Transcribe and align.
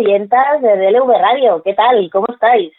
oyentas 0.00 0.62
de 0.62 0.76
DLV 0.76 1.08
Radio, 1.08 1.62
¿qué 1.62 1.74
tal? 1.74 2.08
¿Cómo 2.10 2.26
estáis? 2.28 2.72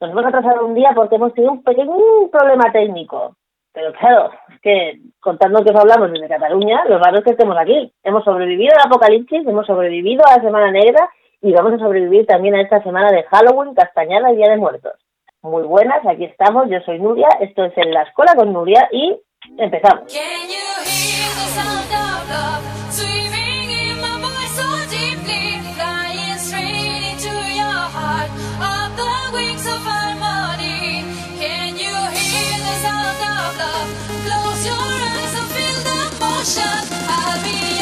Nos 0.00 0.10
hemos 0.10 0.24
atrasado 0.24 0.66
un 0.66 0.74
día 0.74 0.92
porque 0.94 1.16
hemos 1.16 1.34
tenido 1.34 1.52
un 1.52 1.62
pequeño 1.62 1.94
problema 2.30 2.72
técnico. 2.72 3.36
Pero 3.72 3.92
claro, 3.92 4.30
es 4.48 4.60
que 4.60 4.98
contando 5.20 5.62
que 5.62 5.70
os 5.70 5.76
hablamos 5.76 6.10
desde 6.10 6.28
Cataluña, 6.28 6.84
lo 6.86 6.98
raro 6.98 7.18
es 7.18 7.24
que 7.24 7.30
estemos 7.30 7.56
aquí. 7.58 7.92
Hemos 8.02 8.24
sobrevivido 8.24 8.72
al 8.74 8.86
apocalipsis, 8.86 9.46
hemos 9.46 9.66
sobrevivido 9.66 10.24
a 10.26 10.36
la 10.36 10.42
Semana 10.42 10.70
Negra 10.70 11.08
y 11.40 11.52
vamos 11.52 11.74
a 11.74 11.78
sobrevivir 11.78 12.26
también 12.26 12.54
a 12.54 12.62
esta 12.62 12.82
semana 12.82 13.10
de 13.12 13.22
Halloween, 13.24 13.74
Castañada 13.74 14.32
y 14.32 14.36
Día 14.36 14.50
de 14.50 14.56
Muertos. 14.56 14.94
Muy 15.42 15.62
buenas, 15.62 16.04
aquí 16.06 16.24
estamos, 16.24 16.68
yo 16.68 16.80
soy 16.80 16.98
Nuria, 16.98 17.28
esto 17.40 17.64
es 17.64 17.76
En 17.78 17.92
la 17.92 18.02
Escuela 18.02 18.34
con 18.34 18.52
Nuria 18.52 18.88
y 18.92 19.18
empezamos. 19.56 20.12
love. 33.60 33.88
Close 34.26 34.62
your 34.66 34.80
eyes 34.80 35.34
and 35.38 35.48
feel 35.54 35.78
the 35.88 35.98
motion. 36.20 36.80
I'll 37.08 37.42
be. 37.44 37.79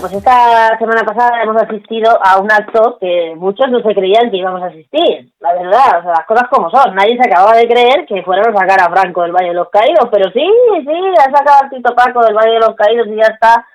Pues 0.00 0.12
esta 0.12 0.78
semana 0.78 1.02
pasada 1.02 1.42
hemos 1.42 1.60
asistido 1.60 2.16
a 2.22 2.38
un 2.38 2.50
acto 2.52 2.98
que 3.00 3.34
muchos 3.36 3.68
no 3.68 3.80
se 3.80 3.94
creían 3.94 4.30
que 4.30 4.36
íbamos 4.36 4.62
a 4.62 4.66
asistir, 4.66 5.32
la 5.40 5.54
verdad, 5.54 5.98
o 5.98 6.02
sea, 6.02 6.12
las 6.12 6.26
cosas 6.26 6.48
como 6.50 6.70
son. 6.70 6.94
Nadie 6.94 7.16
se 7.16 7.28
acababa 7.28 7.56
de 7.56 7.66
creer 7.66 8.06
que 8.06 8.22
fueran 8.22 8.54
a 8.54 8.58
sacar 8.58 8.80
a 8.80 8.90
Franco 8.90 9.22
del 9.22 9.32
Valle 9.32 9.48
de 9.48 9.54
los 9.54 9.68
Caídos, 9.70 10.08
pero 10.12 10.30
sí, 10.30 10.48
sí, 10.86 11.14
ha 11.18 11.36
sacado 11.36 11.66
a 11.66 11.68
Tito 11.68 11.94
Paco 11.96 12.24
del 12.24 12.36
Valle 12.36 12.52
de 12.52 12.60
los 12.60 12.76
Caídos 12.76 13.08
y 13.08 13.16
ya 13.16 13.26
está 13.26 13.66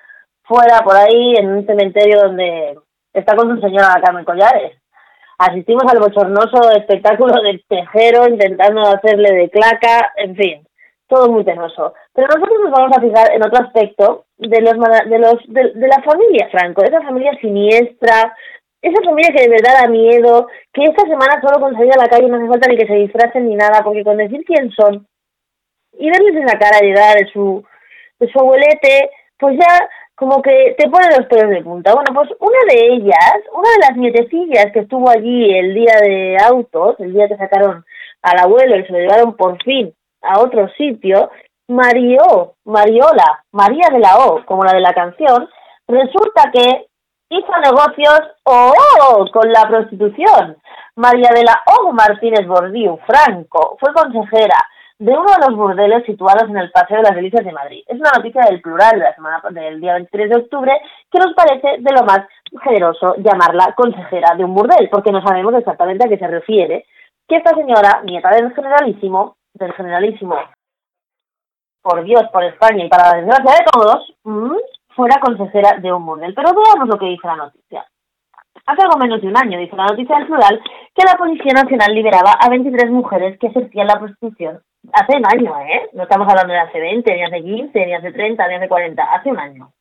fuera 0.44 0.80
por 0.80 0.96
ahí 0.96 1.34
en 1.36 1.48
un 1.50 1.66
cementerio 1.66 2.22
donde 2.22 2.78
está 3.12 3.36
con 3.36 3.54
su 3.54 3.60
señora 3.60 4.00
Carmen 4.02 4.24
Collares. 4.24 4.80
Asistimos 5.36 5.84
al 5.92 6.00
bochornoso 6.00 6.70
espectáculo 6.70 7.34
del 7.42 7.62
tejero 7.68 8.28
intentando 8.28 8.80
hacerle 8.80 9.30
de 9.30 9.50
claca, 9.50 10.12
en 10.16 10.36
fin 10.36 10.66
todo 11.08 11.30
muy 11.30 11.44
penoso. 11.44 11.94
Pero 12.14 12.28
nosotros 12.28 12.58
nos 12.62 12.70
vamos 12.70 12.96
a 12.96 13.00
fijar 13.00 13.32
en 13.32 13.44
otro 13.44 13.64
aspecto 13.64 14.24
de 14.38 14.60
los 14.60 14.74
de 14.74 15.18
los 15.18 15.34
de, 15.48 15.88
la 15.88 16.02
familia 16.02 16.48
Franco, 16.50 16.82
esa 16.84 17.02
familia 17.02 17.32
siniestra, 17.40 18.36
esa 18.80 19.02
familia 19.04 19.32
que 19.34 19.42
de 19.42 19.48
verdad 19.48 19.82
da 19.82 19.88
miedo, 19.88 20.46
que 20.72 20.84
esta 20.84 21.02
semana 21.02 21.40
solo 21.42 21.60
con 21.60 21.74
salir 21.74 21.92
a 21.92 22.02
la 22.02 22.08
calle 22.08 22.28
no 22.28 22.36
hace 22.36 22.46
falta 22.46 22.68
ni 22.68 22.76
que 22.76 22.86
se 22.86 22.94
disfracen 22.94 23.48
ni 23.48 23.56
nada, 23.56 23.82
porque 23.82 24.04
con 24.04 24.16
decir 24.16 24.44
quién 24.46 24.70
son 24.70 25.06
y 25.98 26.10
verles 26.10 26.36
en 26.36 26.46
la 26.46 26.58
cara 26.58 26.78
de 26.80 26.90
edad 26.90 27.14
de 27.14 27.26
su 27.32 27.64
de 28.20 28.30
su 28.30 28.38
abuelete, 28.38 29.10
pues 29.38 29.56
ya 29.58 29.88
como 30.14 30.40
que 30.42 30.76
te 30.78 30.88
pone 30.88 31.08
los 31.08 31.26
pelos 31.26 31.50
de 31.50 31.62
punta. 31.62 31.92
Bueno, 31.94 32.12
pues 32.14 32.30
una 32.38 32.58
de 32.72 32.94
ellas, 32.94 33.36
una 33.52 33.68
de 33.70 33.78
las 33.80 33.96
nietecillas 33.96 34.66
que 34.72 34.80
estuvo 34.80 35.10
allí 35.10 35.52
el 35.52 35.74
día 35.74 35.98
de 36.00 36.36
autos, 36.38 36.94
el 37.00 37.12
día 37.12 37.26
que 37.26 37.36
sacaron 37.36 37.84
al 38.22 38.38
abuelo 38.38 38.76
y 38.76 38.84
se 38.84 38.92
lo 38.92 38.98
llevaron 38.98 39.36
por 39.36 39.60
fin 39.64 39.92
a 40.22 40.40
otro 40.40 40.68
sitio, 40.76 41.30
Mario, 41.68 42.54
Mariola, 42.64 43.42
María 43.52 43.88
de 43.90 43.98
la 43.98 44.18
O, 44.18 44.44
como 44.44 44.64
la 44.64 44.72
de 44.72 44.80
la 44.80 44.92
canción, 44.92 45.48
resulta 45.88 46.50
que 46.52 46.86
hizo 47.30 47.52
negocios 47.58 48.20
oh, 48.44 49.24
con 49.32 49.50
la 49.50 49.66
prostitución. 49.68 50.56
María 50.96 51.30
de 51.34 51.42
la 51.42 51.62
O 51.66 51.92
Martínez 51.92 52.46
Bordiú 52.46 52.98
Franco 53.06 53.76
fue 53.80 53.92
consejera 53.94 54.56
de 54.98 55.12
uno 55.12 55.24
de 55.24 55.48
los 55.48 55.56
burdeles 55.56 56.04
situados 56.06 56.48
en 56.48 56.56
el 56.56 56.70
Paseo 56.70 56.98
de 56.98 57.02
las 57.02 57.16
Delicias 57.16 57.44
de 57.44 57.52
Madrid. 57.52 57.82
Es 57.86 57.98
una 57.98 58.12
noticia 58.16 58.42
del 58.42 58.60
plural 58.60 58.92
de 58.92 59.04
la 59.04 59.14
semana 59.14 59.42
del 59.50 59.80
día 59.80 59.94
23 59.94 60.30
de 60.30 60.36
octubre 60.36 60.72
que 61.10 61.18
nos 61.18 61.34
parece 61.34 61.80
de 61.80 61.92
lo 61.92 62.04
más 62.04 62.20
generoso 62.62 63.14
llamarla 63.16 63.74
consejera 63.74 64.34
de 64.36 64.44
un 64.44 64.54
burdel, 64.54 64.88
porque 64.90 65.10
no 65.10 65.22
sabemos 65.22 65.54
exactamente 65.54 66.04
a 66.04 66.08
qué 66.08 66.18
se 66.18 66.28
refiere 66.28 66.86
que 67.26 67.36
esta 67.36 67.54
señora, 67.54 68.02
nieta 68.04 68.30
del 68.30 68.54
generalísimo, 68.54 69.36
del 69.54 69.72
generalísimo, 69.72 70.36
por 71.84 72.02
Dios, 72.02 72.24
por 72.32 72.42
España 72.42 72.82
y 72.82 72.88
para 72.88 73.10
la 73.10 73.16
desgracia 73.18 73.52
de 73.52 73.70
todos, 73.70 74.14
mm, 74.24 74.56
fuera 74.96 75.20
consejera 75.20 75.76
de 75.78 75.92
un 75.92 76.06
burdel. 76.06 76.32
Pero 76.34 76.54
veamos 76.54 76.88
lo 76.88 76.98
que 76.98 77.06
dice 77.06 77.26
la 77.26 77.36
noticia. 77.36 77.84
Hace 78.66 78.82
algo 78.82 78.96
menos 78.96 79.20
de 79.20 79.28
un 79.28 79.36
año, 79.36 79.58
dice 79.58 79.76
la 79.76 79.88
noticia 79.88 80.16
del 80.16 80.26
plural, 80.26 80.62
que 80.94 81.04
la 81.04 81.18
Policía 81.18 81.52
Nacional 81.52 81.94
liberaba 81.94 82.32
a 82.40 82.48
23 82.48 82.90
mujeres 82.90 83.38
que 83.38 83.48
ejercían 83.48 83.86
la 83.86 84.00
prostitución. 84.00 84.62
Hace 84.94 85.18
un 85.18 85.26
año, 85.26 85.60
¿eh? 85.60 85.90
No 85.92 86.04
estamos 86.04 86.26
hablando 86.26 86.54
de 86.54 86.60
hace 86.60 86.80
20, 86.80 87.14
ni 87.14 87.22
hace 87.22 87.42
15, 87.42 87.86
ni 87.86 87.94
hace 87.94 88.12
30, 88.12 88.48
ni 88.48 88.54
hace 88.54 88.68
40, 88.68 89.02
hace 89.02 89.30
un 89.30 89.38
año. 89.38 89.72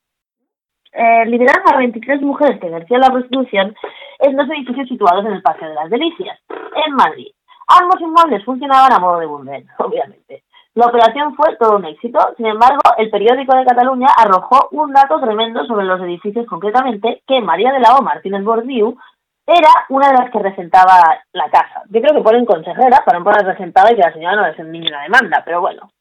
Eh, 0.92 1.26
liberaron 1.26 1.74
a 1.74 1.78
23 1.78 2.22
mujeres 2.22 2.60
que 2.60 2.68
ejercían 2.68 3.00
la 3.00 3.12
prostitución 3.12 3.76
en 4.20 4.36
dos 4.36 4.50
edificios 4.50 4.90
situados 4.90 5.26
en 5.26 5.34
el 5.34 5.42
Paseo 5.42 5.70
de 5.70 5.76
las 5.76 5.90
Delicias, 5.90 6.38
en 6.50 6.94
Madrid. 6.96 7.32
Ambos 7.68 8.02
inmuebles 8.02 8.44
funcionaban 8.44 8.92
a 8.92 9.00
modo 9.00 9.20
de 9.20 9.26
burdel, 9.26 9.66
obviamente. 9.78 10.44
La 10.76 10.88
operación 10.88 11.36
fue 11.36 11.56
todo 11.58 11.78
un 11.78 11.86
éxito, 11.86 12.20
sin 12.36 12.48
embargo, 12.48 12.82
el 12.98 13.12
periódico 13.12 13.56
de 13.56 13.66
Cataluña 13.66 14.08
arrojó 14.18 14.70
un 14.72 14.92
dato 14.92 15.20
tremendo 15.20 15.66
sobre 15.66 15.86
los 15.86 16.02
edificios, 16.02 16.48
concretamente 16.48 17.22
que 17.28 17.42
María 17.42 17.72
de 17.72 17.80
la 17.80 17.96
O 17.96 18.02
Martínez 18.02 18.44
Bordiú 18.44 18.98
era 19.46 19.70
una 19.90 20.08
de 20.10 20.18
las 20.18 20.32
que 20.32 20.40
regentaba 20.40 21.22
la 21.34 21.50
casa. 21.50 21.84
Yo 21.90 22.02
creo 22.02 22.16
que 22.16 22.24
ponen 22.24 22.46
consejera 22.46 23.04
para 23.06 23.20
no 23.20 23.26
poner 23.26 23.46
regentada 23.46 23.92
y 23.92 23.96
que 23.96 24.02
la 24.02 24.14
señora 24.14 24.36
no 24.36 24.48
les 24.48 24.58
envíe 24.58 24.88
una 24.88 25.04
demanda, 25.04 25.44
pero 25.46 25.62
bueno. 25.62 25.92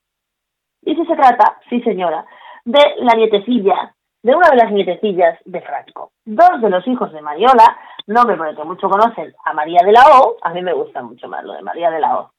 Y 0.83 0.95
si 0.95 1.05
se 1.05 1.17
trata, 1.17 1.59
sí 1.69 1.83
señora, 1.83 2.25
de 2.65 2.81
la 2.99 3.15
nietecilla 3.15 3.95
de 4.23 4.35
una 4.37 4.49
de 4.51 4.57
las 4.57 4.71
nietecillas 4.71 5.39
de 5.45 5.61
Franco. 5.61 6.13
Dos 6.25 6.61
de 6.61 6.71
los 6.71 6.87
hijos 6.87 7.13
de 7.13 7.21
Mariola, 7.21 7.77
nombre 8.07 8.37
por 8.37 8.49
el 8.49 8.57
que 8.57 8.65
mucho 8.65 8.89
conocen 8.89 9.35
a 9.45 9.53
María 9.53 9.81
de 9.85 9.93
la 9.93 10.05
O, 10.21 10.37
a 10.41 10.51
mí 10.51 10.63
me 10.63 10.73
gusta 10.73 11.03
mucho 11.03 11.29
más 11.29 11.45
lo 11.45 11.55
de 11.55 11.63
María 11.63 11.91
de 11.91 12.01
la 12.01 12.21
O. 12.21 12.31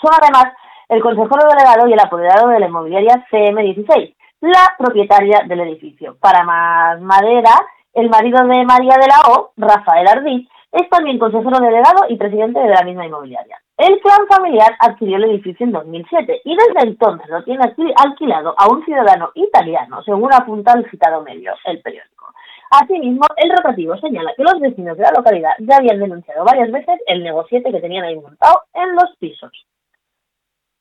Son 0.00 0.10
además 0.20 0.54
el 0.88 1.02
consejero 1.02 1.48
delegado 1.48 1.88
y 1.88 1.92
el 1.92 2.00
apoderado 2.00 2.48
de 2.48 2.60
la 2.60 2.66
inmobiliaria 2.66 3.26
CM16, 3.30 4.14
la 4.40 4.74
propietaria 4.78 5.42
del 5.48 5.60
edificio. 5.60 6.16
Para 6.20 6.44
más 6.44 7.00
madera, 7.00 7.52
el 7.92 8.10
marido 8.10 8.44
de 8.46 8.64
María 8.64 8.96
de 9.00 9.06
la 9.06 9.32
O, 9.32 9.52
Rafael 9.56 10.06
Ardí, 10.08 10.48
es 10.72 10.88
también 10.90 11.18
consejero 11.18 11.60
delegado 11.60 12.06
y 12.08 12.16
presidente 12.16 12.58
de 12.58 12.68
la 12.68 12.82
misma 12.82 13.06
inmobiliaria. 13.06 13.58
El 13.76 14.00
clan 14.00 14.26
familiar 14.28 14.76
adquirió 14.80 15.16
el 15.16 15.24
edificio 15.24 15.64
en 15.64 15.72
2007 15.72 16.42
y 16.44 16.56
desde 16.56 16.88
entonces 16.88 17.28
lo 17.28 17.42
tiene 17.44 17.64
alquilado 17.96 18.54
a 18.58 18.68
un 18.68 18.84
ciudadano 18.84 19.30
italiano, 19.34 20.02
según 20.02 20.32
apunta 20.32 20.72
el 20.72 20.88
citado 20.90 21.22
medio, 21.22 21.54
el 21.64 21.80
periódico. 21.80 22.26
Asimismo, 22.70 23.24
el 23.36 23.50
rotativo 23.50 23.96
señala 23.98 24.32
que 24.36 24.42
los 24.42 24.58
vecinos 24.58 24.96
de 24.96 25.04
la 25.04 25.12
localidad 25.12 25.52
ya 25.60 25.76
habían 25.76 26.00
denunciado 26.00 26.44
varias 26.44 26.72
veces 26.72 27.00
el 27.06 27.22
negociete 27.22 27.70
que 27.70 27.80
tenían 27.80 28.04
ahí 28.04 28.16
montado 28.16 28.62
en 28.74 28.96
los 28.96 29.16
pisos. 29.18 29.52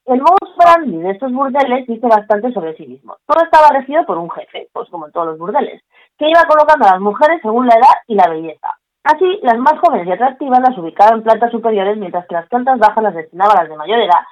El 0.05 0.19
modus 0.19 0.51
operandi 0.55 0.97
de 0.97 1.11
estos 1.11 1.31
burdeles 1.31 1.87
dice 1.87 2.07
bastante 2.07 2.51
sobre 2.51 2.75
sí 2.75 2.85
mismo. 2.85 3.15
Todo 3.25 3.41
estaba 3.43 3.69
regido 3.69 4.05
por 4.05 4.17
un 4.17 4.29
jefe, 4.31 4.67
pues 4.73 4.89
como 4.89 5.05
en 5.05 5.13
todos 5.13 5.27
los 5.27 5.37
burdeles, 5.37 5.81
que 6.17 6.29
iba 6.29 6.43
colocando 6.47 6.85
a 6.85 6.91
las 6.91 6.99
mujeres 6.99 7.39
según 7.41 7.67
la 7.67 7.75
edad 7.75 8.03
y 8.07 8.15
la 8.15 8.27
belleza. 8.27 8.67
Así, 9.03 9.39
las 9.43 9.57
más 9.59 9.79
jóvenes 9.79 10.07
y 10.07 10.11
atractivas 10.11 10.59
las 10.59 10.77
ubicaba 10.77 11.15
en 11.15 11.23
plantas 11.23 11.51
superiores, 11.51 11.97
mientras 11.97 12.27
que 12.27 12.35
las 12.35 12.47
plantas 12.49 12.79
bajas 12.79 13.03
las 13.03 13.15
destinaba 13.15 13.53
a 13.53 13.61
las 13.61 13.69
de 13.69 13.77
mayor 13.77 13.99
edad. 13.99 14.23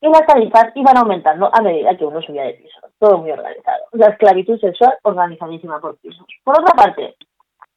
Y 0.00 0.08
las 0.08 0.24
tarifas 0.26 0.70
iban 0.76 0.96
aumentando 0.96 1.50
a 1.52 1.62
medida 1.62 1.96
que 1.96 2.04
uno 2.04 2.22
subía 2.22 2.44
de 2.44 2.54
piso. 2.54 2.78
Todo 2.98 3.18
muy 3.18 3.32
organizado. 3.32 3.86
La 3.92 4.08
esclavitud 4.08 4.60
sexual 4.60 4.94
organizadísima 5.02 5.80
por 5.80 5.96
pisos. 5.98 6.26
Por 6.44 6.60
otra 6.60 6.74
parte, 6.74 7.16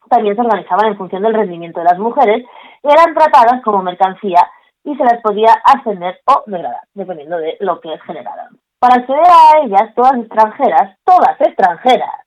también 0.10 0.36
se 0.36 0.42
organizaban 0.42 0.88
en 0.88 0.98
función 0.98 1.24
del 1.24 1.34
rendimiento 1.34 1.80
de 1.80 1.86
las 1.86 1.98
mujeres 1.98 2.46
y 2.84 2.88
eran 2.88 3.16
tratadas 3.16 3.62
como 3.64 3.82
mercancía 3.82 4.48
y 4.84 4.96
se 4.96 5.04
las 5.04 5.22
podía 5.22 5.54
ascender 5.64 6.20
o 6.26 6.44
degradar, 6.46 6.84
dependiendo 6.94 7.38
de 7.38 7.58
lo 7.60 7.80
que 7.80 7.98
generaran. 8.06 8.58
Para 8.80 8.96
acceder 8.96 9.20
a 9.20 9.66
ellas, 9.66 9.94
todas 9.94 10.16
extranjeras, 10.16 10.98
todas 11.04 11.40
extranjeras, 11.42 12.26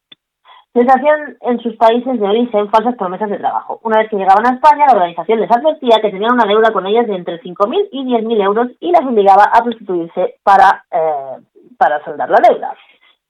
Les 0.75 0.88
hacían 0.88 1.37
en 1.43 1.60
sus 1.60 1.76
países 1.76 2.19
de 2.19 2.26
origen 2.26 2.70
falsas 2.70 2.96
promesas 2.96 3.28
de 3.28 3.37
trabajo. 3.37 3.78
Una 3.82 3.99
vez 3.99 4.08
que 4.08 4.16
llegaban 4.16 4.46
a 4.46 4.54
España, 4.54 4.87
la 4.87 4.94
organización 4.94 5.40
les 5.40 5.50
advertía 5.50 6.00
que 6.00 6.10
tenían 6.10 6.32
una 6.32 6.46
deuda 6.46 6.72
con 6.72 6.87
ellas 6.87 7.06
de 7.06 7.14
entre 7.14 7.43
5.000 7.43 7.88
y 7.93 8.04
10.000 8.06 8.43
euros 8.43 8.69
y 8.81 8.90
las 8.90 9.02
obligaba 9.02 9.44
a 9.52 9.62
prostituirse 9.62 10.37
para, 10.43 10.87
eh, 10.90 11.43
para 11.76 12.02
saldar 12.04 12.31
la 12.31 12.38
deuda. 12.49 12.75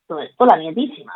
Todo 0.06 0.20
esto 0.20 0.46
la 0.46 0.56
nietísima. 0.56 1.12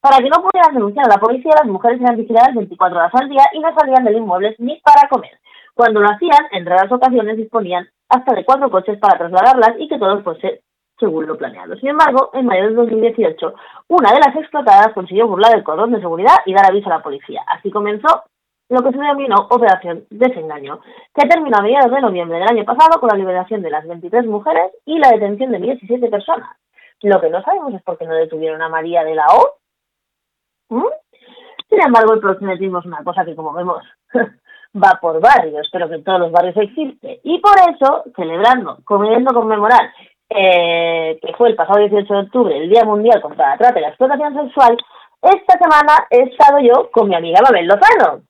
Para 0.00 0.18
que 0.18 0.28
no 0.28 0.42
pudieran 0.42 0.74
denunciar 0.74 1.06
a 1.06 1.14
la 1.14 1.20
policía, 1.20 1.52
las 1.54 1.66
mujeres 1.66 2.00
eran 2.00 2.16
vigiladas 2.16 2.54
24 2.54 2.98
horas 2.98 3.14
al 3.14 3.28
día 3.28 3.44
y 3.52 3.60
no 3.60 3.72
salían 3.74 4.04
del 4.04 4.16
inmueble 4.16 4.56
ni 4.58 4.80
para 4.80 5.08
comer. 5.08 5.38
Cuando 5.74 6.00
lo 6.00 6.08
hacían, 6.08 6.46
en 6.52 6.66
raras 6.66 6.90
ocasiones 6.90 7.36
disponían 7.36 7.88
hasta 8.08 8.34
de 8.34 8.44
cuatro 8.44 8.70
coches 8.70 8.98
para 8.98 9.18
trasladarlas 9.18 9.74
y 9.78 9.88
que 9.88 9.98
todo 9.98 10.22
fuese 10.22 10.62
según 10.98 11.26
lo 11.26 11.36
planeado. 11.36 11.74
Sin 11.76 11.88
embargo, 11.90 12.30
en 12.32 12.46
mayo 12.46 12.68
de 12.68 12.74
2018, 12.74 13.54
una 13.88 14.12
de 14.12 14.20
las 14.20 14.36
explotadas 14.36 14.92
consiguió 14.94 15.26
burlar 15.26 15.54
el 15.56 15.64
cordón 15.64 15.92
de 15.92 16.00
seguridad 16.00 16.36
y 16.46 16.54
dar 16.54 16.66
aviso 16.66 16.88
a 16.88 16.98
la 16.98 17.02
policía. 17.02 17.42
Así 17.48 17.70
comenzó 17.70 18.22
lo 18.68 18.82
que 18.82 18.92
se 18.92 18.98
denominó 18.98 19.48
Operación 19.50 20.04
Desengaño, 20.10 20.80
que 21.14 21.28
terminó 21.28 21.58
a 21.58 21.62
mediados 21.62 21.90
de 21.90 22.00
noviembre 22.00 22.38
del 22.38 22.48
año 22.48 22.64
pasado 22.64 23.00
con 23.00 23.08
la 23.08 23.18
liberación 23.18 23.60
de 23.62 23.70
las 23.70 23.86
23 23.86 24.26
mujeres 24.26 24.70
y 24.86 24.98
la 24.98 25.10
detención 25.10 25.50
de 25.50 25.58
17 25.58 26.08
personas. 26.08 26.56
Lo 27.02 27.20
que 27.20 27.28
no 27.28 27.42
sabemos 27.42 27.74
es 27.74 27.82
por 27.82 27.98
qué 27.98 28.06
no 28.06 28.14
detuvieron 28.14 28.62
a 28.62 28.68
María 28.68 29.04
de 29.04 29.14
la 29.14 29.26
O, 29.26 29.58
¿Mm? 30.68 30.86
Sin 31.68 31.82
embargo, 31.82 32.14
el 32.14 32.20
proxenetismo 32.20 32.78
es 32.78 32.86
una 32.86 33.02
cosa 33.04 33.24
que, 33.24 33.34
como 33.34 33.52
vemos, 33.52 33.82
va 34.74 34.98
por 35.00 35.20
barrios, 35.20 35.68
pero 35.72 35.88
que 35.88 35.96
en 35.96 36.04
todos 36.04 36.20
los 36.20 36.32
barrios 36.32 36.56
existe. 36.56 37.20
Y 37.22 37.38
por 37.38 37.54
eso, 37.58 38.04
celebrando, 38.16 38.78
queriendo 38.86 39.32
conmemorar 39.32 39.92
eh, 40.28 41.18
que 41.22 41.32
fue 41.34 41.50
el 41.50 41.56
pasado 41.56 41.80
18 41.80 42.12
de 42.12 42.20
octubre, 42.20 42.56
el 42.56 42.68
Día 42.68 42.84
Mundial 42.84 43.20
contra 43.20 43.50
la 43.50 43.58
Trata 43.58 43.78
y 43.78 43.82
la 43.82 43.88
Explotación 43.88 44.34
Sexual, 44.34 44.76
esta 45.22 45.58
semana 45.58 46.06
he 46.10 46.22
estado 46.24 46.58
yo 46.58 46.90
con 46.90 47.08
mi 47.08 47.14
amiga 47.14 47.40
Mabel 47.40 47.66
Lozano, 47.66 48.20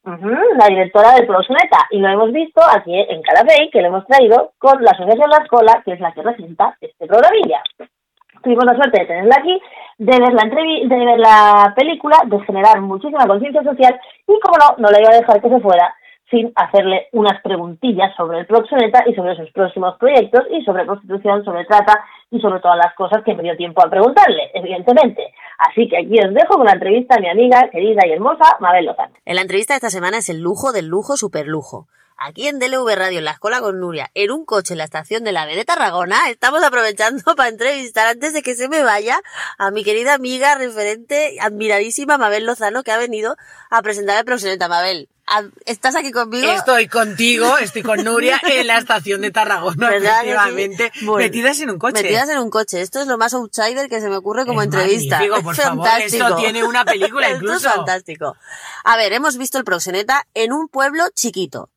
la 0.57 0.67
directora 0.69 1.15
del 1.15 1.27
Proxeneta, 1.27 1.89
y 1.91 1.99
lo 1.99 2.09
hemos 2.09 2.31
visto 2.31 2.61
aquí 2.63 2.95
en 2.95 3.21
Calafey, 3.23 3.69
que 3.71 3.81
lo 3.81 3.89
hemos 3.89 4.07
traído 4.07 4.53
con 4.59 4.81
la 4.81 4.93
Asociación 4.93 5.29
La 5.29 5.43
Escola, 5.43 5.83
que 5.85 5.93
es 5.93 6.01
la 6.01 6.13
que 6.13 6.23
presenta 6.23 6.77
este 6.81 7.07
programilla 7.07 7.61
tuvimos 8.45 8.65
la 8.67 8.77
suerte 8.77 9.01
de 9.01 9.07
tenerla 9.07 9.37
aquí, 9.39 9.61
de 9.99 10.19
ver 10.21 10.33
la 10.35 10.45
de 10.45 11.05
ver 11.05 11.19
la 11.19 11.73
película, 11.75 12.19
de 12.27 12.41
generar 12.41 12.81
muchísima 12.81 13.27
conciencia 13.27 13.63
social 13.63 13.99
y 14.29 14.39
como 14.41 14.59
no, 14.59 14.75
no 14.79 14.91
le 14.91 15.01
iba 15.01 15.11
a 15.11 15.17
dejar 15.17 15.41
que 15.41 15.49
se 15.49 15.61
fuera 15.61 15.95
sin 16.31 16.53
hacerle 16.57 17.09
unas 17.13 17.41
preguntillas 17.43 18.15
sobre 18.17 18.41
el 18.41 18.47
proxeneta 18.47 19.05
y 19.07 19.15
sobre 19.15 19.37
sus 19.37 19.51
próximos 19.51 19.97
proyectos 19.99 20.43
y 20.51 20.65
sobre 20.65 20.85
prostitución, 20.85 21.45
sobre 21.45 21.65
trata 21.65 22.05
y 22.31 22.41
sobre 22.41 22.61
todas 22.61 22.79
las 22.79 22.95
cosas 22.95 23.23
que 23.25 23.35
me 23.35 23.43
dio 23.43 23.57
tiempo 23.57 23.85
a 23.85 23.91
preguntarle, 23.91 24.51
evidentemente. 24.55 25.33
Así 25.59 25.89
que 25.89 25.99
aquí 25.99 26.19
os 26.19 26.35
dejo 26.35 26.57
con 26.57 26.67
la 26.67 26.73
entrevista 26.73 27.17
a 27.17 27.21
mi 27.21 27.29
amiga 27.29 27.69
querida 27.71 28.07
y 28.07 28.13
hermosa 28.13 28.57
Mabel 28.61 28.87
Lozano. 28.87 29.15
En 29.25 29.37
la 29.37 29.43
entrevista 29.43 29.75
de 29.75 29.79
esta 29.79 29.91
semana 29.91 30.19
es 30.19 30.29
el 30.29 30.41
lujo 30.41 30.73
del 30.73 30.87
lujo 30.87 31.17
superlujo 31.17 31.87
aquí 32.17 32.49
en 32.49 32.59
DLV 32.59 32.95
Radio, 32.95 33.19
en 33.19 33.25
la 33.25 33.33
escuela 33.33 33.61
con 33.61 33.81
Nuria, 33.81 34.11
en 34.15 34.31
un 34.31 34.45
coche 34.45 34.75
en 34.75 34.79
la 34.79 34.85
estación 34.85 35.25
de 35.25 35.33
la 35.33 35.47
B 35.47 35.57
de 35.57 35.65
Tarragona, 35.65 36.31
estamos 36.31 36.63
aprovechando 36.63 37.23
para 37.37 37.49
entrevistar 37.49 38.07
antes 38.07 38.33
de 38.33 38.43
que 38.43 38.55
se 38.55 38.69
me 38.69 38.83
vaya 38.83 39.21
a 39.59 39.71
mi 39.71 39.85
querida 39.85 40.15
amiga, 40.15 40.55
referente, 40.57 41.37
admiradísima 41.41 42.19
Mabel 42.19 42.47
Lozano, 42.47 42.83
que 42.83 42.93
ha 42.93 42.99
venido 42.99 43.37
a 43.71 43.83
presentar 43.83 44.19
el 44.19 44.25
Proxeneta. 44.25 44.69
Mabel, 44.69 45.09
¿estás 45.67 45.97
aquí 45.97 46.13
conmigo? 46.13 46.51
Estoy 46.51 46.89
contigo, 46.89 47.59
estoy 47.59 47.83
con 47.83 48.05
Nuria 48.05 48.41
en 48.43 48.67
la 48.67 48.79
estación 48.79 49.21
de 49.21 49.31
Tarragona, 49.31 49.95
efectivamente, 49.97 50.93
metidas 51.17 51.61
en 51.61 51.71
un 51.71 51.79
coche. 51.79 52.03
Metidas 52.03 52.29
en 52.29 52.39
un 52.39 52.51
coche. 52.51 52.81
Esto 52.81 53.01
es 53.01 53.07
lo 53.07 53.19
más 53.19 53.35
outsider 53.35 53.89
que 53.89 54.01
se 54.01 54.09
me 54.09 54.17
ocurre 54.17 54.47
como 54.47 54.63
entrevista. 54.63 55.21
por 55.43 55.55
favor, 55.55 55.89
esto 56.01 56.37
tiene 56.37 56.65
una 56.65 56.85
película 56.85 57.31
incluso. 57.31 57.55
Esto 57.57 57.69
es 57.69 57.75
fantástico. 57.75 58.37
A 58.85 58.97
ver, 58.97 59.13
hemos 59.13 59.39
visto 59.39 59.59
el 59.59 59.65
Proxeneta 59.65 60.27
en 60.35 60.53
un 60.53 60.69
pueblo 60.69 61.05
chiquito 61.15 61.71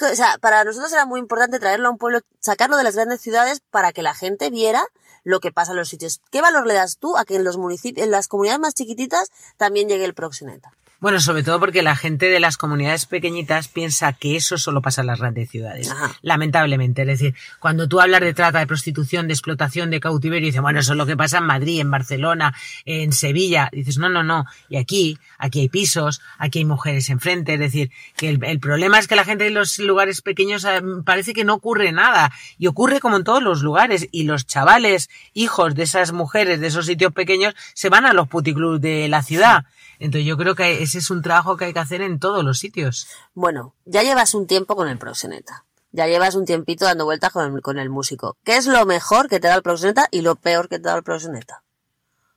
o 0.00 0.14
sea, 0.14 0.38
para 0.40 0.64
nosotros 0.64 0.92
era 0.92 1.06
muy 1.06 1.20
importante 1.20 1.58
traerlo 1.58 1.88
a 1.88 1.90
un 1.90 1.98
pueblo, 1.98 2.20
sacarlo 2.40 2.76
de 2.76 2.84
las 2.84 2.94
grandes 2.94 3.20
ciudades 3.20 3.60
para 3.70 3.92
que 3.92 4.02
la 4.02 4.14
gente 4.14 4.50
viera 4.50 4.86
lo 5.24 5.40
que 5.40 5.50
pasa 5.50 5.72
en 5.72 5.78
los 5.78 5.88
sitios. 5.88 6.20
¿Qué 6.30 6.40
valor 6.40 6.66
le 6.66 6.74
das 6.74 6.98
tú 6.98 7.16
a 7.16 7.24
que 7.24 7.36
en 7.36 7.44
los 7.44 7.56
municipios, 7.56 8.04
en 8.04 8.12
las 8.12 8.28
comunidades 8.28 8.60
más 8.60 8.74
chiquititas 8.74 9.30
también 9.56 9.88
llegue 9.88 10.04
el 10.04 10.14
proxeneta? 10.14 10.72
Bueno, 11.00 11.20
sobre 11.20 11.44
todo 11.44 11.60
porque 11.60 11.82
la 11.82 11.94
gente 11.94 12.28
de 12.28 12.40
las 12.40 12.56
comunidades 12.56 13.06
pequeñitas 13.06 13.68
piensa 13.68 14.12
que 14.14 14.34
eso 14.34 14.58
solo 14.58 14.82
pasa 14.82 15.02
en 15.02 15.06
las 15.06 15.20
grandes 15.20 15.48
ciudades. 15.48 15.94
Lamentablemente. 16.22 17.02
Es 17.02 17.08
decir, 17.08 17.36
cuando 17.60 17.88
tú 17.88 18.00
hablas 18.00 18.20
de 18.20 18.34
trata, 18.34 18.58
de 18.58 18.66
prostitución, 18.66 19.28
de 19.28 19.34
explotación, 19.34 19.90
de 19.90 20.00
cautiverio, 20.00 20.48
dices, 20.48 20.60
bueno, 20.60 20.80
eso 20.80 20.94
es 20.94 20.98
lo 20.98 21.06
que 21.06 21.16
pasa 21.16 21.38
en 21.38 21.44
Madrid, 21.44 21.78
en 21.78 21.92
Barcelona, 21.92 22.52
en 22.84 23.12
Sevilla. 23.12 23.68
Dices, 23.72 23.98
no, 23.98 24.08
no, 24.08 24.24
no. 24.24 24.46
Y 24.68 24.76
aquí, 24.76 25.20
aquí 25.38 25.60
hay 25.60 25.68
pisos, 25.68 26.20
aquí 26.36 26.58
hay 26.58 26.64
mujeres 26.64 27.08
enfrente. 27.10 27.54
Es 27.54 27.60
decir, 27.60 27.92
que 28.16 28.30
el, 28.30 28.58
problema 28.58 28.98
es 28.98 29.06
que 29.06 29.14
la 29.14 29.24
gente 29.24 29.44
de 29.44 29.50
los 29.50 29.78
lugares 29.78 30.20
pequeños 30.20 30.64
eh, 30.64 30.82
parece 31.04 31.32
que 31.32 31.44
no 31.44 31.54
ocurre 31.54 31.92
nada. 31.92 32.32
Y 32.58 32.66
ocurre 32.66 32.98
como 32.98 33.18
en 33.18 33.22
todos 33.22 33.42
los 33.42 33.62
lugares. 33.62 34.08
Y 34.10 34.24
los 34.24 34.48
chavales, 34.48 35.10
hijos 35.32 35.76
de 35.76 35.84
esas 35.84 36.10
mujeres 36.10 36.58
de 36.58 36.66
esos 36.66 36.86
sitios 36.86 37.12
pequeños, 37.12 37.54
se 37.74 37.88
van 37.88 38.04
a 38.04 38.12
los 38.12 38.26
puticlubs 38.26 38.80
de 38.80 39.06
la 39.06 39.22
ciudad. 39.22 39.64
Entonces 39.98 40.26
yo 40.26 40.36
creo 40.36 40.54
que 40.54 40.82
ese 40.82 40.98
es 40.98 41.10
un 41.10 41.22
trabajo 41.22 41.56
que 41.56 41.66
hay 41.66 41.72
que 41.72 41.78
hacer 41.78 42.02
en 42.02 42.18
todos 42.18 42.44
los 42.44 42.58
sitios. 42.58 43.08
Bueno, 43.34 43.74
ya 43.84 44.02
llevas 44.02 44.34
un 44.34 44.46
tiempo 44.46 44.76
con 44.76 44.88
el 44.88 44.98
proxeneta. 44.98 45.64
Ya 45.90 46.06
llevas 46.06 46.34
un 46.34 46.44
tiempito 46.44 46.84
dando 46.84 47.04
vueltas 47.04 47.32
con 47.32 47.54
el, 47.56 47.62
con 47.62 47.78
el 47.78 47.90
músico. 47.90 48.36
¿Qué 48.44 48.56
es 48.56 48.66
lo 48.66 48.84
mejor 48.86 49.28
que 49.28 49.40
te 49.40 49.48
da 49.48 49.54
el 49.54 49.62
proxeneta 49.62 50.06
y 50.10 50.20
lo 50.20 50.36
peor 50.36 50.68
que 50.68 50.78
te 50.78 50.88
da 50.88 50.96
el 50.96 51.02
proxeneta? 51.02 51.62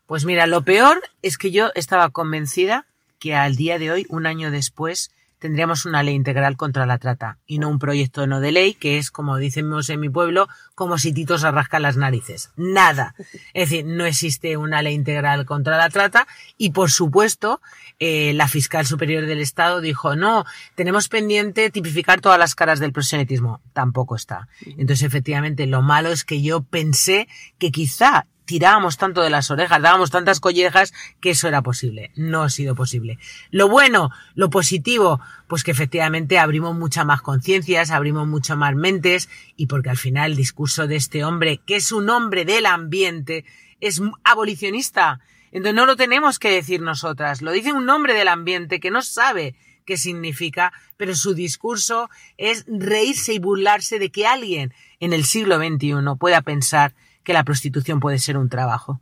Pues 0.06 0.26
mira, 0.26 0.48
lo 0.48 0.64
peor 0.64 1.02
es 1.22 1.38
que 1.38 1.52
yo 1.52 1.72
estaba 1.76 2.10
convencida 2.10 2.86
que 3.20 3.36
al 3.36 3.56
día 3.56 3.78
de 3.78 3.92
hoy, 3.92 4.08
un 4.10 4.26
año 4.26 4.52
después, 4.52 5.12
tendríamos 5.42 5.86
una 5.88 6.04
ley 6.04 6.14
integral 6.14 6.56
contra 6.56 6.86
la 6.86 7.00
trata 7.00 7.40
y 7.48 7.58
no 7.58 7.68
un 7.68 7.80
proyecto 7.80 8.28
no 8.28 8.40
de 8.40 8.52
ley 8.52 8.76
que 8.76 9.00
es, 9.00 9.10
como 9.10 9.38
decimos 9.38 9.90
en 9.90 10.00
mi 10.00 10.08
pueblo, 10.08 10.48
como 10.76 11.00
si 11.00 11.12
Tito 11.14 11.40
se 11.40 11.50
rasca 11.50 11.80
las 11.80 11.98
narices. 11.98 12.52
Nada. 12.56 13.16
Es 13.54 13.70
decir, 13.70 13.86
no 13.86 14.06
existe 14.06 14.56
una 14.56 14.84
ley 14.84 14.94
integral 14.94 15.46
contra 15.48 15.78
la 15.78 15.90
trata 15.90 16.28
y, 16.60 16.70
por 16.72 16.92
supuesto, 16.92 17.60
eh, 18.00 18.34
la 18.36 18.48
fiscal 18.48 18.86
superior 18.86 19.26
del 19.26 19.42
Estado 19.42 19.82
dijo, 19.82 20.16
no, 20.16 20.46
tenemos 20.76 21.10
pendiente 21.10 21.72
tipificar 21.72 22.22
todas 22.22 22.38
las 22.38 22.54
caras 22.54 22.80
del 22.80 22.94
proxenetismo. 22.94 23.62
Tampoco 23.74 24.16
está. 24.16 24.48
Entonces, 24.64 25.02
efectivamente, 25.02 25.66
lo 25.66 25.82
malo 25.82 26.10
es 26.12 26.24
que 26.24 26.44
yo 26.44 26.62
pensé 26.62 27.28
que 27.58 27.72
quizá 27.72 28.28
tirábamos 28.46 28.98
tanto 28.98 29.22
de 29.22 29.30
las 29.30 29.52
orejas, 29.52 29.82
dábamos 29.82 30.12
tantas 30.12 30.40
collejas 30.40 30.94
que 31.20 31.32
eso 31.32 31.48
era 31.48 31.62
posible. 31.62 32.12
No 32.16 32.44
ha 32.44 32.50
sido 32.50 32.76
posible. 32.76 33.18
Lo 33.50 33.68
bueno, 33.70 34.12
lo 34.36 34.50
positivo, 34.50 35.22
pues 35.48 35.64
que 35.64 35.72
efectivamente 35.72 36.40
abrimos 36.40 36.76
muchas 36.76 37.06
más 37.06 37.22
conciencias, 37.22 37.92
abrimos 37.92 38.28
mucho 38.28 38.58
más 38.58 38.76
mentes 38.76 39.30
y 39.56 39.68
porque 39.68 39.90
al 39.90 39.98
final 39.98 40.32
el 40.32 40.38
discurso 40.38 40.88
de 40.88 40.96
este 40.96 41.24
hombre, 41.24 41.62
que 41.66 41.78
es 41.78 41.92
un 41.92 42.10
hombre 42.10 42.46
del 42.46 42.66
ambiente, 42.66 43.46
es 43.80 44.02
abolicionista. 44.24 45.20
Entonces 45.52 45.76
no 45.76 45.86
lo 45.86 45.96
tenemos 45.96 46.40
que 46.40 46.52
decir 46.52 46.82
nosotras, 46.82 47.42
lo 47.42 47.52
dice 47.52 47.74
un 47.74 47.90
hombre 47.90 48.14
del 48.14 48.30
ambiente 48.30 48.80
que 48.80 48.92
no 48.92 49.02
sabe 49.02 49.56
qué 49.86 49.98
significa, 49.98 50.72
pero 50.98 51.16
su 51.16 51.34
discurso 51.34 52.10
es 52.38 52.66
reírse 52.68 53.34
y 53.34 53.40
burlarse 53.40 54.00
de 54.00 54.12
que 54.12 54.28
alguien 54.28 54.74
en 55.00 55.12
el 55.12 55.26
siglo 55.26 55.58
XXI 55.58 55.96
pueda 56.20 56.42
pensar 56.42 56.94
que 57.24 57.34
la 57.34 57.44
prostitución 57.44 58.00
puede 58.00 58.20
ser 58.20 58.38
un 58.38 58.50
trabajo. 58.50 59.00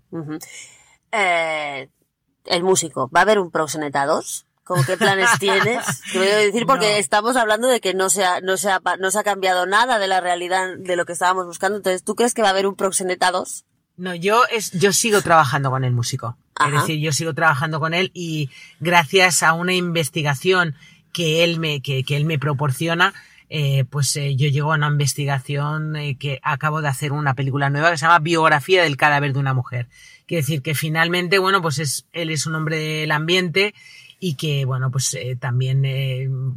eh, 1.11 1.89
el 2.45 2.63
músico, 2.63 3.09
¿va 3.09 3.21
a 3.21 3.23
haber 3.23 3.39
un 3.39 3.51
Proxeneta 3.51 4.05
2? 4.05 4.45
¿Con 4.63 4.83
qué 4.83 4.97
planes 4.97 5.29
tienes? 5.39 5.85
Te 6.11 6.17
voy 6.19 6.27
a 6.27 6.37
decir 6.37 6.65
porque 6.65 6.99
estamos 6.99 7.35
hablando 7.35 7.67
de 7.67 7.81
que 7.81 7.93
no 7.93 8.09
se, 8.09 8.23
ha, 8.23 8.39
no, 8.41 8.57
se 8.57 8.69
ha, 8.69 8.81
no 8.99 9.11
se 9.11 9.19
ha 9.19 9.23
cambiado 9.23 9.65
nada 9.65 9.97
de 9.99 10.07
la 10.07 10.21
realidad 10.21 10.77
de 10.77 10.95
lo 10.95 11.05
que 11.05 11.13
estábamos 11.13 11.47
buscando. 11.47 11.77
Entonces, 11.77 12.03
¿tú 12.03 12.15
crees 12.15 12.33
que 12.33 12.41
va 12.41 12.49
a 12.49 12.51
haber 12.51 12.67
un 12.67 12.75
Proxeneta 12.75 13.31
2? 13.31 13.65
No, 13.97 14.15
yo, 14.15 14.43
es, 14.51 14.71
yo 14.71 14.93
sigo 14.93 15.21
trabajando 15.21 15.71
con 15.71 15.83
el 15.83 15.91
músico. 15.91 16.37
Es 16.65 16.73
decir, 16.73 16.99
yo 16.99 17.13
sigo 17.13 17.33
trabajando 17.33 17.79
con 17.79 17.93
él 17.93 18.11
y 18.13 18.49
gracias 18.81 19.43
a 19.43 19.53
una 19.53 19.73
investigación 19.73 20.75
que 21.13 21.43
él 21.43 21.59
me, 21.59 21.81
que, 21.81 22.03
que 22.03 22.17
él 22.17 22.25
me 22.25 22.37
proporciona, 22.37 23.13
eh, 23.49 23.83
pues 23.89 24.15
eh, 24.15 24.35
yo 24.35 24.47
llego 24.47 24.71
a 24.71 24.75
una 24.75 24.87
investigación 24.87 25.95
eh, 25.95 26.17
que 26.19 26.39
acabo 26.43 26.81
de 26.83 26.87
hacer 26.87 27.11
una 27.11 27.33
película 27.33 27.71
nueva 27.71 27.89
que 27.89 27.97
se 27.97 28.05
llama 28.05 28.19
Biografía 28.19 28.83
del 28.83 28.95
cadáver 28.95 29.33
de 29.33 29.39
una 29.39 29.55
mujer. 29.55 29.87
Quiere 30.27 30.43
decir 30.43 30.61
que 30.61 30.75
finalmente, 30.75 31.39
bueno, 31.39 31.59
pues 31.61 31.79
es, 31.79 32.05
él 32.13 32.29
es 32.29 32.45
un 32.45 32.53
hombre 32.53 32.77
del 32.77 33.11
ambiente 33.11 33.73
y 34.19 34.35
que, 34.35 34.65
bueno, 34.65 34.91
pues 34.91 35.17
también, 35.39 35.81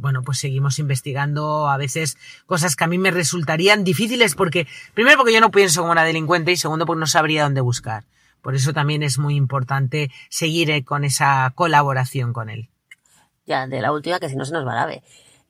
bueno, 0.01 0.21
pues 0.21 0.37
seguimos 0.37 0.77
investigando 0.79 1.69
a 1.69 1.77
veces 1.77 2.17
cosas 2.45 2.75
que 2.75 2.83
a 2.83 2.87
mí 2.87 2.97
me 2.97 3.09
resultarían 3.09 3.83
difíciles 3.83 4.35
porque, 4.35 4.67
primero 4.93 5.17
porque 5.17 5.33
yo 5.33 5.39
no 5.39 5.49
pienso 5.49 5.81
como 5.81 5.93
una 5.93 6.03
delincuente 6.03 6.51
y 6.51 6.57
segundo 6.57 6.85
porque 6.85 6.99
no 6.99 7.07
sabría 7.07 7.43
dónde 7.43 7.61
buscar. 7.61 8.03
Por 8.41 8.53
eso 8.53 8.73
también 8.73 9.01
es 9.01 9.17
muy 9.17 9.35
importante 9.35 10.11
seguir 10.29 10.83
con 10.83 11.05
esa 11.05 11.51
colaboración 11.55 12.33
con 12.33 12.49
él. 12.49 12.69
Ya, 13.45 13.65
de 13.65 13.81
la 13.81 13.93
última 13.93 14.19
que 14.19 14.29
si 14.29 14.35
no 14.35 14.45
se 14.45 14.51
nos 14.51 14.67
va 14.67 14.81
a 14.81 14.85
ver. 14.85 15.01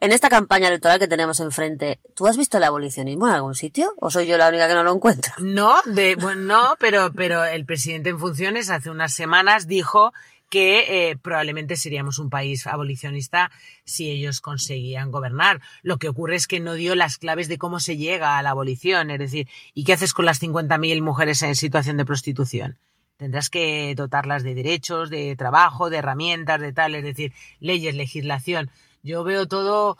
En 0.04 0.12
esta 0.12 0.28
campaña 0.28 0.68
electoral 0.68 1.00
que 1.00 1.08
tenemos 1.08 1.40
enfrente, 1.40 2.02
¿tú 2.14 2.28
has 2.28 2.36
visto 2.36 2.58
el 2.58 2.66
abolicionismo 2.66 3.26
en 3.26 3.36
algún 3.36 3.56
sitio? 3.56 3.94
¿O 4.02 4.12
soy 4.12 4.28
yo 4.28 4.38
la 4.38 4.50
única 4.50 4.68
que 4.68 4.74
no 4.74 4.84
lo 4.84 4.94
encuentro? 4.94 5.32
No, 5.40 5.76
de, 5.86 6.16
bueno, 6.16 6.42
no, 6.42 6.76
pero, 6.78 7.14
pero 7.14 7.46
el 7.46 7.64
presidente 7.66 8.10
en 8.10 8.20
funciones 8.20 8.70
hace 8.70 8.90
unas 8.90 9.14
semanas 9.14 9.66
dijo 9.66 10.12
que 10.50 11.10
eh, 11.10 11.16
probablemente 11.16 11.78
seríamos 11.78 12.20
un 12.20 12.30
país 12.30 12.68
abolicionista 12.68 13.50
si 13.86 14.10
ellos 14.10 14.42
conseguían 14.42 15.10
gobernar. 15.10 15.62
Lo 15.84 15.96
que 15.96 16.10
ocurre 16.10 16.36
es 16.36 16.48
que 16.48 16.60
no 16.60 16.74
dio 16.74 16.96
las 16.96 17.18
claves 17.18 17.48
de 17.48 17.58
cómo 17.58 17.80
se 17.80 17.96
llega 17.96 18.38
a 18.38 18.44
la 18.44 18.50
abolición, 18.50 19.10
es 19.10 19.20
decir, 19.20 19.48
¿y 19.74 19.86
qué 19.86 19.94
haces 19.94 20.14
con 20.14 20.26
las 20.26 20.42
50.000 20.42 21.02
mujeres 21.02 21.42
en 21.44 21.56
situación 21.56 21.96
de 21.96 22.04
prostitución? 22.04 22.78
Tendrás 23.16 23.50
que 23.50 23.94
dotarlas 23.96 24.44
de 24.44 24.54
derechos, 24.54 25.10
de 25.10 25.34
trabajo, 25.38 25.90
de 25.90 26.00
herramientas, 26.00 26.60
de 26.60 26.74
tal, 26.74 26.94
es 26.96 27.06
decir, 27.06 27.32
leyes, 27.62 27.96
legislación. 27.96 28.70
Yo 29.04 29.24
veo 29.24 29.48
todo 29.48 29.98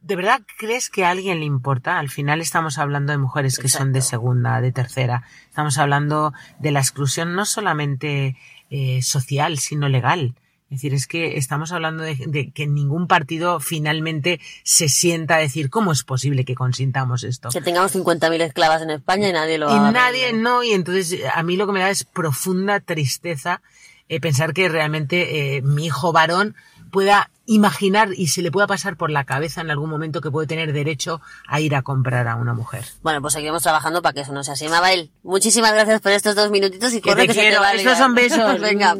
¿De 0.00 0.16
verdad 0.16 0.40
crees 0.58 0.90
que 0.90 1.04
a 1.04 1.10
alguien 1.10 1.40
le 1.40 1.44
importa? 1.44 1.98
Al 1.98 2.08
final 2.08 2.40
estamos 2.40 2.78
hablando 2.78 3.12
de 3.12 3.18
mujeres 3.18 3.58
que 3.58 3.68
son 3.68 3.92
de 3.92 4.00
segunda, 4.00 4.60
de 4.60 4.72
tercera. 4.72 5.24
Estamos 5.48 5.76
hablando 5.78 6.32
de 6.60 6.70
la 6.70 6.80
exclusión 6.80 7.34
no 7.34 7.44
solamente 7.44 8.36
eh, 8.70 9.02
social, 9.02 9.58
sino 9.58 9.88
legal. 9.88 10.34
Es 10.70 10.78
decir, 10.78 10.94
es 10.94 11.06
que 11.06 11.36
estamos 11.36 11.72
hablando 11.72 12.04
de, 12.04 12.52
que 12.54 12.66
ningún 12.66 13.06
partido 13.06 13.58
finalmente 13.58 14.38
se 14.62 14.88
sienta 14.88 15.36
a 15.36 15.38
decir 15.38 15.68
cómo 15.68 15.92
es 15.92 16.04
posible 16.04 16.44
que 16.44 16.54
consintamos 16.54 17.24
esto. 17.24 17.48
Que 17.48 17.62
tengamos 17.62 17.94
50.000 17.94 18.40
esclavas 18.42 18.82
en 18.82 18.90
España 18.90 19.30
y 19.30 19.32
nadie 19.32 19.58
lo 19.58 19.74
Y 19.74 19.92
nadie, 19.92 20.32
no, 20.34 20.62
y 20.62 20.72
entonces 20.72 21.20
a 21.34 21.42
mí 21.42 21.56
lo 21.56 21.66
que 21.66 21.72
me 21.72 21.80
da 21.80 21.90
es 21.90 22.04
profunda 22.04 22.80
tristeza 22.80 23.62
eh, 24.10 24.20
pensar 24.20 24.54
que 24.54 24.68
realmente 24.68 25.56
eh, 25.56 25.62
mi 25.62 25.86
hijo 25.86 26.12
varón 26.12 26.54
pueda 26.90 27.30
imaginar 27.46 28.10
y 28.14 28.28
se 28.28 28.42
le 28.42 28.50
pueda 28.50 28.66
pasar 28.66 28.96
por 28.96 29.10
la 29.10 29.24
cabeza 29.24 29.60
en 29.62 29.70
algún 29.70 29.88
momento 29.88 30.20
que 30.20 30.30
puede 30.30 30.46
tener 30.46 30.72
derecho 30.72 31.20
a 31.46 31.60
ir 31.60 31.74
a 31.74 31.82
comprar 31.82 32.28
a 32.28 32.36
una 32.36 32.52
mujer. 32.52 32.84
Bueno, 33.02 33.22
pues 33.22 33.34
seguimos 33.34 33.62
trabajando 33.62 34.02
para 34.02 34.12
que 34.12 34.20
eso 34.20 34.32
no 34.32 34.44
sea 34.44 34.54
así. 34.54 34.68
Mabel, 34.68 35.10
muchísimas 35.22 35.72
gracias 35.72 36.00
por 36.00 36.12
estos 36.12 36.34
dos 36.34 36.50
minutitos 36.50 36.92
y 36.92 37.00
corre 37.00 37.22
que, 37.22 37.34
te 37.34 37.40
quiero. 37.40 37.64
Estos 37.64 37.98
son 37.98 38.14
besos. 38.14 38.60
Venga. 38.60 38.96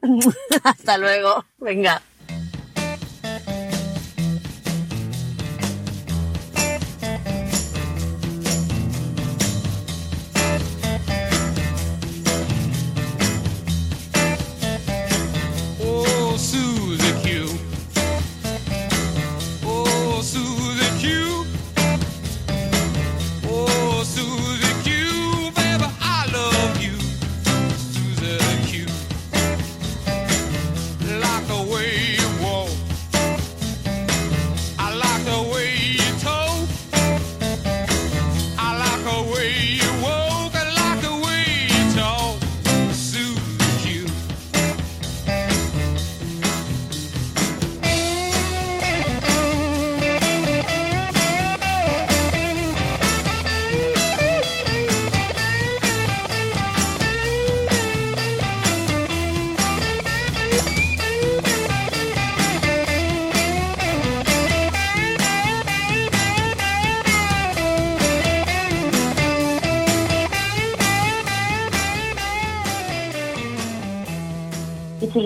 Hasta 0.64 0.96
luego. 0.96 1.44
Venga. 1.58 2.02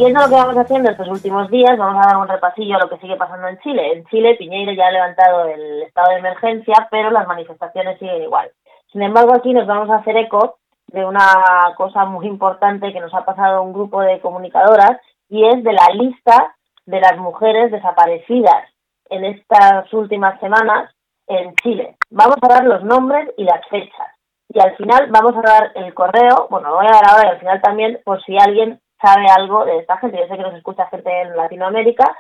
Siguiendo 0.04 0.20
lo 0.20 0.28
que 0.28 0.42
vamos 0.42 0.58
haciendo 0.58 0.90
estos 0.90 1.08
últimos 1.08 1.50
días, 1.50 1.78
vamos 1.78 1.96
a 1.96 2.08
dar 2.08 2.18
un 2.18 2.28
repasillo 2.28 2.76
a 2.76 2.80
lo 2.80 2.90
que 2.90 2.99
sigue 2.99 3.16
pasando 3.16 3.49
en 3.49 3.58
Chile. 3.61 3.90
En 3.90 4.04
Chile, 4.04 4.34
Piñeiro 4.34 4.73
ya 4.73 4.88
ha 4.88 4.90
levantado 4.90 5.46
el 5.46 5.80
estado 5.80 6.11
de 6.11 6.18
emergencia, 6.18 6.75
pero 6.90 7.11
las 7.11 7.26
manifestaciones 7.26 7.99
siguen 7.99 8.23
igual. 8.23 8.50
Sin 8.92 9.00
embargo, 9.00 9.34
aquí 9.34 9.54
nos 9.54 9.66
vamos 9.66 9.88
a 9.88 9.96
hacer 9.96 10.14
eco 10.18 10.58
de 10.88 11.06
una 11.06 11.25
cosa 11.78 12.04
muy 12.04 12.26
importante 12.26 12.92
que 12.92 13.00
nos 13.00 13.14
ha 13.14 13.25
pasado 13.25 13.62
un 13.62 13.73
grupo 13.73 14.02
de 14.02 14.20
comunicadoras 14.20 15.00
y 15.30 15.46
es 15.46 15.64
de 15.64 15.73
la 15.73 15.88
lista 15.94 16.54
de 16.84 17.00
las 17.00 17.16
mujeres 17.16 17.73
desaparecidas 17.73 18.68
en 19.08 19.25
estas 19.25 19.90
últimas 19.94 20.38
semanas 20.38 20.94
en 21.28 21.54
Chile. 21.62 21.96
Vamos 22.11 22.37
a 22.42 22.49
dar 22.49 22.64
los 22.66 22.84
nombres 22.84 23.30
y 23.38 23.44
las 23.44 23.66
fechas. 23.70 24.08
Y 24.50 24.61
al 24.61 24.76
final 24.76 25.08
vamos 25.11 25.34
a 25.38 25.40
dar 25.40 25.73
el 25.76 25.94
correo, 25.94 26.46
bueno, 26.50 26.68
lo 26.68 26.76
voy 26.76 26.87
a 26.88 26.92
dar 26.92 27.08
ahora 27.08 27.26
y 27.26 27.30
al 27.30 27.38
final 27.38 27.62
también 27.62 28.00
por 28.04 28.23
si 28.23 28.37
alguien 28.37 28.78
sabe 29.04 29.26
algo 29.37 29.64
de 29.64 29.78
esta 29.78 29.96
gente, 29.99 30.18
yo 30.18 30.26
sé 30.26 30.37
que 30.37 30.42
nos 30.42 30.54
escucha 30.54 30.87
gente 30.87 31.11
en 31.20 31.37
Latinoamérica, 31.37 32.16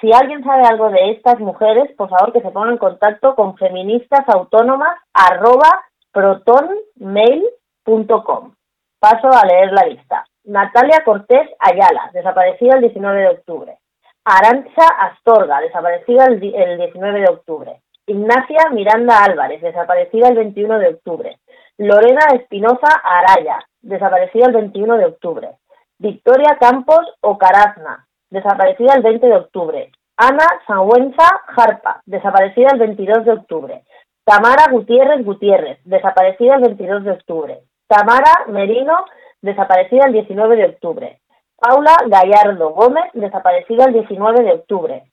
si 0.00 0.12
alguien 0.12 0.44
sabe 0.44 0.62
algo 0.68 0.90
de 0.90 1.12
estas 1.12 1.40
mujeres, 1.40 1.90
por 1.96 2.10
favor 2.10 2.32
que 2.32 2.42
se 2.42 2.50
ponga 2.50 2.70
en 2.70 2.76
contacto 2.76 3.34
con 3.34 3.56
feministasautónomas 3.56 4.98
arroba 5.14 5.86
protonmail.com. 6.12 8.52
Paso 8.98 9.28
a 9.28 9.46
leer 9.46 9.72
la 9.72 9.86
lista. 9.86 10.26
Natalia 10.44 11.02
Cortés 11.04 11.48
Ayala, 11.58 12.10
desaparecida 12.12 12.74
el 12.74 12.82
19 12.82 13.20
de 13.20 13.28
octubre. 13.28 13.78
Arancha 14.24 14.86
Astorga, 14.98 15.60
desaparecida 15.60 16.26
el, 16.26 16.42
el 16.54 16.76
19 16.78 17.20
de 17.20 17.30
octubre. 17.30 17.80
Ignacia 18.06 18.68
Miranda 18.72 19.24
Álvarez, 19.24 19.62
desaparecida 19.62 20.28
el 20.28 20.36
21 20.36 20.78
de 20.78 20.88
octubre. 20.88 21.38
Lorena 21.78 22.26
Espinosa 22.34 23.00
Araya, 23.02 23.66
desaparecida 23.80 24.44
el 24.46 24.52
21 24.52 24.98
de 24.98 25.06
octubre. 25.06 25.56
Victoria 25.98 26.58
Campos 26.60 27.06
Ocarazna, 27.22 28.06
desaparecida 28.28 28.94
el 28.96 29.02
20 29.02 29.26
de 29.26 29.36
octubre. 29.36 29.92
Ana 30.18 30.46
Sangüenza 30.66 31.24
Jarpa, 31.46 32.02
desaparecida 32.04 32.68
el 32.72 32.78
22 32.78 33.24
de 33.24 33.32
octubre. 33.32 33.82
Tamara 34.24 34.70
Gutiérrez 34.70 35.24
Gutiérrez, 35.24 35.78
desaparecida 35.84 36.56
el 36.56 36.62
22 36.62 37.04
de 37.04 37.10
octubre. 37.12 37.60
Tamara 37.88 38.44
Merino, 38.48 39.06
desaparecida 39.40 40.06
el 40.06 40.12
19 40.12 40.56
de 40.56 40.64
octubre. 40.66 41.20
Paula 41.56 41.96
Gallardo 42.08 42.70
Gómez, 42.70 43.04
desaparecida 43.14 43.86
el 43.86 43.94
19 43.94 44.42
de 44.42 44.52
octubre. 44.52 45.04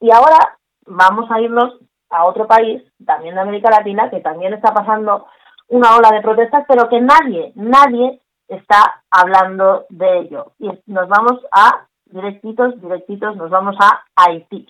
Y 0.00 0.10
ahora 0.10 0.58
vamos 0.86 1.30
a 1.30 1.40
irnos 1.40 1.78
a 2.14 2.24
otro 2.24 2.46
país, 2.46 2.82
también 3.04 3.34
de 3.34 3.40
América 3.40 3.70
Latina, 3.70 4.08
que 4.08 4.20
también 4.20 4.54
está 4.54 4.72
pasando 4.72 5.26
una 5.68 5.96
ola 5.96 6.10
de 6.12 6.22
protestas, 6.22 6.64
pero 6.68 6.88
que 6.88 7.00
nadie, 7.00 7.52
nadie 7.56 8.20
está 8.48 9.02
hablando 9.10 9.86
de 9.88 10.18
ello. 10.18 10.52
Y 10.58 10.70
nos 10.86 11.08
vamos 11.08 11.40
a, 11.50 11.86
directitos, 12.06 12.80
directitos, 12.80 13.36
nos 13.36 13.50
vamos 13.50 13.76
a 13.80 14.04
Haití. 14.14 14.66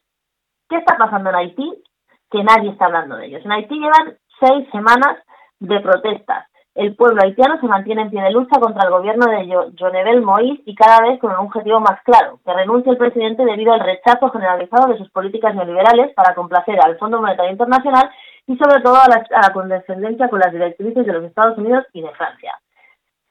¿Qué 0.69 0.77
está 0.77 0.97
pasando 0.97 1.31
en 1.31 1.37
Haití? 1.37 1.83
Que 2.31 2.43
nadie 2.43 2.71
está 2.71 2.87
hablando 2.87 3.17
de 3.17 3.27
ellos. 3.27 3.45
En 3.45 3.53
Haití 3.53 3.75
llevan 3.75 4.17
seis 4.41 4.69
semanas 4.73 5.19
de 5.61 5.81
protestas. 5.81 6.47
El 6.75 6.97
pueblo 6.97 7.23
haitiano 7.23 7.61
se 7.61 7.69
mantiene 7.69 8.03
en 8.03 8.11
pie 8.11 8.21
de 8.21 8.33
lucha 8.33 8.59
contra 8.59 8.83
el 8.83 8.91
gobierno 8.91 9.27
de 9.27 9.47
Jonevel 9.79 10.25
Moïse 10.25 10.61
y 10.67 10.75
cada 10.75 11.07
vez 11.07 11.21
con 11.21 11.31
un 11.31 11.47
objetivo 11.47 11.79
más 11.79 12.03
claro, 12.03 12.41
que 12.45 12.53
renuncie 12.53 12.91
el 12.91 12.99
presidente 12.99 13.45
debido 13.45 13.73
al 13.73 13.81
rechazo 13.81 14.29
generalizado 14.31 14.93
de 14.93 14.99
sus 14.99 15.09
políticas 15.11 15.55
neoliberales 15.55 16.13
para 16.15 16.35
complacer 16.35 16.81
al 16.81 16.99
Fondo 16.99 17.21
Monetario 17.21 17.53
Internacional 17.53 18.11
y 18.49 18.57
sobre 18.57 18.81
todo 18.83 18.97
a 18.97 19.09
la, 19.09 19.53
condescendencia 19.53 20.29
con 20.29 20.41
las 20.41 20.53
directrices 20.53 21.07
de 21.07 21.13
los 21.13 21.25
Estados 21.25 21.57
Unidos 21.59 21.85
y 21.93 22.03
de 22.03 22.11
Francia. 22.11 22.59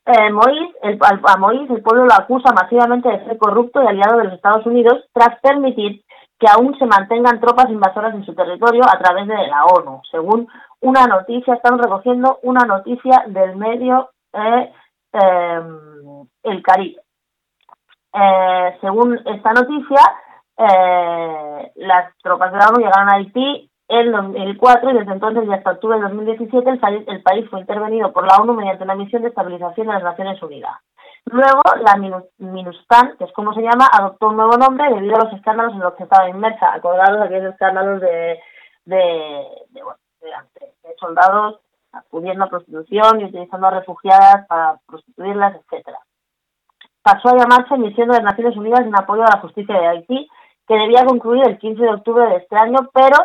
Eh, 0.05 0.31
Moïse, 0.31 0.73
el, 0.81 0.97
a 1.01 1.37
Moïse 1.37 1.73
el 1.73 1.81
pueblo 1.81 2.05
lo 2.05 2.13
acusa 2.13 2.53
masivamente 2.53 3.09
de 3.09 3.25
ser 3.25 3.37
corrupto 3.37 3.83
y 3.83 3.87
aliado 3.87 4.19
de 4.19 4.23
los 4.25 4.33
Estados 4.35 4.65
Unidos 4.65 5.03
tras 5.11 5.39
permitir 5.41 6.02
que 6.43 6.49
aún 6.49 6.77
se 6.77 6.85
mantengan 6.85 7.39
tropas 7.39 7.69
invasoras 7.69 8.13
en 8.13 8.25
su 8.25 8.35
territorio 8.35 8.83
a 8.83 8.99
través 8.99 9.25
de 9.29 9.47
la 9.47 9.63
ONU, 9.63 10.01
según 10.11 10.45
una 10.81 11.07
noticia, 11.07 11.53
están 11.53 11.79
recogiendo 11.79 12.39
una 12.43 12.65
noticia 12.65 13.23
del 13.27 13.55
medio 13.55 14.09
eh, 14.33 14.73
em, 15.13 16.27
el 16.43 16.61
Caribe. 16.61 17.01
Eh, 18.13 18.77
según 18.81 19.21
esta 19.25 19.53
noticia, 19.53 20.01
eh, 20.57 21.71
las 21.75 22.13
tropas 22.21 22.51
de 22.51 22.57
la 22.57 22.67
ONU 22.67 22.79
llegaron 22.79 23.07
a 23.07 23.13
Haití 23.13 23.71
en 23.87 24.11
2004 24.11 24.91
y 24.91 24.93
desde 24.95 25.13
entonces 25.13 25.45
y 25.47 25.53
hasta 25.53 25.71
octubre 25.71 25.95
de 25.95 26.03
2017 26.03 26.69
el 26.69 26.79
país, 26.79 27.03
el 27.07 27.23
país 27.23 27.49
fue 27.49 27.61
intervenido 27.61 28.11
por 28.11 28.27
la 28.27 28.35
ONU 28.35 28.53
mediante 28.53 28.83
una 28.83 28.95
misión 28.95 29.21
de 29.21 29.29
estabilización 29.29 29.87
de 29.87 29.93
las 29.93 30.03
Naciones 30.03 30.43
Unidas. 30.43 30.73
Luego, 31.25 31.61
la 31.81 31.95
MINUSTAN, 32.37 33.17
que 33.17 33.23
es 33.23 33.31
como 33.33 33.53
se 33.53 33.61
llama, 33.61 33.87
adoptó 33.91 34.27
un 34.27 34.37
nuevo 34.37 34.57
nombre 34.57 34.93
debido 34.93 35.15
a 35.15 35.23
los 35.23 35.33
escándalos 35.33 35.73
en 35.73 35.79
los 35.79 35.93
que 35.95 36.03
estaba 36.03 36.29
inmersa. 36.29 36.73
Acordados 36.73 37.21
aquellos 37.21 37.53
escándalos 37.53 38.01
de, 38.01 38.39
de, 38.85 39.47
bueno, 39.73 39.97
de, 40.21 40.95
soldados 40.99 41.59
acudiendo 41.91 42.43
a 42.43 42.49
prostitución 42.49 43.21
y 43.21 43.25
utilizando 43.25 43.67
a 43.67 43.71
refugiadas 43.71 44.47
para 44.47 44.79
prostituirlas, 44.85 45.55
etcétera. 45.55 45.99
Pasó 47.01 47.29
a 47.29 47.37
llamarse 47.37 47.77
Misión 47.77 48.09
de 48.09 48.15
las 48.15 48.23
Naciones 48.23 48.57
Unidas 48.57 48.81
en 48.81 48.95
apoyo 48.95 49.23
a 49.23 49.35
la 49.35 49.41
justicia 49.41 49.75
de 49.75 49.87
Haití, 49.87 50.27
que 50.67 50.75
debía 50.75 51.05
concluir 51.05 51.47
el 51.47 51.57
15 51.57 51.81
de 51.81 51.93
octubre 51.93 52.27
de 52.27 52.37
este 52.37 52.55
año, 52.55 52.89
pero 52.93 53.17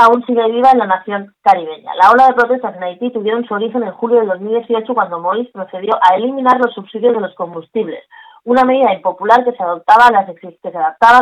aún 0.00 0.24
sigue 0.24 0.48
viva 0.50 0.70
en 0.72 0.78
la 0.78 0.86
nación 0.86 1.34
caribeña. 1.42 1.94
La 1.94 2.10
ola 2.10 2.26
de 2.26 2.34
protestas 2.34 2.74
en 2.76 2.82
Haití 2.82 3.10
tuvieron 3.10 3.44
su 3.44 3.54
origen 3.54 3.82
en 3.82 3.92
julio 3.92 4.20
de 4.20 4.26
2018 4.26 4.94
cuando 4.94 5.20
Moïse 5.20 5.52
procedió 5.52 5.98
a 6.00 6.16
eliminar 6.16 6.58
los 6.58 6.72
subsidios 6.74 7.14
de 7.14 7.20
los 7.20 7.34
combustibles, 7.34 8.02
una 8.44 8.64
medida 8.64 8.94
impopular 8.94 9.44
que 9.44 9.52
se, 9.52 9.62
adaptaba 9.62 10.06
a 10.06 10.12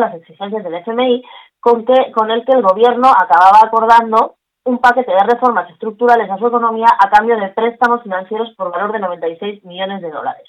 las 0.01 0.15
exigencias 0.15 0.65
del 0.65 0.75
FMI, 0.75 1.25
con, 1.61 1.85
el 2.31 2.45
que 2.45 2.53
el 2.53 2.63
gobierno 2.63 3.09
acababa 3.09 3.61
acordando 3.65 4.37
un 4.65 4.79
paquete 4.79 5.11
de 5.11 5.25
reformas 5.25 5.69
estructurales 5.71 6.31
a 6.31 6.39
su 6.39 6.47
economía 6.47 6.87
a 6.99 7.11
cambio 7.11 7.37
de 7.37 7.49
préstamos 7.49 8.03
financieros 8.03 8.55
por 8.57 8.71
valor 8.71 8.93
de 8.93 9.01
96 9.01 9.65
millones 9.65 10.03
de 10.03 10.11
dólares. 10.11 10.49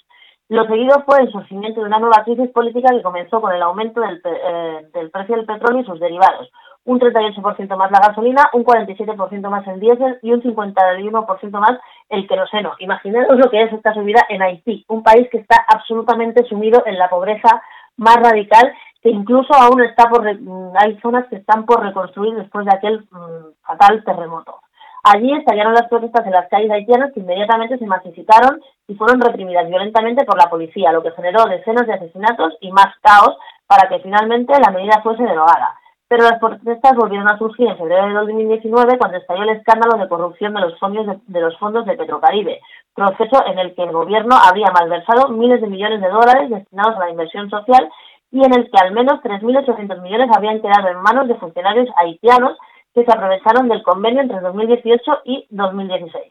Lo 0.49 0.65
seguido 0.65 1.03
fue 1.05 1.21
el 1.21 1.31
surgimiento 1.31 1.79
de 1.79 1.87
una 1.87 1.99
nueva 1.99 2.23
crisis 2.23 2.49
política 2.51 2.89
que 2.91 3.03
comenzó 3.03 3.39
con 3.39 3.53
el 3.53 3.61
aumento 3.61 4.01
del, 4.01 4.21
eh, 4.23 4.89
del 4.93 5.11
precio 5.11 5.35
del 5.35 5.45
petróleo 5.45 5.81
y 5.81 5.85
sus 5.85 5.99
derivados, 5.99 6.49
un 6.85 6.99
38% 6.99 7.77
más 7.77 7.91
la 7.91 7.99
gasolina, 7.99 8.49
un 8.53 8.63
47% 8.63 9.49
más 9.49 9.67
el 9.67 9.79
diésel 9.79 10.19
y 10.21 10.31
un 10.31 10.41
51% 10.41 11.51
más 11.59 11.79
el 12.09 12.27
queroseno. 12.27 12.73
Imaginaros 12.79 13.37
lo 13.37 13.49
que 13.49 13.61
es 13.61 13.73
esta 13.73 13.93
subida 13.93 14.25
en 14.29 14.41
Haití, 14.41 14.85
un 14.87 15.03
país 15.03 15.27
que 15.31 15.39
está 15.39 15.65
absolutamente 15.67 16.43
sumido 16.45 16.83
en 16.85 16.97
la 16.97 17.09
pobreza 17.09 17.61
más 17.97 18.17
radical, 18.17 18.73
que 19.01 19.09
incluso 19.09 19.53
aún 19.53 19.81
está 19.81 20.09
por 20.09 20.25
hay 20.27 20.99
zonas 21.01 21.27
que 21.29 21.37
están 21.37 21.65
por 21.65 21.83
reconstruir 21.83 22.35
después 22.35 22.65
de 22.65 22.75
aquel 22.75 22.99
mm, 23.11 23.53
fatal 23.61 24.03
terremoto. 24.03 24.59
Allí 25.03 25.31
estallaron 25.33 25.73
las 25.73 25.87
protestas 25.87 26.25
en 26.25 26.33
las 26.33 26.49
calles 26.49 26.71
haitianas 26.71 27.13
que 27.13 27.21
inmediatamente 27.21 27.77
se 27.77 27.85
masificaron 27.85 28.61
y 28.87 28.95
fueron 28.95 29.21
reprimidas 29.21 29.67
violentamente 29.67 30.25
por 30.25 30.37
la 30.37 30.49
policía, 30.49 30.91
lo 30.91 31.01
que 31.01 31.11
generó 31.11 31.45
decenas 31.45 31.87
de 31.87 31.93
asesinatos 31.93 32.57
y 32.59 32.71
más 32.71 32.93
caos 33.01 33.37
para 33.65 33.87
que 33.87 33.99
finalmente 33.99 34.53
la 34.59 34.71
medida 34.71 35.01
fuese 35.01 35.23
derogada. 35.23 35.75
Pero 36.09 36.23
las 36.23 36.39
protestas 36.39 36.95
volvieron 36.97 37.29
a 37.29 37.37
surgir 37.37 37.67
en 37.67 37.77
febrero 37.77 38.07
de 38.07 38.13
2019 38.15 38.97
cuando 38.97 39.17
estalló 39.17 39.43
el 39.43 39.49
escándalo 39.49 39.95
de 39.95 40.09
corrupción 40.09 40.55
de 40.55 40.61
los 40.61 40.77
fondos 40.79 41.05
de, 41.27 41.39
los 41.39 41.55
fondos 41.59 41.85
de 41.85 41.95
Petrocaribe, 41.95 42.59
proceso 42.95 43.45
en 43.45 43.59
el 43.59 43.75
que 43.75 43.83
el 43.83 43.91
gobierno 43.91 44.35
había 44.35 44.71
malversado 44.71 45.29
miles 45.29 45.61
de 45.61 45.67
millones 45.67 46.01
de 46.01 46.09
dólares 46.09 46.49
destinados 46.49 46.95
a 46.95 47.05
la 47.05 47.11
inversión 47.11 47.47
social 47.51 47.87
y 48.31 48.43
en 48.43 48.53
el 48.55 48.71
que 48.71 48.77
al 48.83 48.91
menos 48.91 49.21
3.800 49.21 50.01
millones 50.01 50.29
habían 50.35 50.61
quedado 50.61 50.87
en 50.89 51.01
manos 51.01 51.27
de 51.27 51.35
funcionarios 51.35 51.87
haitianos 51.95 52.57
que 52.95 53.05
se 53.05 53.11
aprovecharon 53.11 53.69
del 53.69 53.83
convenio 53.83 54.21
entre 54.21 54.39
2018 54.39 55.21
y 55.25 55.45
2016. 55.51 56.23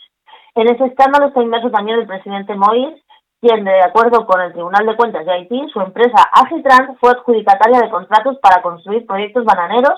En 0.57 0.69
ese 0.69 0.87
escándalo 0.87 1.29
está 1.29 1.41
inmerso 1.41 1.71
también 1.71 2.01
el 2.01 2.07
presidente 2.09 2.57
Moïse, 2.57 3.01
quien, 3.41 3.65
de 3.65 3.83
acuerdo 3.83 4.27
con 4.27 4.41
el 4.41 4.53
Tribunal 4.53 4.87
de 4.87 4.97
Cuentas 4.97 5.25
de 5.25 5.33
Haití, 5.33 5.69
su 5.73 5.81
empresa 5.81 6.29
Agitrans 6.33 6.99
fue 6.99 7.11
adjudicataria 7.11 7.81
de 7.81 7.91
contratos 7.91 8.37
para 8.39 8.63
construir 8.63 9.07
proyectos 9.07 9.45
bananeros 9.45 9.95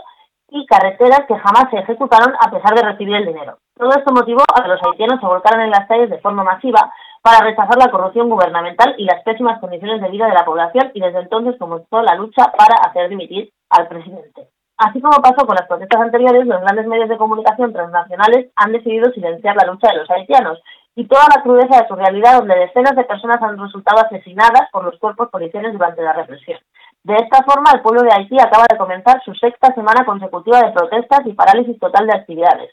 y 0.51 0.67
carreteras 0.67 1.25
que 1.27 1.39
jamás 1.39 1.71
se 1.71 1.79
ejecutaron 1.79 2.35
a 2.39 2.51
pesar 2.51 2.75
de 2.75 2.83
recibir 2.83 3.15
el 3.17 3.27
dinero. 3.27 3.59
Todo 3.77 3.91
esto 3.91 4.13
motivó 4.13 4.43
a 4.43 4.63
que 4.63 4.69
los 4.69 4.81
haitianos 4.83 5.21
se 5.21 5.27
volcaran 5.27 5.63
en 5.63 5.71
las 5.71 5.87
calles 5.87 6.11
de 6.11 6.19
forma 6.19 6.45
masiva 6.45 6.93
para 7.23 7.45
rechazar 7.45 7.79
la 7.79 7.91
corrupción 7.91 8.29
gubernamental 8.29 8.95
y 8.99 9.05
las 9.05 9.23
pésimas 9.23 9.61
condiciones 9.61 10.01
de 10.01 10.11
vida 10.11 10.27
de 10.27 10.35
la 10.35 10.45
población 10.45 10.91
y 10.95 11.01
desde 11.01 11.21
entonces 11.21 11.57
comenzó 11.59 12.03
la 12.03 12.15
lucha 12.15 12.53
para 12.57 12.77
hacer 12.77 13.09
dimitir 13.09 13.51
al 13.71 13.89
presidente. 13.89 14.49
Así 14.77 15.01
como 15.01 15.21
pasó 15.21 15.47
con 15.47 15.57
las 15.57 15.69
protestas 15.69 16.01
anteriores, 16.01 16.47
los 16.47 16.61
grandes 16.63 16.87
medios 16.87 17.09
de 17.09 17.19
comunicación 17.19 17.73
transnacionales 17.73 18.51
han 18.57 18.73
decidido 18.73 19.13
silenciar 19.13 19.55
la 19.57 19.71
lucha 19.71 19.89
de 19.93 19.99
los 19.99 20.11
haitianos 20.11 20.59
y 20.95 21.07
toda 21.07 21.25
la 21.35 21.43
crudeza 21.43 21.83
de 21.83 21.89
su 21.89 21.95
realidad, 21.95 22.39
donde 22.39 22.57
decenas 22.57 22.97
de 22.97 23.05
personas 23.05 23.41
han 23.43 23.59
resultado 23.59 24.05
asesinadas 24.05 24.69
por 24.73 24.85
los 24.85 24.99
cuerpos 24.99 25.29
policiales 25.31 25.73
durante 25.73 26.03
la 26.03 26.13
represión. 26.13 26.59
De 27.03 27.15
esta 27.15 27.43
forma, 27.45 27.71
el 27.73 27.81
pueblo 27.81 28.03
de 28.03 28.13
Haití 28.13 28.37
acaba 28.39 28.67
de 28.71 28.77
comenzar 28.77 29.23
su 29.25 29.35
sexta 29.35 29.73
semana 29.75 30.05
consecutiva 30.05 30.61
de 30.61 30.73
protestas 30.73 31.21
y 31.25 31.33
parálisis 31.33 31.79
total 31.79 32.07
de 32.07 32.15
actividades, 32.15 32.71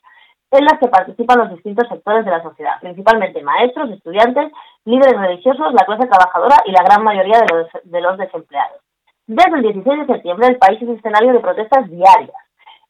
en 0.51 0.65
las 0.65 0.80
que 0.80 0.88
participan 0.88 1.39
los 1.39 1.49
distintos 1.51 1.88
sectores 1.88 2.25
de 2.25 2.32
la 2.32 2.43
sociedad, 2.43 2.80
principalmente 2.82 3.41
maestros, 3.43 3.91
estudiantes, 3.91 4.51
líderes 4.86 5.19
religiosos, 5.19 5.73
la 5.73 5.86
clase 5.86 6.08
trabajadora 6.08 6.58
y 6.65 6.71
la 6.71 6.84
gran 6.84 7.03
mayoría 7.03 7.39
de 7.39 7.53
los, 7.53 7.67
de 7.84 8.01
los 8.01 8.17
desempleados. 8.17 8.82
Desde 9.27 9.58
el 9.58 9.62
16 9.62 10.08
de 10.08 10.13
septiembre, 10.13 10.47
el 10.47 10.58
país 10.58 10.82
es 10.82 10.89
escenario 10.89 11.34
de 11.34 11.39
protestas 11.39 11.89
diarias. 11.89 12.46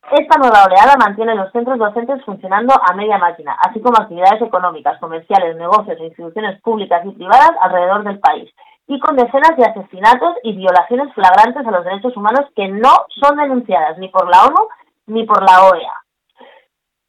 Esta 0.09 0.37
nueva 0.39 0.63
oleada 0.63 0.95
mantiene 0.97 1.35
los 1.35 1.51
centros 1.51 1.77
docentes 1.77 2.23
funcionando 2.23 2.73
a 2.73 2.93
media 2.95 3.17
máquina, 3.17 3.57
así 3.67 3.81
como 3.81 4.01
actividades 4.01 4.41
económicas, 4.41 4.97
comerciales, 4.99 5.57
negocios 5.57 5.99
e 5.99 6.05
instituciones 6.05 6.61
públicas 6.61 7.05
y 7.05 7.11
privadas 7.11 7.51
alrededor 7.59 8.05
del 8.05 8.19
país, 8.19 8.49
y 8.87 8.99
con 9.01 9.17
decenas 9.17 9.57
de 9.57 9.65
asesinatos 9.65 10.35
y 10.43 10.55
violaciones 10.55 11.13
flagrantes 11.13 11.67
a 11.67 11.71
los 11.71 11.83
derechos 11.83 12.15
humanos 12.15 12.45
que 12.55 12.69
no 12.69 13.05
son 13.19 13.35
denunciadas 13.35 13.97
ni 13.97 14.07
por 14.07 14.29
la 14.29 14.45
ONU 14.45 14.67
ni 15.07 15.25
por 15.25 15.43
la 15.43 15.65
OEA. 15.65 15.93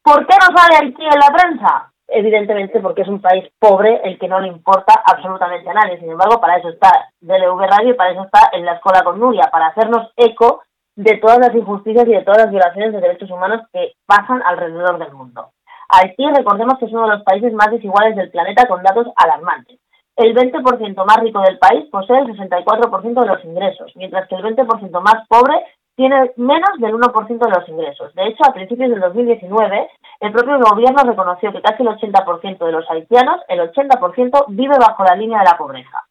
¿Por 0.03 0.27
qué 0.27 0.35
no 0.35 0.57
sale 0.57 0.89
aquí 0.89 1.03
en 1.03 1.19
la 1.19 1.31
prensa? 1.31 1.91
evidentemente 2.11 2.79
porque 2.79 3.03
es 3.03 3.07
un 3.07 3.21
país 3.21 3.45
pobre 3.59 4.01
el 4.03 4.17
que 4.17 4.27
no 4.27 4.39
le 4.39 4.47
importa 4.47 5.01
absolutamente 5.05 5.69
a 5.69 5.73
nadie. 5.73 5.99
Sin 5.99 6.09
embargo, 6.09 6.39
para 6.41 6.57
eso 6.57 6.69
está 6.69 6.89
DLV 7.21 7.59
Radio 7.69 7.91
y 7.91 7.93
para 7.93 8.11
eso 8.11 8.23
está 8.23 8.49
en 8.53 8.65
la 8.65 8.73
Escuela 8.73 9.03
con 9.03 9.19
Nuria, 9.19 9.49
para 9.51 9.67
hacernos 9.67 10.11
eco 10.17 10.63
de 10.99 11.15
todas 11.15 11.39
las 11.39 11.55
injusticias 11.55 12.05
y 12.07 12.11
de 12.11 12.23
todas 12.23 12.43
las 12.43 12.51
violaciones 12.51 12.91
de 12.91 12.99
derechos 12.99 13.31
humanos 13.31 13.61
que 13.71 13.93
pasan 14.05 14.41
alrededor 14.45 14.99
del 14.99 15.13
mundo. 15.13 15.51
Haití, 15.87 16.27
recordemos 16.35 16.77
que 16.77 16.85
es 16.85 16.91
uno 16.91 17.07
de 17.07 17.15
los 17.15 17.23
países 17.23 17.53
más 17.53 17.71
desiguales 17.71 18.17
del 18.17 18.29
planeta 18.29 18.67
con 18.67 18.83
datos 18.83 19.07
alarmantes. 19.15 19.79
El 20.17 20.35
20% 20.35 21.05
más 21.05 21.17
rico 21.21 21.39
del 21.39 21.57
país 21.57 21.85
posee 21.89 22.19
el 22.19 22.37
64% 22.37 23.21
de 23.21 23.27
los 23.27 23.45
ingresos, 23.45 23.93
mientras 23.95 24.27
que 24.27 24.35
el 24.35 24.43
20% 24.43 25.01
más 25.01 25.25
pobre 25.29 25.63
tiene 25.95 26.33
menos 26.35 26.71
del 26.79 26.93
1% 26.93 27.27
de 27.27 27.49
los 27.49 27.69
ingresos. 27.69 28.13
De 28.15 28.27
hecho, 28.27 28.43
a 28.45 28.53
principios 28.53 28.89
del 28.89 28.99
2019, 28.99 29.89
el 30.19 30.31
propio 30.33 30.59
gobierno 30.59 31.01
reconoció 31.03 31.53
que 31.53 31.61
casi 31.61 31.81
el 31.81 31.89
80% 31.89 32.65
de 32.65 32.71
los 32.73 32.91
haitianos, 32.91 33.39
el 33.47 33.61
80%, 33.61 34.45
vive 34.49 34.75
bajo 34.77 35.05
la 35.05 35.15
línea 35.15 35.39
de 35.39 35.45
la 35.45 35.57
pobreza. 35.57 36.03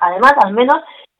Además, 0.00 0.34
al 0.44 0.52
menos 0.52 0.76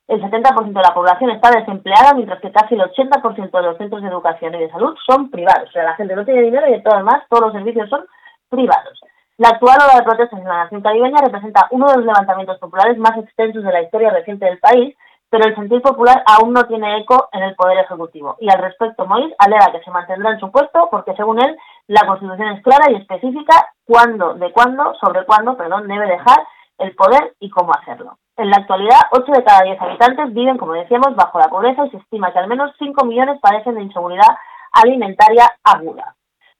el 0.07 0.21
70% 0.21 0.67
de 0.67 0.81
la 0.81 0.93
población 0.93 1.31
está 1.31 1.49
desempleada, 1.49 2.13
mientras 2.13 2.39
que 2.39 2.51
casi 2.51 2.75
el 2.75 2.81
80% 2.81 3.51
de 3.51 3.61
los 3.63 3.77
centros 3.77 4.01
de 4.01 4.07
educación 4.07 4.53
y 4.53 4.59
de 4.59 4.69
salud 4.69 4.95
son 5.05 5.31
privados. 5.31 5.69
O 5.69 5.71
sea, 5.71 5.83
la 5.83 5.95
gente 5.95 6.15
no 6.15 6.25
tiene 6.25 6.43
dinero 6.43 6.67
y 6.67 6.81
todo 6.83 6.97
demás, 6.97 7.23
todos 7.29 7.45
los 7.45 7.53
servicios 7.53 7.89
son 7.89 8.05
privados. 8.49 8.99
La 9.37 9.49
actual 9.49 9.77
ola 9.83 9.99
de 9.99 10.03
protestas 10.03 10.39
en 10.39 10.47
la 10.47 10.63
nación 10.63 10.81
caribeña 10.81 11.17
representa 11.21 11.67
uno 11.71 11.87
de 11.87 11.97
los 11.97 12.05
levantamientos 12.05 12.57
populares 12.59 12.97
más 12.97 13.17
extensos 13.17 13.63
de 13.63 13.71
la 13.71 13.81
historia 13.81 14.11
reciente 14.11 14.45
del 14.45 14.59
país, 14.59 14.95
pero 15.29 15.49
el 15.49 15.55
sentir 15.55 15.81
popular 15.81 16.23
aún 16.25 16.53
no 16.53 16.63
tiene 16.67 16.99
eco 16.99 17.27
en 17.33 17.43
el 17.43 17.55
Poder 17.55 17.79
Ejecutivo. 17.79 18.37
Y 18.39 18.49
al 18.49 18.61
respecto, 18.61 19.05
Moïse 19.05 19.35
alega 19.39 19.73
que 19.73 19.83
se 19.83 19.91
mantendrá 19.91 20.31
en 20.31 20.39
su 20.39 20.51
puesto 20.51 20.87
porque, 20.89 21.15
según 21.15 21.41
él, 21.41 21.57
la 21.87 22.05
Constitución 22.05 22.49
es 22.49 22.63
clara 22.63 22.91
y 22.91 22.95
específica 22.95 23.73
cuándo, 23.85 24.35
de 24.35 24.51
cuándo, 24.53 24.93
sobre 25.01 25.25
cuándo, 25.25 25.57
perdón, 25.57 25.87
debe 25.87 26.07
dejar 26.07 26.45
el 26.77 26.95
poder 26.95 27.33
y 27.39 27.49
cómo 27.49 27.73
hacerlo. 27.73 28.17
En 28.37 28.49
la 28.49 28.57
actualidad, 28.57 28.99
8 29.11 29.31
de 29.31 29.43
cada 29.43 29.63
10 29.63 29.81
habitantes 29.81 30.33
viven, 30.33 30.57
como 30.57 30.73
decíamos, 30.73 31.15
bajo 31.15 31.39
la 31.39 31.47
pobreza 31.47 31.85
y 31.85 31.89
se 31.91 31.97
estima 31.97 32.33
que 32.33 32.39
al 32.39 32.47
menos 32.47 32.71
5 32.77 33.05
millones 33.05 33.39
padecen 33.39 33.75
de 33.75 33.83
inseguridad 33.83 34.27
alimentaria 34.73 35.49
aguda. 35.63 36.15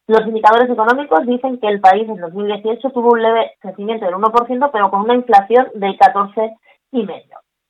Los 0.08 0.22
indicadores 0.22 0.70
económicos 0.70 1.26
dicen 1.26 1.60
que 1.60 1.68
el 1.68 1.82
país 1.82 2.08
en 2.08 2.22
2018 2.22 2.92
tuvo 2.92 3.14
un 3.14 3.22
leve 3.22 3.54
crecimiento 3.60 4.06
del 4.06 4.16
1%, 4.16 4.70
pero 4.72 4.90
con 4.90 5.02
una 5.02 5.16
inflación 5.16 5.68
del 5.74 5.98
14,5%. 5.98 6.56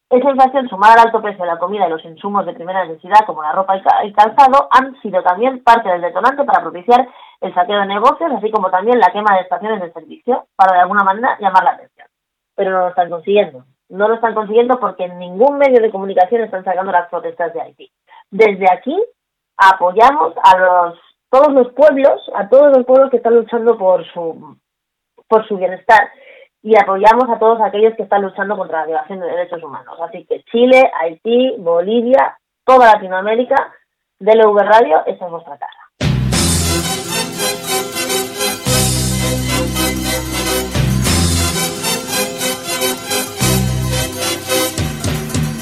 Esa 0.07 0.29
inflación 0.29 0.69
sumada 0.69 0.93
al 0.93 1.07
alto 1.07 1.21
precio 1.21 1.43
de 1.43 1.51
la 1.51 1.57
comida 1.57 1.87
y 1.87 1.89
los 1.89 2.05
insumos 2.05 2.45
de 2.45 2.53
primera 2.53 2.85
necesidad 2.85 3.25
como 3.25 3.41
la 3.41 3.53
ropa 3.53 3.81
y 4.03 4.13
calzado 4.13 4.67
han 4.69 5.01
sido 5.01 5.23
también 5.23 5.63
parte 5.63 5.89
del 5.89 6.01
detonante 6.01 6.43
para 6.43 6.61
propiciar 6.61 7.07
el 7.41 7.53
saqueo 7.55 7.79
de 7.79 7.87
negocios, 7.87 8.31
así 8.37 8.51
como 8.51 8.69
también 8.69 8.99
la 8.99 9.11
quema 9.11 9.35
de 9.35 9.41
estaciones 9.41 9.81
de 9.81 9.91
servicio, 9.93 10.45
para 10.55 10.75
de 10.75 10.81
alguna 10.81 11.03
manera 11.03 11.37
llamar 11.39 11.63
la 11.63 11.71
atención. 11.71 12.07
Pero 12.55 12.71
no 12.71 12.79
lo 12.81 12.87
están 12.89 13.09
consiguiendo. 13.09 13.65
No 13.89 14.07
lo 14.07 14.15
están 14.15 14.33
consiguiendo 14.33 14.79
porque 14.79 15.05
en 15.05 15.19
ningún 15.19 15.57
medio 15.57 15.81
de 15.81 15.91
comunicación 15.91 16.41
están 16.41 16.63
sacando 16.63 16.91
las 16.91 17.09
protestas 17.09 17.53
de 17.53 17.61
Haití. 17.61 17.91
Desde 18.31 18.65
aquí 18.71 18.95
apoyamos 19.57 20.33
a 20.43 20.57
los 20.57 20.99
todos 21.29 21.53
los 21.53 21.73
pueblos, 21.73 22.21
a 22.35 22.47
todos 22.49 22.75
los 22.75 22.85
pueblos 22.85 23.09
que 23.09 23.17
están 23.17 23.35
luchando 23.35 23.77
por 23.77 24.05
su 24.13 24.57
por 25.27 25.47
su 25.47 25.57
bienestar 25.57 26.09
y 26.61 26.75
apoyamos 26.75 27.29
a 27.29 27.37
todos 27.37 27.61
aquellos 27.61 27.93
que 27.95 28.03
están 28.03 28.23
luchando 28.23 28.57
contra 28.57 28.81
la 28.81 28.87
violación 28.87 29.19
de 29.19 29.27
derechos 29.27 29.61
humanos. 29.61 29.99
Así 30.01 30.25
que 30.25 30.43
Chile, 30.45 30.91
Haití, 30.99 31.55
Bolivia, 31.59 32.37
toda 32.63 32.93
Latinoamérica, 32.93 33.71
DLV 34.19 34.57
Radio, 34.57 35.05
esa 35.05 35.25
es 35.25 35.31
nuestra 35.31 35.57
casa. 35.57 35.84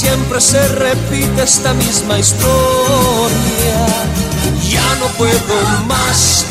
siempre 0.00 0.40
se 0.40 0.66
repite 0.68 1.42
esta 1.42 1.74
misma 1.74 2.18
historia. 2.18 3.80
Ya 4.66 4.88
no 4.98 5.06
puedo 5.18 5.56
más, 5.86 6.46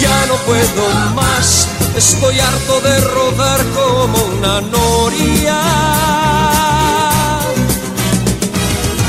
ya 0.00 0.26
no 0.26 0.36
puedo 0.48 0.84
más, 1.14 1.66
estoy 1.96 2.38
harto 2.38 2.80
de 2.82 3.00
rodar 3.00 3.60
como 3.78 4.16
una 4.36 4.60
noria. 4.60 5.60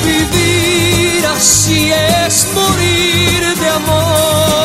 Vivir 0.04 1.24
así 1.38 1.92
es 1.92 2.48
morir 2.56 3.56
de 3.62 3.70
amor, 3.70 4.65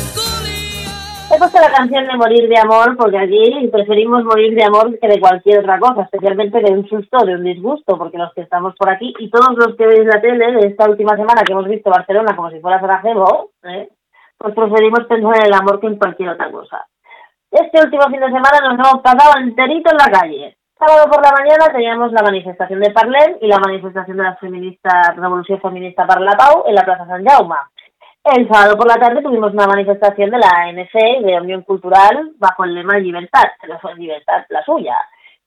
He 1.33 1.37
puesto 1.37 1.61
la 1.61 1.71
canción 1.71 2.05
de 2.07 2.17
Morir 2.17 2.49
de 2.49 2.59
Amor 2.59 2.97
porque 2.97 3.17
aquí 3.17 3.69
preferimos 3.71 4.25
morir 4.25 4.53
de 4.53 4.65
amor 4.65 4.99
que 4.99 5.07
de 5.07 5.19
cualquier 5.19 5.59
otra 5.59 5.79
cosa, 5.79 6.01
especialmente 6.01 6.59
de 6.59 6.71
un 6.73 6.85
susto 6.89 7.25
de 7.25 7.35
un 7.35 7.45
disgusto, 7.45 7.97
porque 7.97 8.17
los 8.17 8.33
que 8.33 8.41
estamos 8.41 8.75
por 8.75 8.89
aquí 8.89 9.13
y 9.17 9.29
todos 9.29 9.55
los 9.55 9.77
que 9.77 9.87
veis 9.87 10.03
la 10.03 10.19
tele 10.19 10.51
de 10.51 10.67
esta 10.67 10.89
última 10.89 11.15
semana 11.15 11.43
que 11.45 11.53
hemos 11.53 11.69
visto 11.69 11.89
Barcelona 11.89 12.35
como 12.35 12.51
si 12.51 12.59
fuera 12.59 12.81
Sarajevo, 12.81 13.51
¿eh? 13.63 13.87
pues 14.37 14.53
preferimos 14.53 15.05
pensar 15.07 15.37
en 15.37 15.45
el 15.45 15.53
amor 15.53 15.79
que 15.79 15.87
en 15.87 15.95
cualquier 15.95 16.29
otra 16.29 16.51
cosa. 16.51 16.85
Este 17.49 17.81
último 17.81 18.03
fin 18.07 18.19
de 18.19 18.25
semana 18.25 18.59
nos 18.63 18.73
hemos 18.73 19.01
pasado 19.01 19.39
enterito 19.39 19.89
en 19.89 19.97
la 19.97 20.19
calle. 20.19 20.57
Sábado 20.77 21.09
por 21.09 21.23
la 21.23 21.31
mañana 21.31 21.71
teníamos 21.71 22.11
la 22.11 22.23
manifestación 22.23 22.81
de 22.81 22.91
Parlem 22.91 23.37
y 23.39 23.47
la 23.47 23.59
manifestación 23.59 24.17
de 24.17 24.23
la 24.23 24.35
feminista, 24.35 25.13
Revolución 25.15 25.61
Feminista 25.61 26.05
para 26.05 26.19
en 26.19 26.75
la 26.75 26.83
Plaza 26.83 27.05
San 27.05 27.23
Jaume. 27.23 27.55
El 28.23 28.47
sábado 28.47 28.77
por 28.77 28.87
la 28.87 28.99
tarde 28.99 29.23
tuvimos 29.23 29.51
una 29.51 29.65
manifestación 29.65 30.29
de 30.29 30.37
la 30.37 30.47
ANC 30.47 30.93
de 30.93 31.41
Unión 31.41 31.63
Cultural 31.63 32.33
bajo 32.37 32.65
el 32.65 32.75
lema 32.75 32.99
Libertad, 32.99 33.45
pero 33.59 33.79
fue 33.79 33.95
Libertad 33.95 34.45
la 34.49 34.63
suya. 34.63 34.95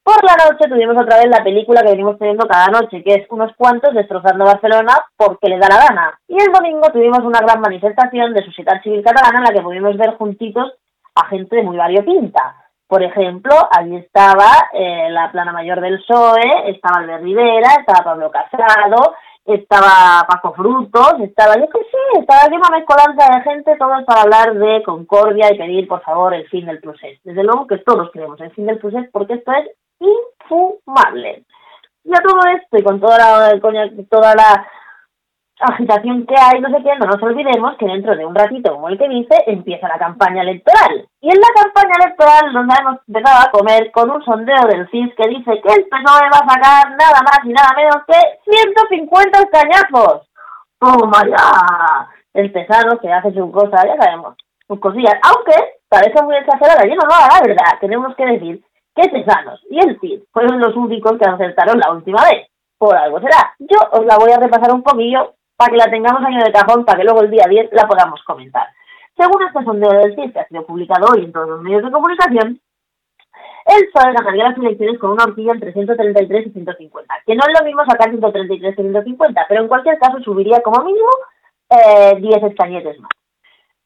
Por 0.02 0.22
la 0.24 0.34
noche 0.34 0.68
tuvimos 0.68 1.00
otra 1.00 1.18
vez 1.18 1.28
la 1.28 1.44
película 1.44 1.82
que 1.82 1.92
venimos 1.92 2.18
teniendo 2.18 2.48
cada 2.48 2.66
noche, 2.66 3.04
que 3.04 3.14
es 3.14 3.26
unos 3.30 3.54
cuantos 3.56 3.94
destrozando 3.94 4.44
Barcelona 4.44 4.92
porque 5.16 5.48
le 5.48 5.58
da 5.58 5.68
la 5.68 5.86
gana. 5.86 6.20
Y 6.26 6.34
el 6.34 6.52
domingo 6.52 6.90
tuvimos 6.92 7.20
una 7.20 7.38
gran 7.38 7.60
manifestación 7.60 8.34
de 8.34 8.44
Sociedad 8.44 8.82
Civil 8.82 9.04
Catalana 9.04 9.38
en 9.38 9.44
la 9.44 9.52
que 9.52 9.62
pudimos 9.62 9.96
ver 9.96 10.16
juntitos 10.16 10.72
a 11.14 11.28
gente 11.28 11.54
de 11.54 11.62
muy 11.62 11.76
variopinta. 11.76 12.56
Por 12.88 13.04
ejemplo, 13.04 13.54
allí 13.70 13.96
estaba 13.96 14.68
eh, 14.72 15.08
la 15.10 15.30
plana 15.30 15.52
mayor 15.52 15.80
del 15.80 16.00
PSOE, 16.00 16.70
estaba 16.70 17.00
Albert 17.00 17.22
Rivera, 17.22 17.68
estaba 17.78 18.04
Pablo 18.04 18.32
Casado, 18.32 19.14
estaba 19.44 20.26
Paco 20.26 20.54
Frutos, 20.54 21.14
estaba, 21.20 21.56
yo 21.56 21.68
qué 21.68 21.80
sé, 21.80 22.20
estaba 22.20 22.44
aquí 22.44 22.56
una 22.56 22.70
mezcolanza 22.70 23.36
de 23.36 23.42
gente, 23.42 23.76
todos 23.76 24.04
para 24.04 24.22
hablar 24.22 24.54
de 24.54 24.82
concordia 24.82 25.52
y 25.52 25.58
pedir, 25.58 25.86
por 25.86 26.02
favor, 26.02 26.32
el 26.34 26.48
fin 26.48 26.66
del 26.66 26.80
proceso. 26.80 27.20
Desde 27.24 27.44
luego 27.44 27.66
que 27.66 27.78
todos 27.78 28.10
queremos 28.10 28.40
el 28.40 28.52
fin 28.52 28.66
del 28.66 28.78
proceso 28.78 29.06
porque 29.12 29.34
esto 29.34 29.52
es 29.52 29.70
infumable. 30.00 31.44
Y 32.04 32.12
a 32.12 32.22
todo 32.22 32.40
esto, 32.56 32.78
y 32.78 32.82
con 32.82 33.00
toda 33.00 33.18
la, 33.18 33.60
con 33.60 33.74
toda 34.08 34.34
la 34.34 34.66
agitación 35.60 36.26
que 36.26 36.34
hay, 36.36 36.60
no 36.60 36.68
sé 36.68 36.82
qué, 36.82 36.90
no 36.98 37.06
nos 37.06 37.22
olvidemos 37.22 37.76
que 37.78 37.86
dentro 37.86 38.16
de 38.16 38.26
un 38.26 38.34
ratito, 38.34 38.72
como 38.72 38.88
el 38.88 38.98
que 38.98 39.08
dice, 39.08 39.36
empieza 39.46 39.88
la 39.88 39.98
campaña 39.98 40.42
electoral. 40.42 41.06
Y 41.20 41.30
en 41.30 41.40
la 41.40 41.62
campaña 41.62 41.94
electoral 42.00 42.52
nos 42.52 42.78
hemos 42.78 43.00
empezado 43.06 43.46
a 43.46 43.50
comer 43.50 43.90
con 43.92 44.10
un 44.10 44.24
sondeo 44.24 44.66
del 44.68 44.88
CIS 44.90 45.14
que 45.16 45.28
dice 45.28 45.60
que 45.62 45.72
el 45.74 45.86
PSOE 45.86 46.28
va 46.32 46.40
a 46.42 46.52
sacar 46.54 46.90
nada 46.96 47.20
más 47.22 47.38
y 47.44 47.52
nada 47.52 47.72
menos 47.76 47.96
que 48.06 48.50
150 48.50 49.38
escañazos. 49.40 50.28
¡Toma 50.78 51.22
ya! 51.26 52.08
El 52.34 52.50
pesado 52.50 52.98
que 52.98 53.12
hace 53.12 53.32
su 53.32 53.50
cosa, 53.52 53.86
ya 53.86 53.96
sabemos, 53.96 54.34
sus 54.66 54.80
cosillas. 54.80 55.14
Aunque 55.22 55.54
parece 55.88 56.22
muy 56.24 56.36
exagerada, 56.36 56.84
yo 56.84 56.96
no 56.96 57.04
lo 57.04 57.10
la 57.10 57.40
verdad, 57.46 57.78
tenemos 57.80 58.14
que 58.16 58.26
decir 58.26 58.64
que 58.96 59.08
Tesanos 59.08 59.60
y 59.70 59.78
el 59.78 59.98
CIS 60.00 60.22
fueron 60.32 60.58
los 60.58 60.74
únicos 60.76 61.16
que 61.18 61.28
acertaron 61.28 61.78
la 61.78 61.92
última 61.92 62.22
vez. 62.24 62.48
Por 62.76 62.96
algo 62.96 63.20
será. 63.20 63.54
Yo 63.60 63.78
os 63.92 64.04
la 64.04 64.18
voy 64.18 64.32
a 64.32 64.38
repasar 64.38 64.74
un 64.74 64.82
poquillo 64.82 65.34
para 65.56 65.70
que 65.70 65.76
la 65.76 65.90
tengamos 65.90 66.22
año 66.22 66.44
de 66.44 66.52
cajón, 66.52 66.84
para 66.84 66.98
que 66.98 67.04
luego 67.04 67.22
el 67.22 67.30
día 67.30 67.46
10 67.48 67.70
la 67.72 67.86
podamos 67.86 68.22
comentar. 68.24 68.68
Según 69.16 69.42
este 69.42 69.64
sondeo 69.64 69.90
del 69.90 70.14
CIS, 70.16 70.32
que 70.32 70.40
ha 70.40 70.48
sido 70.48 70.66
publicado 70.66 71.06
hoy 71.12 71.24
en 71.24 71.32
todos 71.32 71.48
los 71.48 71.62
medios 71.62 71.84
de 71.84 71.90
comunicación, 71.90 72.60
el 73.66 73.88
PSOE 73.90 74.12
ganaría 74.12 74.48
las 74.50 74.58
elecciones 74.58 74.98
con 74.98 75.12
una 75.12 75.24
horquilla 75.24 75.52
entre 75.52 75.72
133 75.72 76.46
y 76.48 76.50
150, 76.50 77.14
que 77.24 77.34
no 77.34 77.42
es 77.46 77.58
lo 77.58 77.64
mismo 77.64 77.84
sacar 77.86 78.10
133 78.10 78.76
que 78.76 78.82
150, 78.82 79.46
pero 79.48 79.62
en 79.62 79.68
cualquier 79.68 79.98
caso 79.98 80.20
subiría 80.20 80.60
como 80.60 80.84
mínimo 80.84 81.08
eh, 81.70 82.16
10 82.20 82.42
escañetes 82.42 83.00
más. 83.00 83.10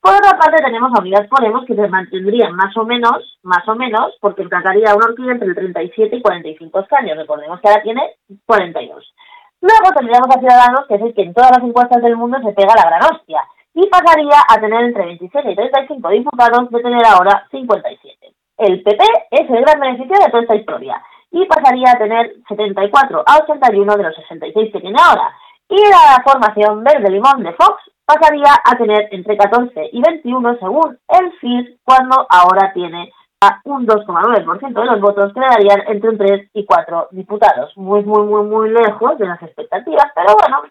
Por 0.00 0.14
otra 0.14 0.38
parte 0.38 0.62
tenemos 0.64 0.92
a 0.94 1.00
Unidas 1.00 1.28
Podemos 1.28 1.66
que 1.66 1.74
se 1.74 1.88
mantendrían 1.88 2.54
más 2.54 2.76
o 2.76 2.84
menos, 2.84 3.38
más 3.42 3.66
o 3.68 3.74
menos, 3.74 4.16
porque 4.20 4.48
sacaría 4.48 4.94
una 4.94 5.06
horquilla 5.06 5.32
entre 5.32 5.48
el 5.48 5.54
37 5.54 6.16
y 6.16 6.22
45 6.22 6.80
escaños. 6.80 7.18
Recordemos 7.18 7.60
que 7.60 7.68
ahora 7.68 7.82
tiene 7.82 8.02
42. 8.46 9.14
Luego 9.60 9.90
tendríamos 9.96 10.28
a 10.34 10.38
Ciudadanos, 10.38 10.86
que 10.86 10.94
es 10.94 11.02
el 11.02 11.14
que 11.14 11.22
en 11.22 11.34
todas 11.34 11.50
las 11.50 11.64
encuestas 11.64 12.02
del 12.02 12.16
mundo 12.16 12.38
se 12.38 12.52
pega 12.52 12.74
la 12.76 12.88
gran 12.88 13.02
hostia, 13.12 13.42
y 13.74 13.86
pasaría 13.88 14.38
a 14.48 14.60
tener 14.60 14.84
entre 14.84 15.04
27 15.04 15.50
y 15.50 15.56
35 15.56 16.08
diputados 16.10 16.70
de 16.70 16.80
tener 16.80 17.06
ahora 17.06 17.46
57. 17.50 18.32
El 18.58 18.82
PP 18.82 19.04
es 19.30 19.50
el 19.50 19.60
gran 19.60 19.80
beneficio 19.80 20.16
de 20.18 20.30
toda 20.30 20.42
esta 20.42 20.54
historia, 20.54 21.02
y 21.30 21.44
pasaría 21.46 21.90
a 21.90 21.98
tener 21.98 22.34
74 22.48 23.24
a 23.26 23.38
81 23.42 23.96
de 23.96 24.02
los 24.02 24.16
66 24.16 24.72
que 24.72 24.80
tiene 24.80 24.98
ahora. 25.00 25.32
Y 25.68 25.76
la 25.76 26.22
formación 26.24 26.82
verde 26.82 27.10
limón 27.10 27.42
de 27.42 27.52
Fox 27.52 27.82
pasaría 28.04 28.54
a 28.64 28.76
tener 28.76 29.08
entre 29.10 29.36
14 29.36 29.90
y 29.92 30.00
21 30.00 30.56
según 30.58 30.98
el 31.08 31.32
FIS, 31.40 31.78
cuando 31.84 32.26
ahora 32.30 32.72
tiene 32.72 33.12
a 33.40 33.60
un 33.64 33.86
2,9% 33.86 34.80
de 34.80 34.84
los 34.84 35.00
votos 35.00 35.32
que 35.32 35.40
le 35.40 35.46
darían 35.46 35.82
entre 35.86 36.10
un 36.10 36.18
3 36.18 36.50
y 36.54 36.64
4 36.64 37.08
diputados. 37.12 37.76
Muy, 37.76 38.02
muy, 38.04 38.26
muy, 38.26 38.42
muy 38.44 38.70
lejos 38.70 39.18
de 39.18 39.26
las 39.26 39.40
expectativas, 39.42 40.06
pero 40.14 40.34
bueno, 40.34 40.62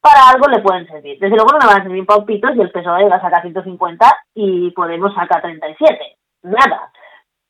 para 0.00 0.30
algo 0.30 0.46
le 0.48 0.60
pueden 0.60 0.86
servir. 0.86 1.18
Desde 1.18 1.36
luego 1.36 1.50
no 1.52 1.58
le 1.58 1.66
van 1.66 1.80
a 1.80 1.84
servir 1.84 2.06
paupitos 2.06 2.56
y 2.56 2.60
el 2.60 2.70
PSOE 2.70 3.08
va 3.08 3.16
a 3.16 3.20
sacar 3.20 3.42
150 3.42 4.06
y 4.34 4.70
Podemos 4.70 5.14
sacar 5.14 5.42
37. 5.42 6.16
Nada. 6.42 6.90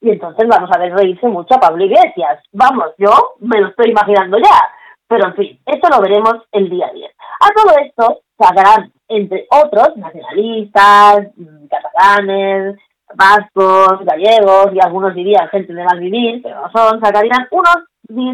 Y 0.01 0.11
entonces 0.11 0.47
vamos 0.49 0.71
a 0.73 0.79
ver 0.79 0.93
reírse 0.95 1.27
mucho 1.29 1.55
a 1.55 1.61
Pablo 1.61 1.85
Iglesias. 1.85 2.43
Vamos, 2.53 2.91
yo 2.99 3.11
me 3.41 3.61
lo 3.61 3.69
estoy 3.69 3.91
imaginando 3.91 4.39
ya. 4.39 4.71
Pero 5.07 5.29
en 5.29 5.35
fin, 5.35 5.61
esto 5.67 5.89
lo 5.89 6.01
veremos 6.01 6.35
el 6.53 6.69
día 6.69 6.91
10. 6.93 7.11
A 7.41 7.49
todo 7.55 7.77
esto 7.79 8.21
sacarán, 8.39 8.93
entre 9.09 9.47
otros, 9.51 9.97
nacionalistas, 9.97 11.29
catalanes, 11.71 12.77
vascos, 13.17 14.05
gallegos 14.05 14.71
y 14.73 14.79
algunos 14.81 15.15
dirían 15.15 15.49
gente 15.49 15.73
de 15.73 15.85
mal 15.85 15.99
vivir, 15.99 16.43
pero 16.43 16.63
no 16.63 16.71
son, 16.71 17.01
sacarían 17.01 17.47
unos 17.51 17.77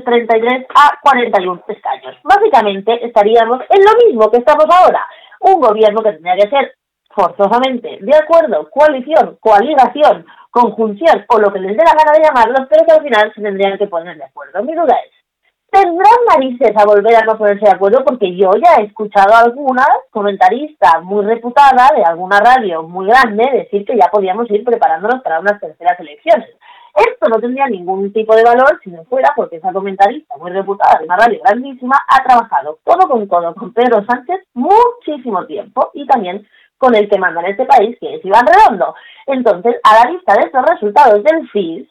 33 0.04 0.66
a 0.74 0.98
41 1.02 1.62
escaños. 1.68 2.16
Básicamente 2.24 3.06
estaríamos 3.06 3.60
en 3.68 3.84
lo 3.84 4.06
mismo 4.06 4.30
que 4.30 4.38
estamos 4.38 4.66
ahora. 4.70 5.06
Un 5.40 5.60
gobierno 5.60 6.02
que 6.02 6.12
tendría 6.12 6.36
que 6.36 6.50
ser 6.50 6.74
forzosamente 7.08 7.98
de 8.00 8.16
acuerdo, 8.16 8.68
coalición, 8.70 9.36
coaligación 9.40 10.24
conjunción 10.50 11.24
o 11.28 11.38
lo 11.38 11.52
que 11.52 11.60
les 11.60 11.76
dé 11.76 11.84
la 11.84 11.94
gana 11.94 12.12
de 12.12 12.24
llamarlos, 12.24 12.68
pero 12.68 12.84
que 12.84 12.92
al 12.92 13.02
final 13.02 13.32
se 13.34 13.40
tendrían 13.40 13.78
que 13.78 13.86
poner 13.86 14.16
de 14.16 14.24
acuerdo. 14.24 14.62
Mi 14.62 14.74
duda 14.74 14.96
es, 15.06 15.12
tendrán 15.70 16.18
narices 16.28 16.76
a 16.76 16.84
volver 16.84 17.14
a 17.16 17.24
no 17.24 17.38
ponerse 17.38 17.64
de 17.64 17.72
acuerdo 17.72 18.04
porque 18.04 18.34
yo 18.36 18.50
ya 18.62 18.80
he 18.80 18.86
escuchado 18.86 19.34
a 19.34 19.40
alguna 19.40 19.86
comentarista 20.10 21.00
muy 21.00 21.24
reputada 21.24 21.90
de 21.94 22.04
alguna 22.04 22.40
radio 22.40 22.82
muy 22.82 23.06
grande 23.06 23.48
decir 23.52 23.84
que 23.84 23.96
ya 23.96 24.08
podíamos 24.10 24.50
ir 24.50 24.64
preparándonos 24.64 25.22
para 25.22 25.40
unas 25.40 25.60
terceras 25.60 25.98
elecciones. 26.00 26.48
Esto 26.94 27.28
no 27.28 27.40
tendría 27.40 27.66
ningún 27.66 28.12
tipo 28.12 28.34
de 28.34 28.42
valor 28.42 28.80
si 28.82 28.90
no 28.90 29.04
fuera 29.04 29.32
porque 29.36 29.56
esa 29.56 29.72
comentarista 29.72 30.36
muy 30.38 30.50
reputada 30.50 30.98
de 30.98 31.04
una 31.04 31.16
radio 31.16 31.40
grandísima 31.44 31.96
ha 32.08 32.22
trabajado 32.24 32.78
todo 32.84 33.08
con 33.08 33.28
todo 33.28 33.54
con 33.54 33.72
Pedro 33.72 34.04
Sánchez 34.04 34.40
muchísimo 34.54 35.46
tiempo 35.46 35.90
y 35.94 36.06
también 36.06 36.46
con 36.78 36.94
el 36.94 37.08
que 37.08 37.18
manda 37.18 37.42
en 37.42 37.50
este 37.50 37.66
país, 37.66 37.96
que 38.00 38.16
es 38.16 38.24
Iván 38.24 38.46
Redondo. 38.46 38.94
Entonces, 39.26 39.76
a 39.84 40.02
la 40.02 40.10
vista 40.10 40.34
de 40.34 40.46
estos 40.46 40.64
resultados 40.64 41.22
del 41.22 41.48
FIS, 41.50 41.86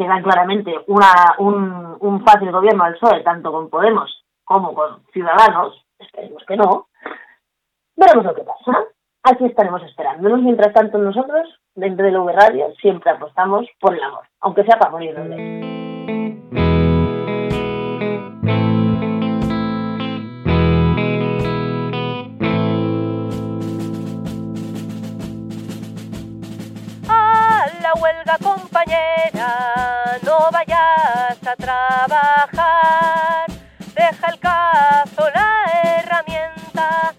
que 0.00 0.08
dan 0.08 0.22
claramente 0.22 0.74
un, 0.86 2.24
fácil 2.24 2.50
gobierno 2.50 2.84
al 2.84 2.94
PSOE, 2.94 3.22
tanto 3.22 3.52
con 3.52 3.68
Podemos 3.68 4.24
como 4.44 4.72
con 4.72 5.04
Ciudadanos, 5.12 5.84
esperemos 5.98 6.42
que 6.48 6.56
no, 6.56 6.86
veremos 7.96 8.24
lo 8.24 8.34
que 8.34 8.42
pasa. 8.42 8.86
Aquí 9.22 9.44
estaremos 9.44 9.82
esperándonos. 9.82 10.40
Mientras 10.40 10.72
tanto, 10.72 10.96
nosotros, 10.96 11.60
dentro 11.74 12.06
del 12.06 12.16
V 12.16 12.32
Radio, 12.32 12.72
siempre 12.80 13.10
apostamos 13.10 13.66
por 13.78 13.94
el 13.94 14.02
amor, 14.02 14.24
aunque 14.40 14.64
sea 14.64 14.78
para 14.78 14.90
morir 14.90 15.14
de 15.14 15.70
la 27.82 27.94
huelga, 27.94 28.38
compañera, 28.42 29.89
vayas 30.60 31.38
a 31.46 31.56
trabajar. 31.56 33.46
Deja 33.94 34.26
el 34.30 34.38
cazo, 34.38 35.28
la 35.34 35.64
herramienta, 35.98 37.14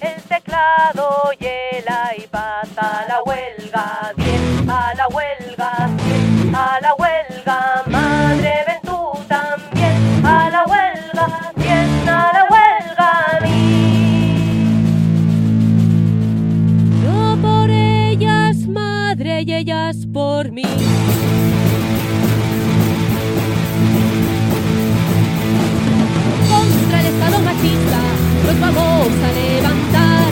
el 0.00 0.22
teclado 0.22 1.30
y 1.38 1.44
el 1.44 1.84
iPad. 2.18 2.68
A 2.76 3.04
la 3.08 3.22
huelga, 3.22 4.12
bien, 4.16 4.70
a 4.70 4.94
la 4.94 5.08
huelga, 5.08 5.88
bien, 6.04 6.54
a 6.54 6.78
la 6.80 6.94
huelga. 6.94 7.82
Madre, 7.86 8.64
ven 8.66 8.80
tú 8.82 9.12
también, 9.28 10.24
a 10.24 10.50
la 10.50 10.64
huelga, 10.64 11.52
bien, 11.56 12.08
a 12.08 12.32
la 12.32 12.44
huelga, 12.50 13.40
mi. 13.42 13.60
Yo 17.04 17.36
por 17.42 17.70
ellas, 17.70 18.56
madre, 18.66 19.42
y 19.42 19.54
ellas 19.54 20.06
por 20.12 20.50
mí. 20.50 20.64
Vamos 28.60 29.08
a 29.08 29.30
levantar. 29.32 30.26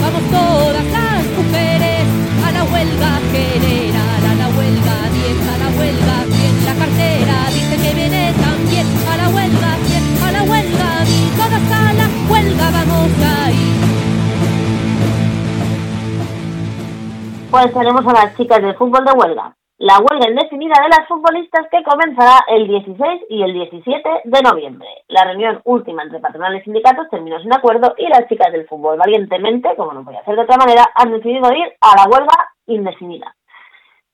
Vamos 0.00 0.22
todas 0.30 0.84
las 0.84 1.24
mujeres 1.36 2.04
a 2.44 2.52
la 2.52 2.64
huelga 2.64 3.12
general, 3.32 4.22
a 4.30 4.34
la 4.34 4.48
huelga 4.56 4.96
10, 5.12 5.48
a 5.48 5.58
la 5.58 5.68
huelga 5.78 6.16
100. 6.30 6.64
La 6.66 6.74
cartera 6.74 7.36
dice 7.52 7.76
que 7.82 7.94
viene 7.94 8.32
también 8.40 8.86
a 9.10 9.16
la 9.16 9.28
huelga 9.28 9.76
100, 9.86 10.22
a 10.22 10.32
la 10.32 10.42
huelga 10.42 11.04
10. 11.04 11.36
Todas 11.36 11.66
a 11.72 11.92
la 11.92 12.08
huelga 12.30 12.70
vamos 12.70 13.10
a 13.24 13.50
ir. 13.50 13.76
Pues 17.50 17.72
tenemos 17.72 18.06
a 18.06 18.12
las 18.12 18.36
chicas 18.36 18.62
del 18.62 18.74
fútbol 18.74 19.04
de 19.04 19.12
huelga. 19.12 19.55
La 19.78 19.98
huelga 19.98 20.30
indefinida 20.30 20.72
de 20.82 20.88
las 20.88 21.06
futbolistas 21.06 21.66
que 21.70 21.82
comenzará 21.84 22.40
el 22.48 22.66
16 22.66 23.24
y 23.28 23.42
el 23.42 23.52
17 23.52 24.08
de 24.24 24.40
noviembre. 24.40 24.88
La 25.08 25.24
reunión 25.24 25.60
última 25.64 26.02
entre 26.02 26.18
patronales 26.18 26.62
y 26.62 26.64
sindicatos 26.64 27.10
terminó 27.10 27.38
sin 27.40 27.52
acuerdo 27.52 27.94
y 27.98 28.08
las 28.08 28.26
chicas 28.26 28.50
del 28.52 28.66
fútbol 28.66 28.96
valientemente, 28.96 29.76
como 29.76 29.92
no 29.92 30.02
podía 30.02 30.24
ser 30.24 30.36
de 30.36 30.42
otra 30.44 30.56
manera, 30.56 30.88
han 30.94 31.12
decidido 31.12 31.52
ir 31.52 31.70
a 31.82 31.94
la 31.94 32.08
huelga 32.10 32.48
indefinida. 32.66 33.36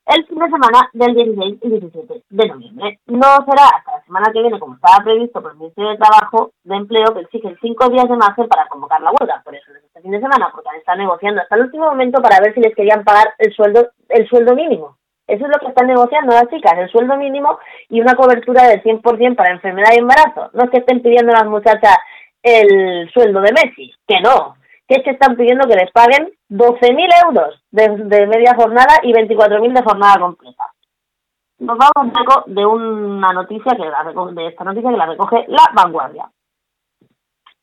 El 0.04 0.26
fin 0.26 0.40
de 0.40 0.50
semana 0.50 0.90
del 0.94 1.14
16 1.14 1.58
y 1.62 1.68
17 1.68 2.24
de 2.28 2.46
noviembre. 2.48 2.98
No 3.06 3.28
será 3.46 3.68
hasta 3.76 3.92
la 3.98 4.04
semana 4.04 4.32
que 4.32 4.42
viene, 4.42 4.58
como 4.58 4.74
estaba 4.74 5.04
previsto 5.04 5.40
por 5.40 5.52
el 5.52 5.58
Ministerio 5.58 5.90
de 5.90 5.98
Trabajo 5.98 6.50
de 6.64 6.74
Empleo, 6.74 7.14
que 7.14 7.20
exige 7.20 7.56
cinco 7.62 7.88
días 7.88 8.08
de 8.08 8.16
margen 8.16 8.48
para 8.48 8.66
convocar 8.66 9.00
la 9.00 9.12
huelga. 9.12 9.40
Por 9.44 9.54
eso 9.54 9.70
es 9.70 9.84
este 9.84 10.00
fin 10.00 10.10
de 10.10 10.20
semana, 10.20 10.50
porque 10.50 10.70
han 10.70 10.78
estado 10.78 10.98
negociando 10.98 11.40
hasta 11.40 11.54
el 11.54 11.62
último 11.62 11.84
momento 11.84 12.20
para 12.20 12.40
ver 12.40 12.52
si 12.52 12.60
les 12.60 12.74
querían 12.74 13.04
pagar 13.04 13.32
el 13.38 13.54
sueldo, 13.54 13.90
el 14.08 14.28
sueldo 14.28 14.56
mínimo. 14.56 14.96
Eso 15.32 15.46
es 15.46 15.50
lo 15.50 15.58
que 15.60 15.68
están 15.68 15.86
negociando 15.86 16.34
las 16.34 16.46
chicas, 16.50 16.74
el 16.76 16.90
sueldo 16.90 17.16
mínimo 17.16 17.58
y 17.88 18.02
una 18.02 18.14
cobertura 18.14 18.68
del 18.68 18.82
100% 18.82 19.34
para 19.34 19.52
enfermedad 19.52 19.92
y 19.94 20.00
embarazo. 20.00 20.50
No 20.52 20.64
es 20.64 20.70
que 20.70 20.76
estén 20.76 21.00
pidiendo 21.00 21.32
a 21.32 21.38
las 21.38 21.46
muchachas 21.46 21.96
el 22.42 23.10
sueldo 23.14 23.40
de 23.40 23.52
Messi, 23.52 23.94
que 24.06 24.20
no, 24.20 24.56
que 24.86 24.96
es 24.96 25.02
que 25.02 25.12
están 25.12 25.34
pidiendo 25.34 25.66
que 25.66 25.76
les 25.76 25.90
paguen 25.90 26.30
12.000 26.50 27.08
euros 27.24 27.64
de, 27.70 27.88
de 28.14 28.26
media 28.26 28.54
jornada 28.54 29.00
y 29.02 29.14
24.000 29.14 29.72
de 29.72 29.82
jornada 29.82 30.20
completa. 30.20 30.70
Nos 31.60 31.78
vamos 31.78 31.94
un 31.96 32.12
poco 32.12 32.44
de 32.48 32.66
una 32.66 33.32
noticia 33.32 33.72
que 33.74 33.86
la 33.86 34.02
recoge, 34.02 34.34
de 34.34 34.48
esta 34.48 34.64
noticia 34.64 34.90
que 34.90 34.96
la 34.98 35.06
recoge 35.06 35.46
La 35.48 35.64
Vanguardia. 35.72 36.28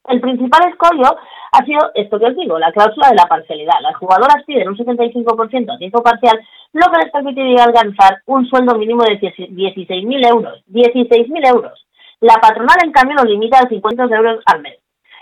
El 0.07 0.21
principal 0.21 0.69
escollo 0.69 1.17
ha 1.51 1.65
sido 1.65 1.91
esto 1.93 2.17
que 2.17 2.25
os 2.25 2.35
digo, 2.35 2.57
la 2.57 2.71
cláusula 2.71 3.09
de 3.09 3.15
la 3.15 3.27
parcialidad. 3.27 3.75
Las 3.81 3.95
jugadoras 3.97 4.43
piden 4.47 4.69
un 4.69 4.77
75% 4.77 5.75
a 5.75 5.77
tiempo 5.77 6.01
parcial, 6.01 6.39
lo 6.73 6.91
que 6.91 6.99
les 7.03 7.11
permitiría 7.11 7.63
alcanzar 7.63 8.21
un 8.25 8.45
sueldo 8.45 8.77
mínimo 8.77 9.03
de 9.03 9.19
16.000 9.19 10.27
euros. 10.27 10.63
16.000 10.67 11.47
euros. 11.47 11.85
La 12.21 12.35
patronal, 12.35 12.77
en 12.83 12.91
cambio, 12.91 13.17
lo 13.17 13.23
limita 13.23 13.59
a 13.59 13.69
50 13.69 14.03
euros 14.03 14.43
al 14.45 14.61
mes. 14.61 14.77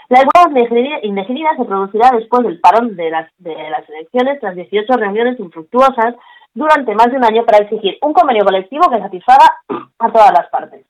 La 0.10 0.20
huelga 0.20 1.00
indefinida 1.04 1.50
se 1.58 1.66
producirá 1.66 2.12
después 2.12 2.44
del 2.44 2.60
parón 2.60 2.96
de 2.96 3.10
las, 3.10 3.30
de 3.40 3.56
las 3.70 3.88
elecciones 3.90 4.40
tras 4.40 4.56
18 4.56 4.94
reuniones 4.94 5.40
infructuosas 5.40 6.16
durante 6.54 6.96
más 6.96 7.12
de 7.12 7.18
un 7.18 7.26
año 7.26 7.46
para 7.46 7.64
exigir 7.64 7.98
un 8.02 8.14
convenio 8.14 8.46
colectivo 8.46 8.90
que 8.90 9.00
satisfaga 9.00 9.62
a 10.00 10.12
todas 10.12 10.32
las 10.32 10.50
partes. 10.50 10.86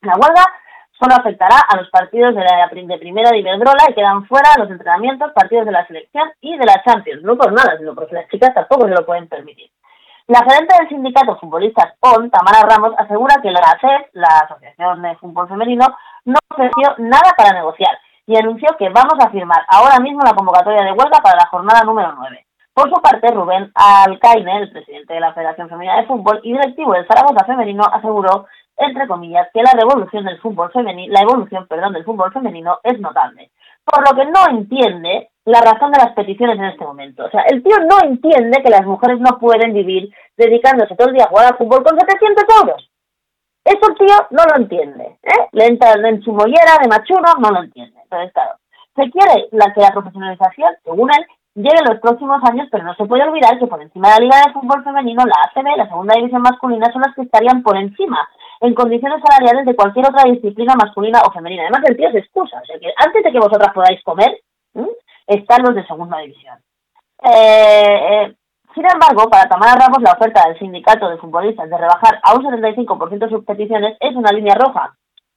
La 0.00 0.14
huelga 0.14 0.44
solo 1.00 1.14
afectará 1.14 1.56
a 1.66 1.76
los 1.78 1.88
partidos 1.88 2.34
de 2.34 2.44
la 2.44 2.68
de 2.70 2.98
primera 2.98 3.30
de 3.30 3.38
Iberdrola 3.38 3.88
y 3.88 3.94
quedan 3.94 4.26
fuera 4.26 4.50
los 4.58 4.70
entrenamientos, 4.70 5.32
partidos 5.32 5.64
de 5.64 5.72
la 5.72 5.86
selección 5.86 6.30
y 6.42 6.56
de 6.58 6.66
la 6.66 6.82
Champions. 6.84 7.22
No 7.22 7.36
por 7.36 7.52
nada, 7.52 7.78
sino 7.78 7.94
porque 7.94 8.14
las 8.14 8.28
chicas 8.28 8.52
tampoco 8.54 8.86
se 8.86 8.94
lo 8.94 9.06
pueden 9.06 9.26
permitir. 9.26 9.70
La 10.26 10.44
gerente 10.44 10.76
del 10.78 10.88
sindicato 10.88 11.36
futbolistas 11.40 11.94
ON, 12.00 12.30
Tamara 12.30 12.62
Ramos, 12.62 12.92
asegura 12.98 13.40
que 13.42 13.50
la 13.50 13.60
ACEF, 13.60 14.10
la 14.12 14.28
Asociación 14.44 15.02
de 15.02 15.16
Fútbol 15.16 15.48
Femenino, 15.48 15.86
no 16.24 16.36
ofreció 16.50 16.94
nada 16.98 17.32
para 17.36 17.54
negociar 17.54 17.98
y 18.26 18.36
anunció 18.36 18.68
que 18.78 18.90
vamos 18.90 19.14
a 19.18 19.30
firmar 19.30 19.64
ahora 19.68 19.98
mismo 19.98 20.20
la 20.22 20.34
convocatoria 20.34 20.84
de 20.84 20.92
huelga 20.92 21.18
para 21.20 21.36
la 21.36 21.46
jornada 21.46 21.82
número 21.82 22.12
9. 22.16 22.46
Por 22.72 22.88
su 22.88 23.02
parte, 23.02 23.26
Rubén 23.32 23.72
Alcaine, 23.74 24.58
el 24.58 24.70
presidente 24.70 25.14
de 25.14 25.20
la 25.20 25.34
Federación 25.34 25.68
Femenina 25.68 25.96
de 25.96 26.06
Fútbol 26.06 26.40
y 26.44 26.52
directivo 26.52 26.92
del 26.92 27.06
Zaragoza 27.08 27.44
Femenino, 27.44 27.82
aseguró 27.92 28.46
entre 28.76 29.06
comillas, 29.06 29.48
que 29.52 29.62
la 29.62 29.72
revolución 29.72 30.24
del 30.24 30.40
fútbol 30.40 30.70
femenino, 30.72 31.12
la 31.12 31.22
evolución, 31.22 31.66
perdón, 31.66 31.92
del 31.92 32.04
fútbol 32.04 32.32
femenino 32.32 32.78
es 32.82 32.98
notable. 32.98 33.50
Por 33.84 34.08
lo 34.08 34.16
que 34.16 34.30
no 34.30 34.58
entiende 34.58 35.30
la 35.44 35.60
razón 35.60 35.90
de 35.92 35.98
las 35.98 36.12
peticiones 36.14 36.58
en 36.58 36.66
este 36.66 36.84
momento. 36.84 37.24
O 37.24 37.30
sea, 37.30 37.42
el 37.42 37.62
tío 37.62 37.76
no 37.78 37.98
entiende 38.02 38.62
que 38.62 38.70
las 38.70 38.86
mujeres 38.86 39.18
no 39.20 39.38
pueden 39.38 39.72
vivir 39.72 40.10
dedicándose 40.36 40.94
todo 40.96 41.08
el 41.08 41.14
día 41.14 41.24
a 41.24 41.28
jugar 41.28 41.46
al 41.46 41.58
fútbol 41.58 41.82
con 41.82 41.98
700 41.98 42.44
euros. 42.62 42.90
Eso 43.64 43.90
el 43.90 43.96
tío 43.96 44.14
no 44.30 44.44
lo 44.44 44.56
entiende. 44.56 45.18
¿eh? 45.22 45.48
Le 45.52 45.66
entra 45.66 45.92
en 45.92 46.22
su 46.22 46.32
mollera 46.32 46.78
de 46.80 46.88
machuno, 46.88 47.34
no 47.38 47.50
lo 47.50 47.62
entiende. 47.62 47.98
Entonces, 48.02 48.32
claro, 48.32 48.54
se 48.96 49.10
quiere 49.10 49.48
la, 49.52 49.72
que 49.72 49.80
la 49.80 49.92
profesionalización, 49.92 50.70
según 50.84 51.10
él, 51.12 51.26
llegue 51.54 51.88
los 51.88 52.00
próximos 52.00 52.42
años, 52.44 52.68
pero 52.70 52.84
no 52.84 52.94
se 52.94 53.04
puede 53.04 53.24
olvidar 53.24 53.58
que 53.58 53.66
por 53.66 53.82
encima 53.82 54.08
de 54.08 54.14
la 54.14 54.20
Liga 54.20 54.36
de 54.46 54.52
Fútbol 54.52 54.84
Femenino, 54.84 55.24
la 55.24 55.50
ACB, 55.50 55.76
la 55.76 55.88
segunda 55.88 56.14
división 56.14 56.42
masculina, 56.42 56.92
son 56.92 57.02
las 57.02 57.14
que 57.14 57.22
estarían 57.22 57.62
por 57.62 57.76
encima 57.76 58.28
en 58.60 58.74
condiciones 58.74 59.22
salariales 59.26 59.66
de 59.66 59.74
cualquier 59.74 60.06
otra 60.06 60.30
disciplina 60.30 60.74
masculina 60.74 61.20
o 61.26 61.32
femenina. 61.32 61.62
Además, 61.62 61.88
el 61.88 61.96
tío 61.96 62.10
se 62.12 62.18
excusa. 62.18 62.60
O 62.60 62.64
sea, 62.66 62.78
que 62.78 62.92
antes 62.96 63.24
de 63.24 63.32
que 63.32 63.38
vosotras 63.38 63.72
podáis 63.72 64.02
comer, 64.04 64.38
están 65.26 65.62
los 65.62 65.74
de 65.74 65.86
segunda 65.86 66.18
división. 66.18 66.58
Eh, 67.22 67.98
eh, 68.10 68.34
sin 68.74 68.84
embargo, 68.84 69.28
para 69.30 69.48
Tamara 69.48 69.74
Ramos, 69.74 70.02
la 70.02 70.12
oferta 70.12 70.46
del 70.46 70.58
sindicato 70.58 71.08
de 71.08 71.18
futbolistas 71.18 71.68
de 71.68 71.76
rebajar 71.76 72.20
a 72.22 72.34
un 72.34 72.44
75% 72.44 73.28
sus 73.28 73.44
peticiones 73.44 73.96
es 73.98 74.14
una 74.14 74.30
línea 74.30 74.54
roja. 74.54 74.94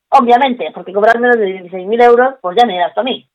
Obviamente, 0.10 0.70
porque 0.74 0.94
cobrar 0.94 1.20
menos 1.20 1.38
de 1.38 1.64
16.000 1.64 2.04
euros, 2.04 2.36
pues 2.42 2.56
ya 2.60 2.68
me 2.68 2.74
dirás 2.74 2.96
a 2.98 3.04
mí. 3.04 3.28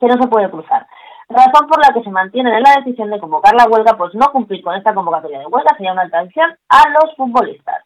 Que 0.00 0.06
no 0.06 0.14
se 0.14 0.28
puede 0.28 0.50
cruzar. 0.50 0.86
Razón 1.32 1.66
por 1.66 1.80
la 1.80 1.94
que 1.94 2.02
se 2.02 2.10
mantienen 2.10 2.52
en 2.52 2.62
la 2.62 2.76
decisión 2.76 3.10
de 3.10 3.18
convocar 3.18 3.54
la 3.54 3.64
huelga, 3.64 3.96
pues 3.96 4.14
no 4.14 4.30
cumplir 4.32 4.62
con 4.62 4.76
esta 4.76 4.92
convocatoria 4.92 5.38
de 5.38 5.46
huelga 5.46 5.74
sería 5.76 5.92
una 5.92 6.08
traición 6.10 6.54
a 6.68 6.88
los 6.90 7.16
futbolistas. 7.16 7.82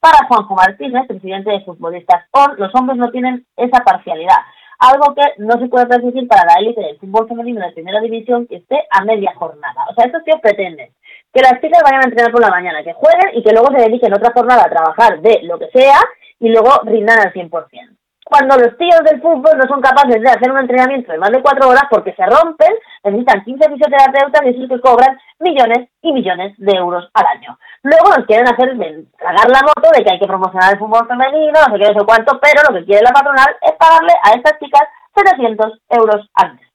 Para 0.00 0.26
Juanjo 0.26 0.54
Martínez, 0.54 1.06
presidente 1.06 1.50
de 1.50 1.64
Futbolistas 1.64 2.24
ON, 2.32 2.56
los 2.56 2.74
hombres 2.74 2.98
no 2.98 3.10
tienen 3.10 3.46
esa 3.56 3.84
parcialidad, 3.84 4.38
algo 4.80 5.14
que 5.14 5.22
no 5.38 5.58
se 5.60 5.68
puede 5.68 5.86
permitir 5.86 6.26
para 6.26 6.44
la 6.44 6.54
élite 6.60 6.80
del 6.80 6.98
fútbol 6.98 7.28
femenino 7.28 7.60
de 7.60 7.72
primera 7.72 8.00
división 8.00 8.46
que 8.48 8.56
esté 8.56 8.80
a 8.90 9.04
media 9.04 9.32
jornada. 9.36 9.86
O 9.90 9.94
sea, 9.94 10.06
estos 10.06 10.24
tíos 10.24 10.40
pretenden 10.40 10.90
que 11.32 11.42
las 11.42 11.60
chicas 11.60 11.82
vayan 11.84 12.02
a 12.02 12.08
entrenar 12.08 12.32
por 12.32 12.40
la 12.40 12.50
mañana, 12.50 12.82
que 12.82 12.94
jueguen 12.94 13.30
y 13.34 13.42
que 13.44 13.52
luego 13.52 13.68
se 13.76 13.82
dediquen 13.82 14.14
otra 14.14 14.32
jornada 14.32 14.64
a 14.64 14.70
trabajar 14.70 15.20
de 15.20 15.40
lo 15.42 15.58
que 15.58 15.68
sea 15.68 15.98
y 16.40 16.48
luego 16.48 16.70
rindan 16.84 17.20
al 17.20 17.32
100%. 17.32 17.97
Cuando 18.28 18.58
los 18.58 18.76
tíos 18.76 19.00
del 19.04 19.22
fútbol 19.22 19.56
no 19.56 19.64
son 19.66 19.80
capaces 19.80 20.20
de 20.20 20.28
hacer 20.28 20.52
un 20.52 20.58
entrenamiento 20.58 21.10
de 21.10 21.16
más 21.16 21.30
de 21.30 21.40
cuatro 21.40 21.66
horas 21.66 21.84
porque 21.88 22.12
se 22.12 22.26
rompen, 22.26 22.74
necesitan 23.02 23.42
15 23.42 23.70
fisioterapeutas 23.70 24.42
y 24.44 24.48
esos 24.50 24.68
que 24.68 24.80
cobran 24.82 25.18
millones 25.38 25.88
y 26.02 26.12
millones 26.12 26.52
de 26.58 26.76
euros 26.76 27.08
al 27.14 27.24
año. 27.24 27.58
Luego 27.82 28.14
nos 28.14 28.26
quieren 28.26 28.46
hacer 28.46 28.76
tragar 29.16 29.48
la 29.48 29.62
moto 29.62 29.88
de 29.96 30.04
que 30.04 30.12
hay 30.12 30.18
que 30.18 30.26
promocionar 30.26 30.74
el 30.74 30.78
fútbol 30.78 31.08
femenino, 31.08 31.56
no 31.56 31.72
sé 31.72 31.80
qué, 31.80 31.88
no 31.88 32.00
sé 32.00 32.04
cuánto, 32.04 32.38
pero 32.38 32.60
lo 32.68 32.78
que 32.78 32.84
quiere 32.84 33.02
la 33.02 33.16
patronal 33.16 33.56
es 33.62 33.72
pagarle 33.80 34.12
a 34.22 34.36
estas 34.36 34.58
chicas 34.58 34.84
700 35.16 35.80
euros 35.88 36.28
al 36.34 36.54
mes. 36.56 36.68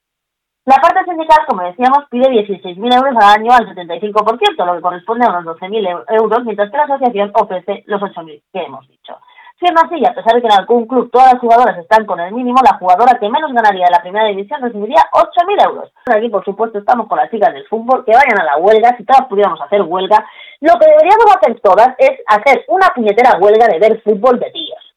La 0.65 0.77
parte 0.81 1.03
sindical, 1.03 1.45
como 1.45 1.61
decíamos, 1.61 2.05
pide 2.09 2.29
16.000 2.29 2.95
euros 2.95 3.13
al 3.15 3.41
año 3.41 3.51
al 3.53 3.67
75%, 3.67 4.65
lo 4.65 4.73
que 4.73 4.81
corresponde 4.81 5.27
a 5.27 5.37
unos 5.37 5.59
12.000 5.59 6.05
euros, 6.17 6.45
mientras 6.45 6.71
que 6.71 6.77
la 6.77 6.83
asociación 6.85 7.31
ofrece 7.35 7.83
los 7.85 8.01
8.000 8.01 8.41
que 8.51 8.63
hemos 8.63 8.87
dicho. 8.87 9.19
Siendo 9.59 9.81
así, 9.81 10.03
a 10.05 10.13
pesar 10.13 10.33
de 10.33 10.41
que 10.41 10.47
en 10.47 10.59
algún 10.59 10.87
club 10.87 11.09
todas 11.11 11.33
las 11.33 11.41
jugadoras 11.41 11.77
están 11.77 12.05
con 12.05 12.19
el 12.19 12.33
mínimo, 12.33 12.59
la 12.63 12.77
jugadora 12.77 13.17
que 13.19 13.29
menos 13.29 13.53
ganaría 13.53 13.85
de 13.85 13.91
la 13.91 14.01
primera 14.01 14.27
división 14.27 14.61
recibiría 14.61 15.05
8.000 15.11 15.65
euros. 15.65 15.91
Aquí, 16.05 16.29
por 16.29 16.43
supuesto, 16.43 16.79
estamos 16.79 17.07
con 17.07 17.17
las 17.17 17.29
chicas 17.29 17.53
del 17.53 17.67
fútbol, 17.67 18.03
que 18.03 18.13
vayan 18.13 18.41
a 18.41 18.43
la 18.43 18.57
huelga, 18.57 18.95
si 18.97 19.05
todas 19.05 19.27
pudiéramos 19.27 19.61
hacer 19.61 19.81
huelga. 19.83 20.25
Lo 20.59 20.73
que 20.79 20.89
deberíamos 20.89 21.25
hacer 21.35 21.59
todas 21.61 21.95
es 21.97 22.11
hacer 22.27 22.65
una 22.67 22.87
puñetera 22.89 23.37
huelga 23.39 23.67
de 23.67 23.79
ver 23.79 24.01
fútbol 24.01 24.39
de 24.39 24.51
tíos 24.51 24.93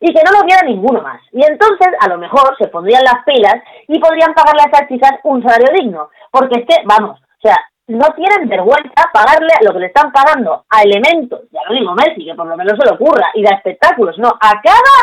y 0.00 0.12
que 0.12 0.22
no 0.24 0.38
lo 0.38 0.44
viera 0.44 0.62
ninguno 0.62 1.00
más. 1.00 1.20
Y 1.32 1.42
entonces, 1.44 1.88
a 2.00 2.08
lo 2.08 2.18
mejor, 2.18 2.56
se 2.58 2.68
pondrían 2.68 3.02
las 3.02 3.24
pilas 3.24 3.56
y 3.88 3.98
podrían 3.98 4.34
pagarle 4.34 4.62
a 4.62 4.70
esas 4.70 4.88
chicas 4.88 5.12
un 5.24 5.42
salario 5.42 5.72
digno. 5.74 6.10
Porque 6.30 6.60
es 6.60 6.66
que, 6.66 6.82
vamos, 6.84 7.18
o 7.20 7.40
sea, 7.40 7.56
no 7.88 8.06
tienen 8.16 8.48
vergüenza 8.48 9.10
pagarle 9.12 9.52
lo 9.62 9.72
que 9.72 9.80
le 9.80 9.86
están 9.86 10.12
pagando 10.12 10.64
a 10.68 10.82
elementos, 10.82 11.42
ya 11.52 11.60
lo 11.68 11.74
digo 11.74 11.94
Messi, 11.94 12.24
que 12.24 12.34
por 12.34 12.46
lo 12.46 12.56
menos 12.56 12.74
se 12.78 12.84
le 12.84 12.94
ocurra, 12.94 13.26
y 13.34 13.42
de 13.42 13.54
espectáculos, 13.54 14.18
no, 14.18 14.28
a 14.28 14.60
cada 14.60 14.96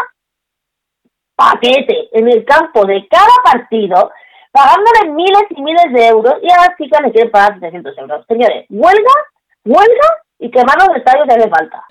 paquete 1.36 2.10
en 2.12 2.28
el 2.28 2.46
campo 2.46 2.86
de 2.86 3.08
cada 3.08 3.34
partido, 3.44 4.12
pagándole 4.52 5.14
miles 5.14 5.44
y 5.50 5.62
miles 5.62 5.94
de 5.94 6.08
euros, 6.08 6.36
y 6.42 6.52
a 6.52 6.58
las 6.58 6.78
chicas 6.78 7.02
le 7.02 7.12
quieren 7.12 7.32
pagar 7.32 7.54
700 7.54 7.98
euros. 7.98 8.26
Señores, 8.28 8.66
huelga, 8.70 9.14
huelga 9.66 10.18
y 10.40 10.52
quemar 10.52 10.76
los 10.78 10.96
estadios 10.98 11.26
si 11.28 11.40
hace 11.40 11.50
falta. 11.50 11.84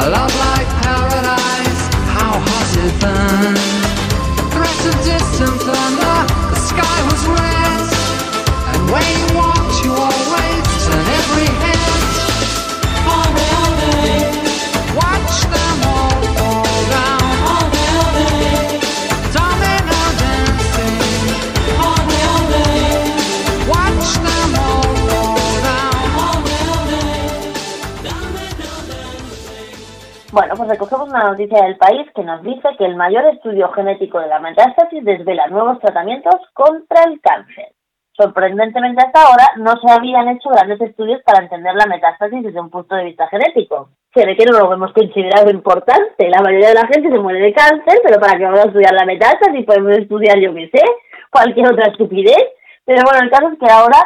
A 0.00 0.08
love 0.08 0.34
like 0.48 0.66
paradise, 0.80 1.82
how 2.16 2.32
hot 2.40 2.72
it 2.84 2.94
burned. 3.02 3.60
Threat 4.50 4.80
of 4.88 4.96
distant 5.04 5.60
thunder, 5.60 5.99
recogemos 30.70 31.08
una 31.08 31.24
noticia 31.24 31.64
del 31.64 31.76
país 31.76 32.06
que 32.14 32.22
nos 32.22 32.42
dice 32.42 32.68
que 32.78 32.84
el 32.84 32.96
mayor 32.96 33.26
estudio 33.26 33.70
genético 33.72 34.20
de 34.20 34.28
la 34.28 34.38
metástasis 34.38 35.04
desvela 35.04 35.48
nuevos 35.48 35.80
tratamientos 35.80 36.36
contra 36.54 37.04
el 37.04 37.20
cáncer. 37.20 37.72
Sorprendentemente 38.12 39.02
hasta 39.04 39.22
ahora 39.22 39.46
no 39.56 39.72
se 39.80 39.90
habían 39.90 40.28
hecho 40.28 40.50
grandes 40.50 40.80
estudios 40.80 41.22
para 41.24 41.42
entender 41.42 41.74
la 41.74 41.86
metástasis 41.86 42.42
desde 42.42 42.60
un 42.60 42.70
punto 42.70 42.94
de 42.94 43.04
vista 43.04 43.26
genético. 43.28 43.90
Se 44.14 44.26
ve 44.26 44.36
que 44.36 44.44
no 44.44 44.58
lo 44.58 44.72
hemos 44.72 44.92
considerado 44.92 45.50
importante. 45.50 46.28
La 46.28 46.42
mayoría 46.42 46.68
de 46.68 46.74
la 46.74 46.86
gente 46.86 47.08
se 47.08 47.18
muere 47.18 47.40
de 47.40 47.52
cáncer, 47.52 48.00
pero 48.04 48.20
para 48.20 48.36
que 48.36 48.44
vamos 48.44 48.60
a 48.60 48.68
estudiar 48.68 48.92
la 48.92 49.06
metástasis 49.06 49.64
podemos 49.64 49.96
estudiar, 49.96 50.38
yo 50.38 50.54
qué 50.54 50.68
sé, 50.72 50.84
cualquier 51.30 51.72
otra 51.72 51.88
estupidez. 51.88 52.44
Pero 52.84 53.02
bueno, 53.04 53.24
el 53.24 53.30
caso 53.30 53.48
es 53.48 53.58
que 53.58 53.72
ahora 53.72 53.98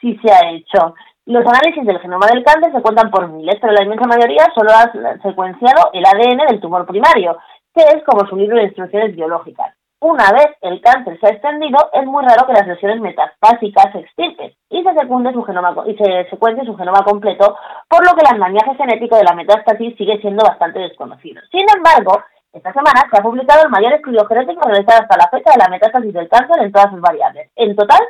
sí 0.00 0.18
se 0.22 0.32
ha 0.32 0.50
hecho. 0.50 0.94
Los 1.24 1.46
análisis 1.46 1.86
del 1.86 2.00
genoma 2.00 2.26
del 2.26 2.42
cáncer 2.42 2.72
se 2.72 2.82
cuentan 2.82 3.10
por 3.10 3.28
miles, 3.28 3.56
pero 3.60 3.72
la 3.72 3.84
inmensa 3.84 4.08
mayoría 4.08 4.50
solo 4.54 4.70
ha 4.72 4.90
secuenciado 5.22 5.90
el 5.92 6.04
ADN 6.04 6.48
del 6.48 6.60
tumor 6.60 6.84
primario, 6.84 7.38
que 7.72 7.82
es 7.82 8.02
como 8.04 8.26
su 8.26 8.34
libro 8.34 8.56
de 8.56 8.64
instrucciones 8.64 9.14
biológicas. 9.14 9.72
Una 10.00 10.32
vez 10.32 10.48
el 10.62 10.80
cáncer 10.80 11.20
se 11.20 11.26
ha 11.26 11.30
extendido, 11.30 11.78
es 11.92 12.04
muy 12.06 12.24
raro 12.24 12.44
que 12.44 12.54
las 12.54 12.66
lesiones 12.66 13.00
metastásicas 13.00 13.92
se 13.92 14.00
extirpen 14.00 14.52
y 14.68 14.82
se 14.82 14.94
secunde 14.94 15.32
su 15.32 15.44
genoma 15.44 15.76
y 15.86 15.94
se 15.94 16.28
secuencie 16.28 16.64
su 16.64 16.76
genoma 16.76 17.04
completo, 17.04 17.56
por 17.88 18.04
lo 18.04 18.16
que 18.16 18.22
el 18.22 18.34
andamiaje 18.34 18.74
genético 18.74 19.14
de 19.14 19.22
la 19.22 19.34
metástasis 19.34 19.96
sigue 19.96 20.18
siendo 20.20 20.44
bastante 20.44 20.80
desconocido. 20.80 21.40
Sin 21.52 21.64
embargo, 21.76 22.20
esta 22.52 22.72
semana 22.72 23.06
se 23.08 23.16
ha 23.16 23.22
publicado 23.22 23.62
el 23.62 23.70
mayor 23.70 23.92
estudio 23.92 24.26
genético 24.26 24.68
realizado 24.68 25.02
hasta 25.02 25.16
la 25.16 25.28
fecha 25.28 25.52
de 25.52 25.62
la 25.62 25.68
metástasis 25.68 26.12
del 26.12 26.28
cáncer 26.28 26.64
en 26.64 26.72
todas 26.72 26.90
sus 26.90 27.00
variables. 27.00 27.48
En 27.54 27.76
total, 27.76 28.00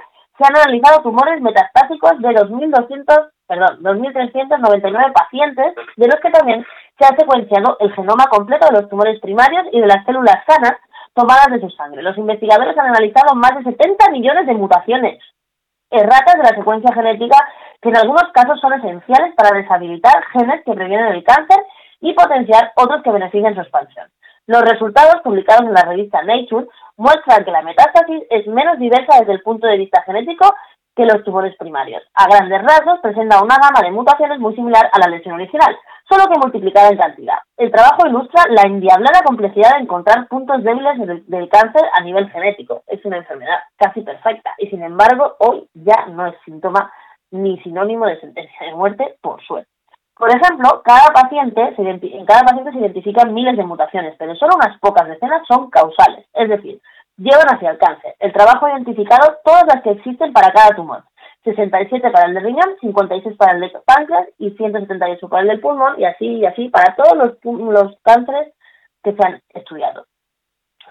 se 0.43 0.49
han 0.49 0.57
analizado 0.57 1.03
tumores 1.03 1.41
metastásicos 1.41 2.19
de 2.19 2.29
2.200, 2.31 3.31
perdón, 3.47 3.79
2.399 3.83 5.13
pacientes, 5.13 5.75
de 5.97 6.07
los 6.07 6.17
que 6.17 6.31
también 6.31 6.67
se 6.99 7.05
ha 7.05 7.17
secuenciado 7.17 7.77
el 7.79 7.95
genoma 7.95 8.27
completo 8.27 8.67
de 8.67 8.81
los 8.81 8.91
tumores 8.91 9.21
primarios 9.21 9.67
y 9.71 9.81
de 9.81 9.87
las 9.87 10.05
células 10.05 10.43
sanas 10.47 10.75
tomadas 11.15 11.47
de 11.51 11.61
su 11.61 11.71
sangre. 11.71 12.03
Los 12.03 12.19
investigadores 12.19 12.77
han 12.77 12.87
analizado 12.87 13.37
más 13.37 13.55
de 13.57 13.71
70 13.71 14.11
millones 14.11 14.47
de 14.47 14.55
mutaciones 14.55 15.21
erratas 15.91 16.37
de 16.37 16.43
la 16.43 16.57
secuencia 16.57 16.93
genética 16.93 17.37
que 17.81 17.91
en 17.91 17.97
algunos 17.99 18.33
casos 18.33 18.59
son 18.61 18.73
esenciales 18.73 19.35
para 19.37 19.57
deshabilitar 19.57 20.25
genes 20.33 20.63
que 20.65 20.73
previenen 20.73 21.13
el 21.13 21.23
cáncer 21.23 21.59
y 22.01 22.15
potenciar 22.15 22.73
otros 22.77 23.03
que 23.03 23.11
benefician 23.11 23.55
su 23.55 23.61
expansión. 23.61 24.09
Los 24.47 24.63
resultados 24.63 25.21
publicados 25.23 25.63
en 25.63 25.75
la 25.75 25.83
revista 25.83 26.23
Nature 26.23 26.67
muestran 26.97 27.45
que 27.45 27.51
la 27.51 27.63
metástasis 27.63 28.23
es 28.31 28.47
menos 28.47 28.79
diversa 28.79 29.21
desde 29.21 29.33
el 29.33 29.43
punto 29.43 29.67
de 29.67 29.79
vista 29.79 30.03
genético 30.03 30.55
que 30.95 31.07
los 31.07 31.25
tumores 31.25 31.57
primarios. 31.57 32.03
A 32.15 32.27
grandes 32.27 32.63
rasgos 32.63 33.01
presenta 33.01 33.43
una 33.43 33.57
gama 33.57 33.81
de 33.83 33.91
mutaciones 33.91 34.39
muy 34.39 34.55
similar 34.55 34.91
a 34.93 34.99
la 34.99 35.09
lesión 35.09 35.35
original, 35.35 35.77
solo 36.09 36.25
que 36.27 36.39
multiplicada 36.39 36.91
en 36.91 36.99
cantidad. 36.99 37.39
El 37.57 37.71
trabajo 37.71 38.07
ilustra 38.07 38.45
la 38.51 38.63
endiablada 38.63 39.23
complejidad 39.25 39.77
de 39.77 39.85
encontrar 39.85 40.29
puntos 40.29 40.63
débiles 40.63 41.27
del, 41.27 41.49
cáncer 41.49 41.83
a 41.95 42.03
nivel 42.03 42.31
genético. 42.31 42.83
Es 42.87 43.05
una 43.05 43.17
enfermedad 43.17 43.61
casi 43.77 44.03
perfecta 44.03 44.53
y 44.59 44.69
sin 44.69 44.83
embargo 44.83 45.37
hoy 45.39 45.67
ya 45.75 46.07
no 46.07 46.27
es 46.27 46.35
síntoma 46.45 46.93
ni 47.31 47.59
sinónimo 47.63 48.07
de 48.07 48.21
sentencia 48.21 48.67
de 48.67 48.75
muerte, 48.75 49.17
por 49.23 49.43
suerte. 49.43 49.72
Por 50.17 50.31
ejemplo, 50.31 50.83
cada 50.85 51.09
paciente 51.13 51.75
se 51.75 51.83
en 51.83 52.27
cada 52.27 52.43
paciente 52.43 52.73
se 52.73 52.79
identifican 52.79 53.35
miles 53.35 53.57
de 53.57 53.65
mutaciones, 53.65 54.15
pero 54.19 54.35
solo 54.37 54.57
unas 54.57 54.79
pocas 54.79 55.09
decenas 55.09 55.43
son 55.49 55.71
causales, 55.71 56.27
es 56.35 56.49
decir, 56.49 56.81
llevan 57.17 57.55
hacia 57.55 57.71
el 57.71 57.79
cáncer. 57.79 58.15
El 58.19 58.33
trabajo 58.33 58.67
ha 58.67 58.73
identificado 58.73 59.39
todas 59.45 59.65
las 59.67 59.83
que 59.83 59.91
existen 59.91 60.33
para 60.33 60.53
cada 60.53 60.77
tumor. 60.77 61.03
67 61.45 62.11
para 62.11 62.27
el 62.27 62.35
de 62.35 62.41
riñón, 62.41 62.77
56 62.81 63.37
para 63.37 63.55
el 63.55 63.61
de 63.61 63.73
páncreas 63.85 64.29
y 64.39 64.51
178 64.51 65.29
para 65.29 65.43
el 65.43 65.49
del 65.49 65.61
pulmón 65.61 65.99
y 65.99 66.05
así 66.05 66.27
y 66.27 66.47
así 66.47 66.69
para 66.69 66.95
todos 66.95 67.17
los, 67.17 67.33
los 67.43 67.97
cánceres 68.03 68.53
que 69.03 69.13
se 69.13 69.27
han 69.27 69.43
estudiado. 69.51 70.07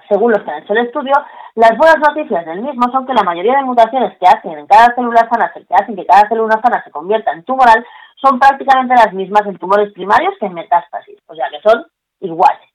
Según 0.10 0.32
los 0.32 0.44
que 0.44 0.52
han 0.52 0.64
hecho 0.64 0.74
el 0.74 0.86
estudio, 0.86 1.14
las 1.56 1.78
buenas 1.78 2.00
noticias 2.00 2.46
del 2.46 2.62
mismo 2.62 2.92
son 2.92 3.06
que 3.06 3.14
la 3.14 3.24
mayoría 3.24 3.58
de 3.58 3.64
mutaciones 3.64 4.18
que 4.18 4.28
hacen 4.28 4.58
en 4.58 4.68
cada 4.68 4.94
célula 4.94 5.28
sana, 5.30 5.54
que 5.54 5.66
hacen 5.74 5.96
que 5.96 6.06
cada 6.06 6.28
célula 6.28 6.60
sana 6.62 6.84
se 6.84 6.92
convierta 6.92 7.32
en 7.32 7.44
tumoral, 7.44 7.86
son 8.22 8.40
prácticamente 8.40 8.96
las 8.96 9.14
mismas 9.14 9.46
en 9.48 9.58
tumores 9.58 9.92
primarios 9.94 10.34
que 10.40 10.46
en 10.46 10.54
metástasis, 10.54 11.18
o 11.28 11.36
sea 11.36 11.50
que 11.50 11.62
son 11.62 11.86
iguales. 12.20 12.70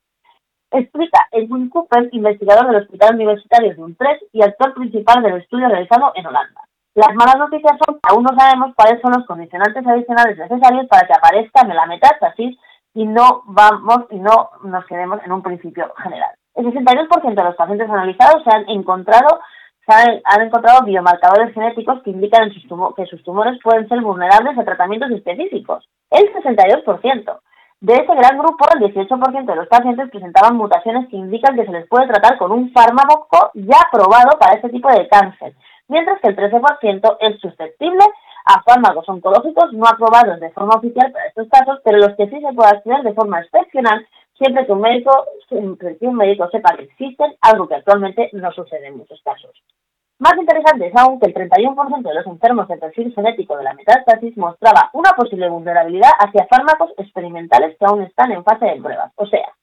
Explica 0.69 1.27
Edwin 1.31 1.69
Cooper, 1.69 2.09
investigador 2.11 2.67
del 2.67 2.83
Hospital 2.83 3.15
Universitario 3.15 3.73
de 3.73 3.81
Utrecht 3.81 4.23
y 4.33 4.41
actor 4.41 4.73
principal 4.73 5.23
del 5.23 5.37
estudio 5.37 5.69
realizado 5.69 6.11
en 6.15 6.27
Holanda. 6.27 6.61
Las 6.93 7.15
malas 7.15 7.37
noticias 7.37 7.77
son 7.85 7.95
que 7.95 8.09
aún 8.09 8.23
no 8.23 8.37
sabemos 8.37 8.73
cuáles 8.75 8.99
son 9.01 9.13
los 9.15 9.25
condicionantes 9.25 9.85
adicionales 9.85 10.37
necesarios 10.37 10.87
para 10.87 11.07
que 11.07 11.13
aparezca 11.13 11.63
la 11.63 11.85
metástasis 11.85 12.57
y 12.93 13.05
no 13.05 13.43
vamos 13.45 14.05
y 14.09 14.17
no 14.17 14.49
nos 14.63 14.85
quedemos 14.87 15.19
en 15.23 15.31
un 15.31 15.43
principio 15.43 15.93
general. 16.03 16.31
El 16.55 16.65
62% 16.65 17.35
de 17.35 17.43
los 17.43 17.55
pacientes 17.55 17.89
analizados 17.89 18.43
se 18.43 18.49
han 18.49 18.67
encontrado 18.67 19.39
han, 19.87 20.41
encontrado 20.41 20.85
biomarcadores 20.85 21.53
genéticos 21.53 22.01
que 22.03 22.11
indican 22.11 22.51
sus 22.51 22.63
que 22.95 23.05
sus 23.05 23.23
tumores 23.23 23.57
pueden 23.63 23.87
ser 23.87 24.01
vulnerables 24.01 24.57
a 24.57 24.65
tratamientos 24.65 25.11
específicos. 25.11 25.87
El 26.11 26.33
62%. 26.33 27.39
De 27.79 27.93
ese 27.93 28.15
gran 28.15 28.37
grupo, 28.37 28.65
el 28.73 28.91
18% 28.91 29.45
de 29.45 29.55
los 29.55 29.67
pacientes 29.67 30.09
presentaban 30.09 30.57
mutaciones 30.57 31.07
que 31.09 31.15
indican 31.15 31.55
que 31.55 31.65
se 31.65 31.71
les 31.71 31.87
puede 31.87 32.07
tratar 32.07 32.37
con 32.37 32.51
un 32.51 32.71
fármaco 32.71 33.51
ya 33.53 33.77
aprobado 33.87 34.37
para 34.39 34.55
este 34.55 34.69
tipo 34.69 34.89
de 34.89 35.07
cáncer, 35.07 35.53
mientras 35.87 36.19
que 36.19 36.29
el 36.29 36.35
13% 36.35 37.17
es 37.19 37.39
susceptible 37.39 38.03
a 38.45 38.63
fármacos 38.63 39.07
oncológicos 39.07 39.73
no 39.73 39.85
aprobados 39.85 40.39
de 40.39 40.49
forma 40.51 40.75
oficial 40.75 41.11
para 41.11 41.27
estos 41.27 41.47
casos, 41.49 41.79
pero 41.83 41.99
los 41.99 42.15
que 42.15 42.27
sí 42.27 42.41
se 42.41 42.53
puede 42.53 42.69
acceder 42.69 43.03
de 43.03 43.13
forma 43.13 43.41
excepcional 43.41 44.07
siempre 44.37 44.65
que 44.65 44.71
un 44.71 44.81
médico, 44.81 45.25
siempre 45.47 45.97
que 45.97 46.07
un 46.07 46.15
médico 46.15 46.49
sepa 46.49 46.75
que 46.75 46.83
existen, 46.83 47.35
algo 47.41 47.67
que 47.67 47.75
actualmente 47.75 48.29
no 48.33 48.51
sucede 48.51 48.87
en 48.87 48.97
muchos 48.97 49.21
casos. 49.23 49.51
Más 50.19 50.35
interesante 50.35 50.87
es 50.87 50.95
aún 50.95 51.19
que 51.19 51.27
el 51.27 51.33
31% 51.33 52.01
de 52.01 52.13
los 52.13 52.25
enfermos 52.25 52.67
de 52.67 52.77
perfil 52.77 53.13
genético 53.13 53.55
de 53.55 53.63
la 53.63 53.73
metástasis 53.73 54.35
mostraba 54.35 54.89
una 54.93 55.11
posible 55.11 55.47
vulnerabilidad 55.47 56.09
hacia 56.17 56.47
fármacos 56.47 56.91
experimentales 56.97 57.77
que 57.77 57.85
aún 57.85 58.01
están 58.01 58.31
en 58.31 58.43
fase 58.43 58.65
de 58.65 58.81
pruebas. 58.81 59.11
O 59.15 59.27
sea, 59.27 59.53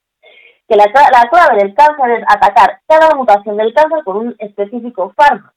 que 0.69 0.77
la, 0.77 0.85
la 0.85 1.29
clave 1.29 1.57
del 1.61 1.75
cáncer 1.75 2.11
es 2.13 2.25
atacar 2.29 2.81
cada 2.87 3.15
mutación 3.17 3.57
del 3.57 3.75
cáncer 3.75 4.05
con 4.05 4.17
un 4.17 4.37
específico 4.39 5.13
fármaco, 5.17 5.53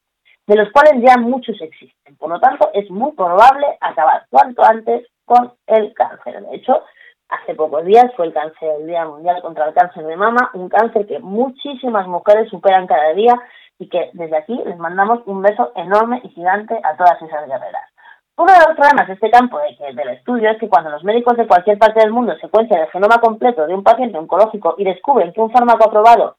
de 0.47 0.55
los 0.55 0.71
cuales 0.71 0.93
ya 1.03 1.15
muchos 1.17 1.61
existen. 1.61 2.15
Por 2.17 2.29
lo 2.29 2.39
tanto, 2.39 2.71
es 2.73 2.89
muy 2.89 3.11
probable 3.11 3.67
acabar 3.79 4.25
cuanto 4.31 4.63
antes 4.65 5.07
con 5.25 5.53
el 5.67 5.93
cáncer. 5.93 6.41
De 6.41 6.55
hecho, 6.55 6.81
hace 7.29 7.55
pocos 7.55 7.83
días 7.85 8.11
fue 8.15 8.27
el 8.27 8.33
cáncer, 8.33 8.69
el 8.79 8.87
Día 8.87 9.05
Mundial 9.05 9.41
contra 9.41 9.67
el 9.67 9.73
Cáncer 9.73 10.05
de 10.05 10.15
Mama, 10.15 10.51
un 10.53 10.69
cáncer 10.69 11.05
que 11.07 11.19
muchísimas 11.19 12.07
mujeres 12.07 12.49
superan 12.49 12.87
cada 12.87 13.13
día 13.13 13.33
y 13.79 13.89
que 13.89 14.09
desde 14.13 14.37
aquí 14.37 14.59
les 14.65 14.77
mandamos 14.77 15.19
un 15.25 15.41
beso 15.41 15.71
enorme 15.75 16.21
y 16.23 16.29
gigante 16.29 16.79
a 16.83 16.95
todas 16.95 17.21
esas 17.21 17.47
guerreras. 17.47 17.91
Uno 18.37 18.51
de 18.51 18.59
los 18.59 18.75
problemas 18.75 19.07
de 19.07 19.13
este 19.13 19.31
campo 19.31 19.57
de 19.59 19.93
del 19.93 20.09
estudio 20.09 20.51
es 20.51 20.59
que 20.59 20.69
cuando 20.69 20.91
los 20.91 21.03
médicos 21.03 21.35
de 21.37 21.47
cualquier 21.47 21.79
parte 21.79 21.99
del 21.99 22.11
mundo 22.11 22.35
secuencian 22.39 22.81
el 22.81 22.89
genoma 22.89 23.17
completo 23.19 23.65
de 23.65 23.73
un 23.73 23.83
paciente 23.83 24.17
oncológico 24.17 24.75
y 24.77 24.83
descubren 24.83 25.33
que 25.33 25.41
un 25.41 25.51
fármaco 25.51 25.85
aprobado 25.85 26.37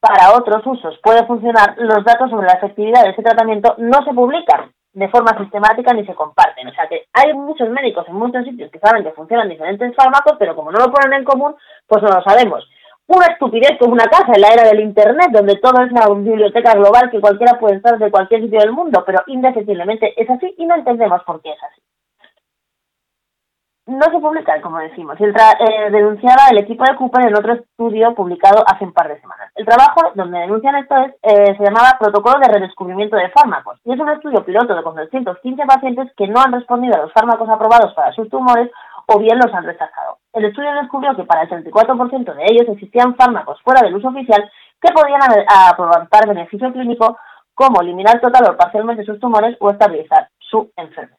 para 0.00 0.36
otros 0.36 0.66
usos 0.66 0.98
puede 1.02 1.26
funcionar, 1.26 1.74
los 1.78 2.04
datos 2.04 2.30
sobre 2.30 2.46
la 2.46 2.54
efectividad 2.54 3.04
de 3.04 3.10
ese 3.10 3.22
tratamiento 3.22 3.74
no 3.78 4.04
se 4.04 4.12
publican 4.12 4.72
de 4.92 5.08
forma 5.08 5.36
sistemática 5.38 5.92
ni 5.92 6.04
se 6.04 6.14
comparten. 6.14 6.68
O 6.68 6.72
sea 6.72 6.88
que 6.88 7.06
hay 7.12 7.32
muchos 7.34 7.68
médicos 7.70 8.06
en 8.08 8.14
muchos 8.14 8.44
sitios 8.44 8.70
que 8.70 8.78
saben 8.78 9.04
que 9.04 9.12
funcionan 9.12 9.48
diferentes 9.48 9.94
fármacos, 9.94 10.36
pero 10.38 10.54
como 10.56 10.72
no 10.72 10.78
lo 10.78 10.92
ponen 10.92 11.18
en 11.18 11.24
común, 11.24 11.54
pues 11.86 12.02
no 12.02 12.08
lo 12.08 12.22
sabemos. 12.22 12.68
Una 13.06 13.26
estupidez 13.26 13.76
como 13.78 13.92
una 13.92 14.06
casa 14.06 14.32
en 14.34 14.40
la 14.40 14.48
era 14.48 14.68
del 14.68 14.80
Internet, 14.80 15.30
donde 15.32 15.56
todo 15.56 15.82
es 15.82 15.90
una 15.90 16.06
biblioteca 16.08 16.74
global 16.74 17.10
que 17.10 17.20
cualquiera 17.20 17.58
puede 17.58 17.76
estar 17.76 17.98
de 17.98 18.10
cualquier 18.10 18.42
sitio 18.42 18.60
del 18.60 18.72
mundo, 18.72 19.02
pero 19.04 19.20
indefectiblemente 19.26 20.14
es 20.16 20.30
así 20.30 20.54
y 20.56 20.66
no 20.66 20.76
entendemos 20.76 21.22
por 21.24 21.42
qué 21.42 21.50
es 21.50 21.62
así 21.62 21.80
no 23.90 24.04
se 24.10 24.18
publican, 24.18 24.60
como 24.62 24.78
decimos. 24.78 25.20
El 25.20 25.34
tra- 25.34 25.56
eh, 25.60 25.90
denunciaba 25.90 26.44
el 26.50 26.58
equipo 26.58 26.84
de 26.84 26.96
Cooper 26.96 27.26
en 27.28 27.36
otro 27.36 27.52
estudio 27.54 28.14
publicado 28.14 28.62
hace 28.66 28.84
un 28.84 28.92
par 28.92 29.08
de 29.08 29.20
semanas. 29.20 29.50
El 29.56 29.66
trabajo 29.66 30.12
donde 30.14 30.38
denuncian 30.38 30.76
esto 30.76 30.96
es, 30.96 31.14
eh, 31.22 31.56
se 31.56 31.64
llamaba 31.64 31.96
Protocolo 31.98 32.38
de 32.40 32.52
Redescubrimiento 32.52 33.16
de 33.16 33.28
Fármacos 33.30 33.78
y 33.84 33.92
es 33.92 34.00
un 34.00 34.08
estudio 34.08 34.44
piloto 34.44 34.74
de 34.74 34.82
con 34.82 34.94
215 34.96 35.64
pacientes 35.66 36.10
que 36.16 36.28
no 36.28 36.40
han 36.40 36.52
respondido 36.52 36.94
a 36.96 37.02
los 37.02 37.12
fármacos 37.12 37.48
aprobados 37.48 37.92
para 37.94 38.12
sus 38.12 38.28
tumores 38.30 38.70
o 39.06 39.18
bien 39.18 39.38
los 39.38 39.52
han 39.52 39.64
rechazado. 39.64 40.18
El 40.32 40.44
estudio 40.44 40.72
descubrió 40.74 41.16
que 41.16 41.24
para 41.24 41.42
el 41.42 41.48
34% 41.48 42.34
de 42.34 42.44
ellos 42.44 42.68
existían 42.68 43.16
fármacos 43.16 43.60
fuera 43.62 43.82
del 43.82 43.96
uso 43.96 44.08
oficial 44.08 44.48
que 44.80 44.92
podían 44.92 45.20
aportar 45.68 46.28
beneficio 46.28 46.72
clínico 46.72 47.18
como 47.54 47.82
eliminar 47.82 48.20
total 48.20 48.50
o 48.50 48.56
parcialmente 48.56 49.04
sus 49.04 49.18
tumores 49.20 49.56
o 49.60 49.70
estabilizar 49.70 50.28
su 50.38 50.70
enfermedad. 50.76 51.16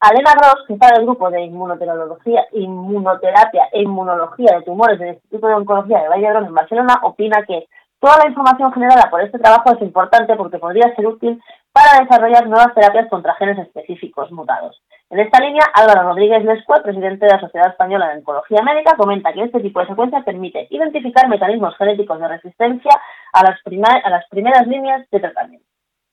Alena 0.00 0.30
Ross, 0.34 0.64
jefa 0.68 0.94
del 0.94 1.06
grupo 1.06 1.28
de 1.28 1.42
inmunoterapia, 1.42 2.46
inmunoterapia 2.52 3.68
e 3.72 3.82
inmunología 3.82 4.56
de 4.56 4.62
tumores 4.62 4.96
del 4.98 5.14
Instituto 5.14 5.48
de 5.48 5.54
Oncología 5.54 6.02
de 6.02 6.08
Valle 6.08 6.22
d'Hebron 6.22 6.46
en 6.46 6.54
Barcelona, 6.54 7.00
opina 7.02 7.44
que 7.44 7.66
toda 7.98 8.16
la 8.22 8.28
información 8.28 8.72
generada 8.72 9.10
por 9.10 9.20
este 9.22 9.40
trabajo 9.40 9.74
es 9.74 9.82
importante 9.82 10.36
porque 10.36 10.58
podría 10.58 10.94
ser 10.94 11.04
útil 11.04 11.42
para 11.72 12.00
desarrollar 12.00 12.46
nuevas 12.46 12.72
terapias 12.74 13.08
contra 13.08 13.34
genes 13.34 13.58
específicos 13.58 14.30
mutados. 14.30 14.80
En 15.10 15.18
esta 15.18 15.40
línea, 15.40 15.64
Álvaro 15.74 16.10
Rodríguez 16.10 16.44
Lescue, 16.44 16.80
presidente 16.82 17.26
de 17.26 17.32
la 17.32 17.40
Sociedad 17.40 17.70
Española 17.70 18.08
de 18.08 18.18
Oncología 18.18 18.62
Médica, 18.62 18.94
comenta 18.96 19.32
que 19.32 19.42
este 19.42 19.58
tipo 19.58 19.80
de 19.80 19.88
secuencia 19.88 20.20
permite 20.20 20.68
identificar 20.70 21.28
mecanismos 21.28 21.76
genéticos 21.76 22.20
de 22.20 22.28
resistencia 22.28 22.92
a 23.32 23.42
las, 23.42 23.58
a 24.04 24.10
las 24.10 24.28
primeras 24.28 24.64
líneas 24.68 25.10
de 25.10 25.18
tratamiento. 25.18 25.66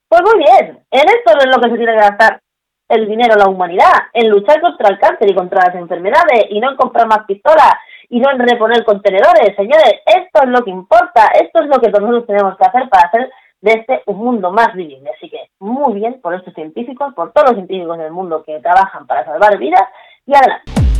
Pues 0.08 0.22
muy 0.22 0.38
bien, 0.38 0.84
en 0.90 1.08
esto 1.08 1.38
es 1.38 1.46
lo 1.46 1.62
que 1.62 1.70
se 1.70 1.76
tiene 1.76 1.92
que 1.92 1.98
gastar 1.98 2.40
el 2.88 3.08
dinero 3.08 3.34
a 3.34 3.38
la 3.38 3.48
humanidad, 3.48 3.92
en 4.12 4.28
luchar 4.28 4.60
contra 4.60 4.88
el 4.88 4.98
cáncer 4.98 5.30
y 5.30 5.34
contra 5.34 5.66
las 5.66 5.74
enfermedades, 5.74 6.46
y 6.50 6.60
no 6.60 6.70
en 6.70 6.76
comprar 6.76 7.06
más 7.06 7.24
pistolas, 7.26 7.72
y 8.08 8.20
no 8.20 8.30
en 8.30 8.38
reponer 8.38 8.84
contenedores, 8.84 9.56
señores, 9.56 10.00
esto 10.06 10.42
es 10.42 10.48
lo 10.48 10.62
que 10.62 10.70
importa, 10.70 11.26
esto 11.40 11.62
es 11.62 11.66
lo 11.66 11.80
que 11.80 11.90
nosotros 11.90 12.26
tenemos 12.26 12.56
que 12.56 12.64
hacer 12.64 12.88
para 12.88 13.08
hacer 13.08 13.32
de 13.60 13.72
este 13.72 14.02
un 14.06 14.18
mundo 14.18 14.52
más 14.52 14.74
vivible. 14.74 15.10
Así 15.16 15.28
que 15.28 15.50
muy 15.58 15.94
bien 15.94 16.20
por 16.20 16.34
estos 16.34 16.54
científicos, 16.54 17.14
por 17.14 17.32
todos 17.32 17.48
los 17.50 17.56
científicos 17.56 17.98
del 17.98 18.12
mundo 18.12 18.44
que 18.44 18.60
trabajan 18.60 19.06
para 19.06 19.24
salvar 19.24 19.58
vidas, 19.58 19.82
y 20.26 20.34
adelante. 20.34 20.95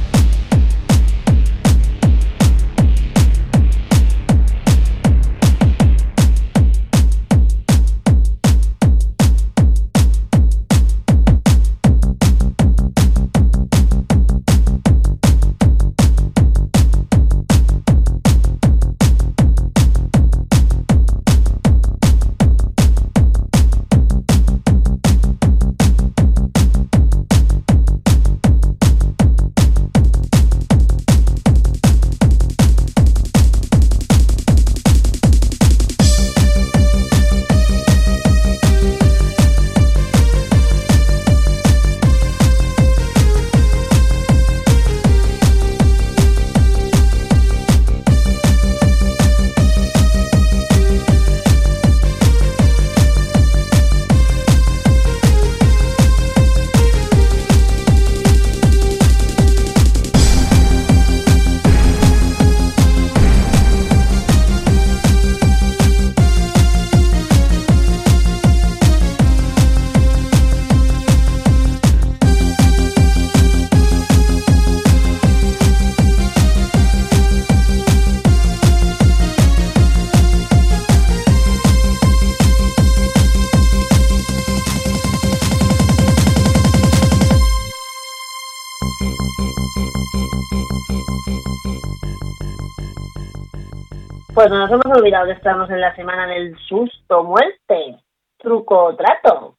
Pues 94.47 94.55
no 94.57 94.65
nos 94.65 94.71
hemos 94.71 94.99
olvidado 94.99 95.27
que 95.27 95.33
estamos 95.33 95.69
en 95.71 95.81
la 95.81 95.93
semana 95.97 96.25
del 96.29 96.57
susto 96.69 97.25
muerte, 97.25 97.99
truco 98.39 98.85
o 98.85 98.95
trato. 98.95 99.57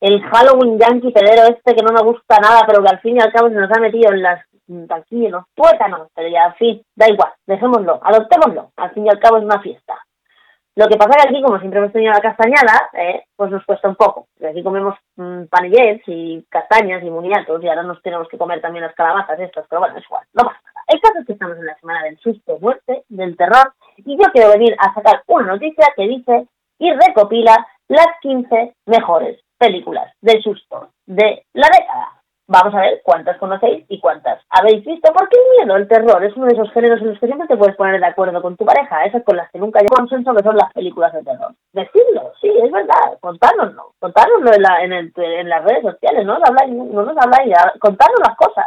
el 0.00 0.20
Halloween 0.22 0.76
yankee 0.76 1.12
pedero 1.12 1.54
este 1.54 1.72
que 1.72 1.84
no 1.84 1.92
me 1.92 2.02
gusta 2.02 2.40
nada, 2.40 2.62
pero 2.66 2.82
que 2.82 2.88
al 2.88 2.98
fin 2.98 3.16
y 3.16 3.20
al 3.20 3.32
cabo 3.32 3.48
se 3.48 3.54
nos 3.54 3.70
ha 3.70 3.80
metido 3.80 4.12
en 4.12 4.22
las 4.22 4.44
aquí 4.90 5.26
en 5.26 5.30
los 5.30 5.44
pero 5.54 6.28
ya, 6.28 6.46
en 6.46 6.54
fin, 6.54 6.82
da 6.96 7.08
igual, 7.08 7.30
dejémoslo, 7.46 8.00
adoptémoslo, 8.02 8.72
al 8.74 8.90
fin 8.90 9.06
y 9.06 9.08
al 9.08 9.20
cabo 9.20 9.36
es 9.36 9.44
una 9.44 9.60
fiesta. 9.60 9.94
Lo 10.74 10.88
que 10.88 10.96
pasa 10.96 11.16
que 11.16 11.28
aquí, 11.28 11.40
como 11.40 11.60
siempre 11.60 11.78
hemos 11.78 11.92
tenido 11.92 12.12
la 12.12 12.20
castañada, 12.20 12.90
eh, 12.94 13.22
pues 13.36 13.52
nos 13.52 13.64
cuesta 13.64 13.88
un 13.88 13.94
poco. 13.94 14.26
Porque 14.34 14.50
aquí 14.50 14.64
comemos 14.64 14.96
mmm, 15.14 15.44
panillets 15.44 16.02
y 16.08 16.44
castañas 16.50 17.04
y 17.04 17.10
muniatos 17.10 17.62
y 17.62 17.68
ahora 17.68 17.84
nos 17.84 18.02
tenemos 18.02 18.26
que 18.26 18.36
comer 18.36 18.60
también 18.60 18.84
las 18.84 18.96
calabazas 18.96 19.38
estas, 19.38 19.64
pero 19.70 19.78
bueno, 19.78 19.96
es 19.96 20.04
igual, 20.04 20.26
no 20.32 20.42
pasa. 20.42 20.73
El 20.86 21.00
caso 21.00 21.18
es 21.20 21.26
que 21.26 21.32
estamos 21.32 21.56
en 21.58 21.66
la 21.66 21.76
semana 21.76 22.04
del 22.04 22.18
susto, 22.18 22.58
muerte, 22.60 23.04
del 23.08 23.36
terror, 23.36 23.72
y 23.98 24.16
yo 24.16 24.30
quiero 24.32 24.50
venir 24.50 24.76
a 24.78 24.92
sacar 24.94 25.22
una 25.26 25.52
noticia 25.52 25.86
que 25.96 26.08
dice 26.08 26.46
y 26.78 26.92
recopila 26.92 27.66
las 27.88 28.08
15 28.20 28.74
mejores 28.86 29.40
películas 29.58 30.12
de 30.20 30.40
susto 30.42 30.90
de 31.06 31.44
la 31.52 31.68
década. 31.68 32.08
Vamos 32.46 32.74
a 32.74 32.80
ver 32.80 33.00
cuántas 33.02 33.38
conocéis 33.38 33.86
y 33.88 33.98
cuántas 34.00 34.38
habéis 34.50 34.84
visto, 34.84 35.10
porque 35.14 35.38
el 35.38 35.64
miedo, 35.64 35.76
el 35.76 35.88
terror, 35.88 36.22
es 36.22 36.36
uno 36.36 36.44
de 36.44 36.52
esos 36.52 36.70
géneros 36.72 37.00
en 37.00 37.08
los 37.08 37.18
que 37.18 37.26
siempre 37.26 37.48
te 37.48 37.56
puedes 37.56 37.74
poner 37.74 37.98
de 37.98 38.06
acuerdo 38.06 38.42
con 38.42 38.54
tu 38.54 38.66
pareja, 38.66 39.02
esas 39.06 39.24
con 39.24 39.38
las 39.38 39.50
que 39.50 39.58
nunca 39.58 39.80
hay 39.80 39.86
consenso, 39.86 40.34
que 40.34 40.42
son 40.42 40.56
las 40.56 40.70
películas 40.74 41.10
de 41.14 41.22
terror. 41.22 41.54
Decidlo, 41.72 42.32
sí, 42.42 42.52
es 42.62 42.70
verdad, 42.70 43.18
contárnoslo, 43.20 43.94
contárnoslo 43.98 44.52
en, 44.52 44.62
la, 44.62 44.84
en, 44.84 44.92
el, 44.92 45.12
en 45.16 45.48
las 45.48 45.64
redes 45.64 45.84
sociales, 45.84 46.26
no 46.26 46.38
nos 46.38 46.46
habláis, 46.46 46.70
no 46.70 47.02
nos 47.02 47.16
habláis, 47.16 47.54
contadnos 47.80 48.20
las 48.20 48.36
cosas. 48.36 48.66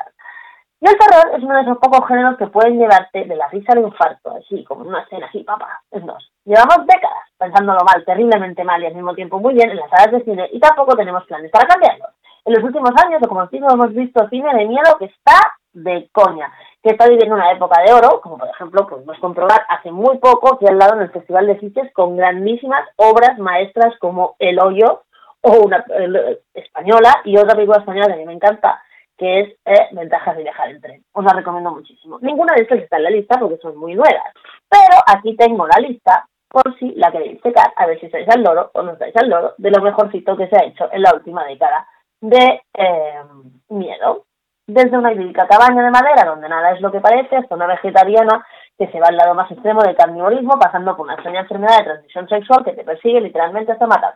Y 0.80 0.88
el 0.88 0.98
terror 0.98 1.36
es 1.36 1.44
uno 1.44 1.56
de 1.56 1.62
esos 1.62 1.78
pocos 1.80 2.08
géneros 2.08 2.38
que 2.38 2.48
pueden 2.48 2.78
llevarte 2.78 3.26
de 3.26 3.36
la 3.36 3.48
risa 3.48 3.74
al 3.74 3.80
infarto, 3.80 4.36
así, 4.36 4.64
como 4.64 4.84
en 4.84 4.90
una 4.90 5.02
escena 5.02 5.26
así, 5.26 5.44
papá, 5.44 5.82
es 5.90 6.06
dos. 6.06 6.32
Llevamos 6.46 6.86
décadas 6.86 7.28
pensándolo 7.38 7.80
mal, 7.84 8.06
terriblemente 8.06 8.64
mal 8.64 8.82
y 8.82 8.86
al 8.86 8.96
mismo 8.96 9.16
tiempo 9.16 9.40
muy 9.40 9.54
bien 9.54 9.72
en 9.72 9.78
las 9.78 9.90
salas 9.90 10.12
de 10.12 10.24
cine 10.24 10.48
y 10.52 10.60
tampoco 10.60 10.96
tenemos 10.96 11.26
planes 11.26 11.52
para 11.52 11.68
cambiarlo. 11.68 12.06
En 12.46 12.54
los 12.54 12.64
últimos 12.64 12.92
años, 13.04 13.22
o 13.24 13.28
como 13.28 13.46
digo, 13.48 13.68
hemos 13.70 13.94
visto 13.94 14.28
cine 14.30 14.54
de 14.56 14.66
miedo 14.66 14.98
que 15.00 15.06
está 15.06 15.34
de 15.74 16.10
coña, 16.12 16.52
que 16.82 16.92
está 16.92 17.08
viviendo 17.08 17.36
una 17.36 17.52
época 17.52 17.82
de 17.82 17.94
oro, 17.94 18.22
como 18.22 18.38
por 18.38 18.48
ejemplo 18.48 18.88
podemos 18.88 19.18
comprobar 19.20 19.66
hace 19.70 19.92
muy 19.92 20.18
poco 20.20 20.58
que 20.58 20.68
al 20.68 20.78
lado 20.78 20.96
en 20.96 21.02
el 21.02 21.12
Festival 21.12 21.48
de 21.48 21.60
Sitges 21.60 21.92
con 21.94 22.16
grandísimas 22.16 22.88
obras 22.96 23.38
maestras 23.38 23.94
como 24.00 24.36
El 24.40 24.60
Hoyo 24.60 25.04
o 25.42 25.52
una 25.66 25.84
eh, 25.90 26.40
española 26.54 27.22
y 27.26 27.38
otra 27.38 27.56
película 27.56 27.80
española 27.80 28.08
que 28.08 28.14
a 28.14 28.18
mí 28.18 28.26
me 28.26 28.34
encanta, 28.34 28.82
que 29.18 29.39
es 29.39 29.49
eh, 29.65 29.88
Ventajas 29.91 30.38
de 30.38 30.43
viajar 30.43 30.70
en 30.70 30.82
tren. 30.82 31.03
Os 31.13 31.26
la 31.26 31.34
recomiendo 31.34 31.72
muchísimo. 31.72 32.20
Ninguna 32.22 32.53
de 32.53 32.63
estas 32.63 32.80
está 32.80 32.97
en 32.97 33.03
la 33.03 33.09
lista 33.09 33.39
porque 33.39 33.57
son 33.57 33.76
muy 33.78 33.95
nuevas, 33.95 34.34
pero 34.70 34.97
aquí 35.07 35.36
tengo 35.36 35.68
la 35.68 35.80
lista 35.80 36.28
por 36.49 36.78
si 36.78 36.93
la 36.95 37.11
queréis 37.11 37.41
checar, 37.41 37.74
a 37.76 37.86
ver 37.86 37.99
si 37.99 38.05
estáis 38.05 38.28
al 38.30 38.41
loro 38.41 38.72
o 38.74 38.82
no 38.82 38.93
estáis 38.93 39.15
al 39.18 39.30
loro, 39.30 39.53
de 39.57 39.72
lo 39.72 39.82
mejorcito 39.82 40.38
que 40.38 40.47
se 40.47 40.55
ha 40.55 40.65
hecho 40.65 40.89
en 40.91 41.01
la 41.01 41.13
última 41.13 41.43
década 41.45 41.88
de 42.22 42.61
eh, 42.74 43.22
miedo. 43.70 44.26
Desde 44.65 44.97
una 44.97 45.13
idílica 45.13 45.47
cabaña 45.47 45.84
de 45.84 45.91
madera 45.91 46.26
donde 46.26 46.49
nada 46.49 46.72
es 46.72 46.82
lo 46.82 46.91
que 46.91 46.99
parece, 46.99 47.38
hasta 47.38 47.55
una 47.55 47.68
vegetariana 47.68 48.45
que 48.78 48.88
se 48.88 48.99
va 48.99 49.07
al 49.07 49.18
lado 49.18 49.34
más 49.34 49.49
extremo 49.51 49.82
del 49.82 49.95
carnivorismo, 49.95 50.59
pasando 50.59 50.95
por 50.95 51.05
una 51.05 51.15
extraña 51.15 51.41
enfermedad 51.41 51.80
de 51.80 51.84
transmisión 51.86 52.28
sexual 52.30 52.63
que 52.63 52.74
te 52.74 52.84
persigue 52.84 53.22
literalmente 53.22 53.72
hasta 53.72 53.88
matar. 53.88 54.15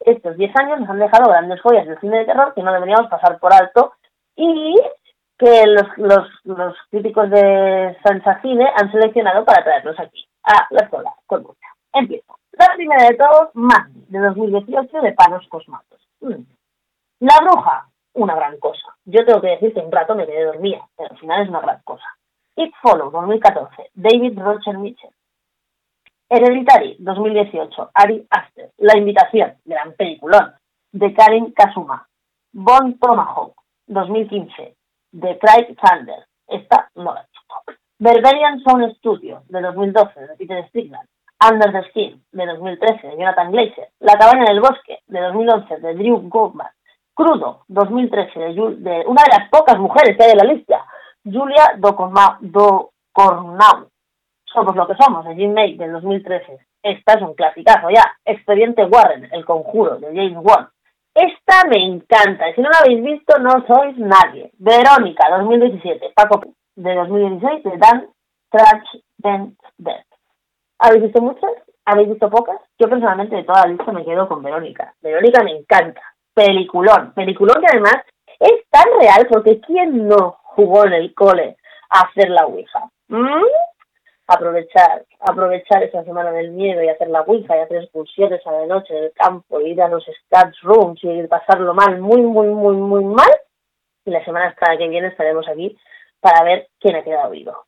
Estos 0.00 0.36
10 0.36 0.56
años 0.56 0.80
nos 0.80 0.90
han 0.90 0.98
dejado 0.98 1.30
grandes 1.30 1.60
joyas 1.60 1.86
del 1.86 2.00
cine 2.00 2.18
de 2.18 2.24
terror 2.24 2.52
que 2.54 2.62
no 2.62 2.72
deberíamos 2.72 3.08
pasar 3.08 3.38
por 3.38 3.52
alto 3.52 3.92
y 4.42 4.74
que 5.38 5.66
los, 5.66 5.86
los, 5.98 6.28
los 6.44 6.76
críticos 6.90 7.30
de 7.30 7.96
Cine 8.42 8.70
han 8.76 8.90
seleccionado 8.90 9.44
para 9.44 9.62
traernos 9.62 9.98
aquí 9.98 10.26
a 10.42 10.66
la 10.70 10.82
escuela 10.82 11.14
con 11.26 11.42
mucha. 11.42 11.68
Empiezo. 11.92 12.38
La 12.52 12.74
primera 12.74 13.04
de 13.08 13.14
todos, 13.14 13.50
Magni, 13.54 14.04
de 14.08 14.18
2018, 14.18 15.00
de 15.00 15.12
Panos 15.12 15.46
Cosmatos. 15.48 16.00
Mm. 16.20 16.42
La 17.20 17.38
bruja, 17.40 17.88
una 18.14 18.34
gran 18.34 18.58
cosa. 18.58 18.96
Yo 19.04 19.24
tengo 19.24 19.40
que 19.40 19.48
decir 19.48 19.72
que 19.72 19.80
un 19.80 19.92
rato 19.92 20.14
me 20.14 20.26
quedé 20.26 20.44
dormida, 20.44 20.86
pero 20.96 21.10
al 21.10 21.18
final 21.18 21.42
es 21.42 21.48
una 21.48 21.60
gran 21.60 21.80
cosa. 21.84 22.06
It 22.56 22.74
Follow, 22.82 23.10
2014, 23.10 23.90
David 23.94 24.38
Roger 24.38 24.76
Mitchell. 24.78 25.10
Hereditary, 26.28 26.96
2018, 26.98 27.90
Ari 27.94 28.26
Aster. 28.30 28.70
La 28.78 28.98
invitación, 28.98 29.54
gran 29.64 29.92
peliculón, 29.92 30.52
de 30.92 31.14
Karin 31.14 31.52
Kazuma. 31.52 32.08
Bon 32.52 32.98
Tomahawk, 32.98 33.61
2015, 33.92 34.74
de 35.12 35.38
Craig 35.38 35.76
Sanders. 35.82 36.26
Esta 36.48 36.90
no 36.94 37.14
la 37.14 37.22
he. 37.22 37.32
Berberian 37.98 38.60
Sound 38.64 38.96
Studio, 38.96 39.42
de 39.48 39.60
2012, 39.60 40.20
de 40.20 40.36
Peter 40.36 40.66
Strickland. 40.68 41.08
Under 41.48 41.72
the 41.72 41.88
Skin, 41.90 42.20
de 42.32 42.46
2013, 42.46 43.06
de 43.06 43.16
Jonathan 43.16 43.52
Glazer. 43.52 43.90
La 44.00 44.14
cabaña 44.14 44.44
del 44.44 44.60
bosque, 44.60 44.98
de 45.06 45.20
2011, 45.20 45.76
de 45.76 45.94
Drew 45.94 46.28
Goldman. 46.28 46.70
Crudo, 47.14 47.62
2013, 47.68 48.38
de, 48.40 48.54
de, 48.78 49.04
una 49.06 49.22
de 49.22 49.38
las 49.38 49.48
pocas 49.50 49.78
mujeres 49.78 50.16
que 50.16 50.24
hay 50.24 50.32
en 50.32 50.38
la 50.38 50.52
lista, 50.52 50.84
Julia 51.24 51.74
Docornau. 51.78 52.90
Somos 54.46 54.74
lo 54.74 54.86
que 54.88 54.94
somos, 54.96 55.24
de 55.24 55.36
Jim 55.36 55.52
May, 55.52 55.76
del 55.76 55.92
2013. 55.92 56.58
Esta 56.82 57.12
es 57.14 57.22
un 57.22 57.34
clasicazo 57.34 57.88
ya. 57.90 58.02
Expediente 58.24 58.84
Warren, 58.84 59.28
El 59.32 59.44
Conjuro, 59.44 59.98
de 59.98 60.08
James 60.08 60.38
Wan. 60.42 60.68
Esta 61.14 61.68
me 61.68 61.84
encanta, 61.84 62.52
si 62.54 62.60
no 62.60 62.70
la 62.70 62.78
habéis 62.78 63.02
visto, 63.02 63.38
no 63.38 63.50
sois 63.66 63.96
nadie. 63.98 64.50
Verónica, 64.58 65.28
2017, 65.38 66.12
Paco, 66.14 66.40
de 66.76 66.94
2016, 66.94 67.64
de 67.64 67.76
Dan 67.78 68.08
Trash. 68.50 69.02
¿Habéis 70.78 71.02
visto 71.02 71.22
muchas? 71.22 71.50
¿Habéis 71.84 72.08
visto 72.08 72.30
pocas? 72.30 72.60
Yo 72.78 72.88
personalmente 72.88 73.36
de 73.36 73.44
toda 73.44 73.62
la 73.62 73.72
lista 73.72 73.92
me 73.92 74.04
quedo 74.04 74.26
con 74.28 74.42
Verónica. 74.42 74.94
Verónica 75.00 75.42
me 75.42 75.52
encanta 75.52 76.00
peliculón, 76.34 77.12
peliculón 77.14 77.60
que 77.60 77.66
además 77.70 77.96
es 78.40 78.68
tan 78.70 78.86
real 79.00 79.26
porque 79.30 79.60
¿quién 79.60 80.08
no 80.08 80.38
jugó 80.42 80.86
en 80.86 80.94
el 80.94 81.14
cole 81.14 81.56
a 81.90 82.00
hacer 82.00 82.30
la 82.30 82.46
Ouija? 82.46 82.88
¿Mm? 83.08 83.44
Aprovechar, 84.34 85.04
aprovechar 85.20 85.82
esa 85.82 86.04
semana 86.04 86.32
del 86.32 86.52
miedo 86.52 86.82
y 86.82 86.88
hacer 86.88 87.08
la 87.08 87.20
Ouija 87.20 87.54
y 87.54 87.60
hacer 87.60 87.82
excursiones 87.82 88.40
a 88.46 88.52
la 88.52 88.66
noche 88.66 88.96
en 88.96 89.04
el 89.04 89.12
campo, 89.12 89.60
ir 89.60 89.82
a 89.82 89.88
los 89.88 90.04
stats 90.04 90.58
rooms 90.62 91.00
y 91.02 91.26
pasarlo 91.26 91.74
mal, 91.74 92.00
muy, 92.00 92.22
muy, 92.22 92.48
muy, 92.48 92.74
muy 92.76 93.04
mal. 93.04 93.30
Y 94.06 94.10
la 94.10 94.24
semana 94.24 94.56
que 94.78 94.88
viene 94.88 95.08
estaremos 95.08 95.46
aquí 95.48 95.76
para 96.20 96.44
ver 96.44 96.68
quién 96.80 96.96
ha 96.96 97.04
quedado 97.04 97.30
vivo. 97.30 97.66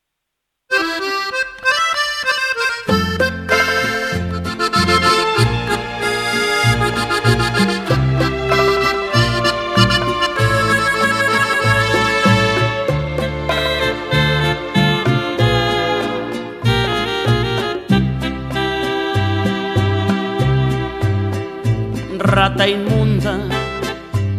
Rata 22.35 22.67
inmunda, 22.67 23.39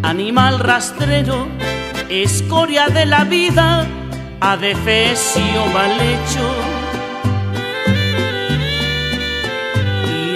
animal 0.03 0.59
rastrero, 0.59 1.47
escoria 2.09 2.87
de 2.87 3.05
la 3.05 3.23
vida, 3.23 3.85
adefesio 4.41 5.65
mal 5.73 5.91
hecho. 6.01 6.45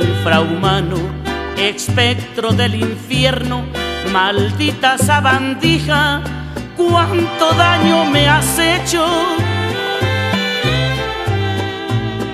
Infrahumano, 0.02 1.00
espectro 1.58 2.54
del 2.54 2.76
infierno, 2.76 3.66
maldita 4.14 4.98
sabandija, 4.98 6.22
cuánto 6.78 7.52
daño 7.58 8.06
me 8.06 8.30
has 8.30 8.58
hecho. 8.58 9.06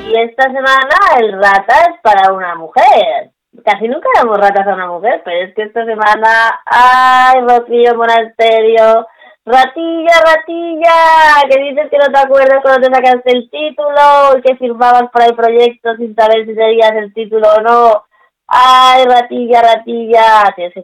Y 0.08 0.20
esta 0.20 0.44
semana 0.44 0.96
el 1.20 1.34
rata 1.42 1.74
es 1.90 2.00
para 2.04 2.32
una 2.32 2.54
mujer 2.54 3.35
casi 3.64 3.88
nunca 3.88 4.10
damos 4.16 4.38
ratas 4.38 4.68
a 4.68 4.74
una 4.74 4.88
mujer, 4.88 5.22
pero 5.24 5.46
es 5.46 5.56
que 5.56 5.64
esta 5.64 5.86
semana, 5.86 6.60
ay, 6.66 7.42
Rocío 7.42 7.96
Monasterio, 7.96 9.08
ratilla, 9.46 10.14
ratilla, 10.26 11.48
que 11.50 11.62
dices 11.62 11.90
que 11.90 11.98
no 11.98 12.08
te 12.08 12.20
acuerdas 12.20 12.60
cuando 12.62 12.88
te 12.88 12.94
sacaste 12.94 13.32
el 13.32 13.50
título 13.50 14.42
que 14.44 14.56
firmabas 14.56 15.10
por 15.12 15.22
ahí 15.22 15.34
proyectos 15.34 15.98
sin 15.98 16.16
saber 16.16 16.46
si 16.46 16.56
serías 16.56 16.92
el 16.92 17.14
título 17.14 17.48
o 17.58 17.62
no. 17.62 18.04
Ay, 18.48 19.06
ratilla, 19.06 19.62
ratilla, 19.62 20.54
tienes 20.56 20.74
que. 20.74 20.82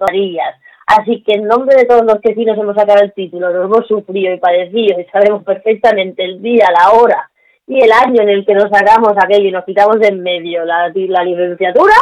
Así 0.88 1.24
que 1.24 1.36
en 1.36 1.48
nombre 1.48 1.76
de 1.76 1.86
todos 1.86 2.04
los 2.04 2.20
que 2.22 2.34
sí 2.34 2.44
nos 2.44 2.58
hemos 2.58 2.76
sacado 2.76 3.02
el 3.02 3.14
título, 3.14 3.50
lo 3.50 3.64
hemos 3.64 3.88
sufrido 3.88 4.34
y 4.34 4.40
padecido 4.40 5.00
y 5.00 5.06
sabemos 5.06 5.44
perfectamente 5.44 6.24
el 6.24 6.42
día, 6.42 6.68
la 6.72 6.92
hora 6.92 7.30
y 7.68 7.82
el 7.82 7.92
año 7.92 8.22
en 8.22 8.30
el 8.30 8.46
que 8.46 8.54
nos 8.54 8.70
sacamos 8.70 9.14
aquello 9.16 9.48
y 9.48 9.52
nos 9.52 9.64
quitamos 9.64 10.00
de 10.00 10.10
en 10.10 10.22
medio 10.22 10.66
la, 10.66 10.92
la 10.94 11.24
licenciatura, 11.24 11.96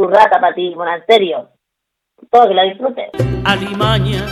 churrata 0.00 0.40
para 0.40 0.54
ti, 0.54 0.72
bueno, 0.74 0.94
en 0.94 1.04
serio. 1.06 1.50
Todo 2.30 2.48
que 2.48 2.54
la 2.54 2.62
disfrutes. 2.64 3.10
Alimaña, 3.44 4.24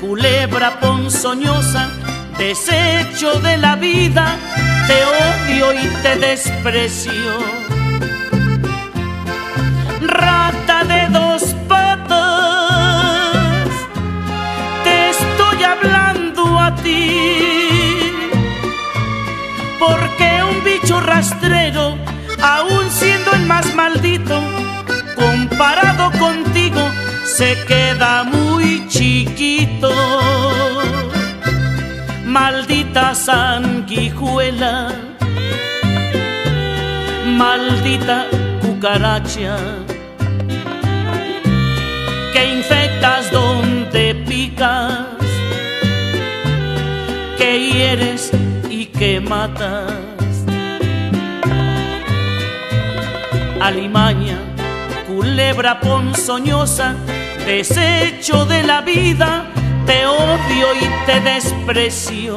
culebra 0.00 0.80
ponzoñosa, 0.80 1.88
desecho 2.36 3.38
de 3.40 3.56
la 3.58 3.76
vida, 3.76 4.36
te 4.88 5.04
odio 5.04 5.72
y 5.74 5.86
te 6.02 6.16
desprecio. 6.16 7.12
Rata 10.00 10.82
de 10.84 11.06
dos 11.12 11.54
patas, 11.68 13.68
te 14.82 15.10
estoy 15.10 15.62
hablando 15.64 16.58
a 16.58 16.74
ti, 16.76 18.10
porque 19.78 20.42
un 20.50 20.64
bicho 20.64 20.98
rastrero, 21.00 21.96
aún 22.42 22.90
siendo 22.90 23.32
el 23.32 23.46
más 23.46 23.72
maldito, 23.74 24.40
comparado 25.14 26.10
contigo, 26.18 26.80
se 27.24 27.56
queda 27.66 28.24
muy 28.24 28.86
chiquito. 28.88 29.90
Maldita 32.24 33.14
sanguijuela, 33.14 34.92
maldita 37.26 38.26
cucaracha, 38.60 39.56
que 42.32 42.54
infectas 42.58 43.30
donde 43.30 44.14
picas, 44.26 45.06
que 47.38 47.70
hieres 47.70 48.32
y 48.68 48.86
que 48.86 49.20
matas. 49.20 49.92
Alimaña, 53.60 54.38
culebra 55.24 55.80
ponzoñosa, 55.80 56.96
desecho 57.46 58.44
de 58.44 58.62
la 58.62 58.82
vida, 58.82 59.46
te 59.86 60.04
odio 60.06 60.66
y 60.78 61.06
te 61.06 61.18
desprecio. 61.20 62.36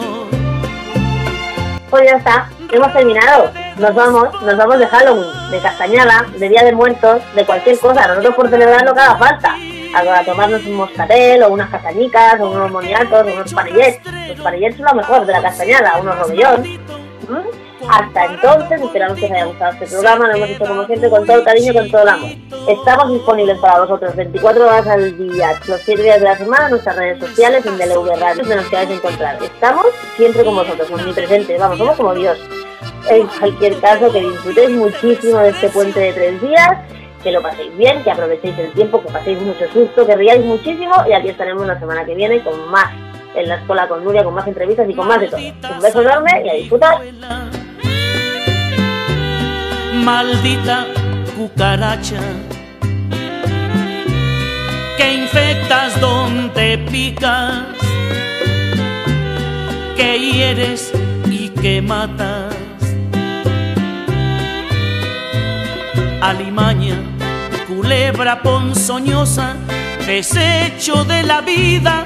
Pues 1.89 2.03
ya 2.05 2.15
está, 2.15 2.49
hemos 2.71 2.93
terminado. 2.93 3.51
Nos 3.77 3.93
vamos, 3.93 4.41
nos 4.41 4.57
vamos 4.57 4.79
de 4.79 4.87
Halloween, 4.87 5.51
de 5.51 5.59
castañada, 5.59 6.25
de 6.37 6.47
Día 6.47 6.63
de 6.63 6.71
Muertos, 6.71 7.21
de 7.35 7.45
cualquier 7.45 7.77
cosa. 7.77 8.07
Nosotros 8.07 8.35
por 8.35 8.49
celebrar 8.49 8.85
lo 8.85 8.93
que 8.93 9.01
haga 9.01 9.17
falta. 9.17 9.55
A, 9.93 10.23
tomarnos 10.23 10.63
un 10.65 10.75
moscatel, 10.75 11.43
o 11.43 11.49
unas 11.49 11.69
castañicas, 11.69 12.39
o 12.39 12.49
unos 12.49 12.71
moniatos, 12.71 13.27
o 13.27 13.33
unos 13.33 13.53
panillets. 13.53 13.99
Los 14.29 14.39
panillets 14.39 14.77
son 14.77 14.85
lo 14.85 14.93
mejor 14.93 15.25
de 15.25 15.33
la 15.33 15.41
castañada, 15.41 15.97
unos 15.99 16.17
rodillón. 16.19 16.63
Hasta 17.89 18.25
entonces, 18.25 18.81
esperamos 18.81 19.19
que 19.19 19.25
os 19.25 19.31
haya 19.31 19.45
gustado 19.45 19.73
este 19.73 19.87
programa. 19.87 20.27
Lo 20.27 20.35
hemos 20.35 20.49
hecho 20.49 20.65
como 20.65 20.85
siempre 20.85 21.09
con 21.09 21.25
todo 21.25 21.37
el 21.37 21.43
cariño 21.43 21.73
con 21.73 21.91
todo 21.91 22.01
el 22.01 22.09
amor. 22.09 22.29
Estamos 22.67 23.13
disponibles 23.13 23.59
para 23.59 23.79
vosotros 23.81 24.15
24 24.15 24.65
horas 24.65 24.87
al 24.87 25.17
día, 25.17 25.59
los 25.67 25.81
7 25.81 26.01
días 26.01 26.19
de 26.19 26.25
la 26.25 26.37
semana, 26.37 26.65
en 26.65 26.71
nuestras 26.71 26.95
redes 26.95 27.19
sociales, 27.19 27.65
en 27.65 27.77
DLV 27.77 28.19
Radio, 28.19 28.41
donde 28.41 28.55
nos 28.55 28.65
queráis 28.65 28.89
encontrar. 28.89 29.37
Estamos 29.43 29.85
siempre 30.15 30.43
con 30.43 30.55
vosotros, 30.55 30.89
omnipresentes, 30.89 31.59
vamos, 31.59 31.77
somos 31.77 31.95
como 31.95 32.13
Dios. 32.13 32.39
En 33.09 33.27
cualquier 33.27 33.79
caso, 33.79 34.11
que 34.11 34.19
disfrutéis 34.19 34.69
muchísimo 34.71 35.39
de 35.39 35.49
este 35.49 35.69
puente 35.69 35.99
de 35.99 36.13
tres 36.13 36.41
días, 36.41 36.77
que 37.23 37.31
lo 37.31 37.41
paséis 37.41 37.75
bien, 37.77 38.03
que 38.03 38.11
aprovechéis 38.11 38.57
el 38.59 38.73
tiempo, 38.73 39.01
que 39.01 39.11
paséis 39.11 39.41
mucho 39.41 39.65
susto, 39.71 40.05
que 40.05 40.15
riáis 40.15 40.43
muchísimo 40.43 40.93
y 41.07 41.13
aquí 41.13 41.29
estaremos 41.29 41.65
la 41.65 41.79
semana 41.79 42.05
que 42.05 42.15
viene 42.15 42.43
con 42.43 42.69
más 42.69 42.91
en 43.37 43.49
la 43.49 43.55
escuela 43.55 43.87
con 43.87 44.03
Nuria, 44.03 44.23
con 44.23 44.33
más 44.33 44.47
entrevistas 44.47 44.89
y 44.89 44.93
con 44.93 45.07
más 45.07 45.19
de 45.19 45.27
todo. 45.27 45.39
Un 45.39 45.81
beso 45.81 46.01
enorme 46.01 46.43
y 46.45 46.49
a 46.49 46.53
disfrutar. 46.53 47.01
Maldita 49.93 50.85
cucaracha 51.35 52.21
que 54.97 55.13
infectas 55.13 55.99
donde 56.01 56.79
picas, 56.89 57.65
que 59.95 60.19
hieres 60.19 60.91
y 61.29 61.49
que 61.49 61.81
matas. 61.81 62.55
Alimaña, 66.21 66.95
culebra 67.67 68.41
ponzoñosa, 68.41 69.55
desecho 70.05 71.03
de 71.03 71.23
la 71.23 71.41
vida, 71.41 72.05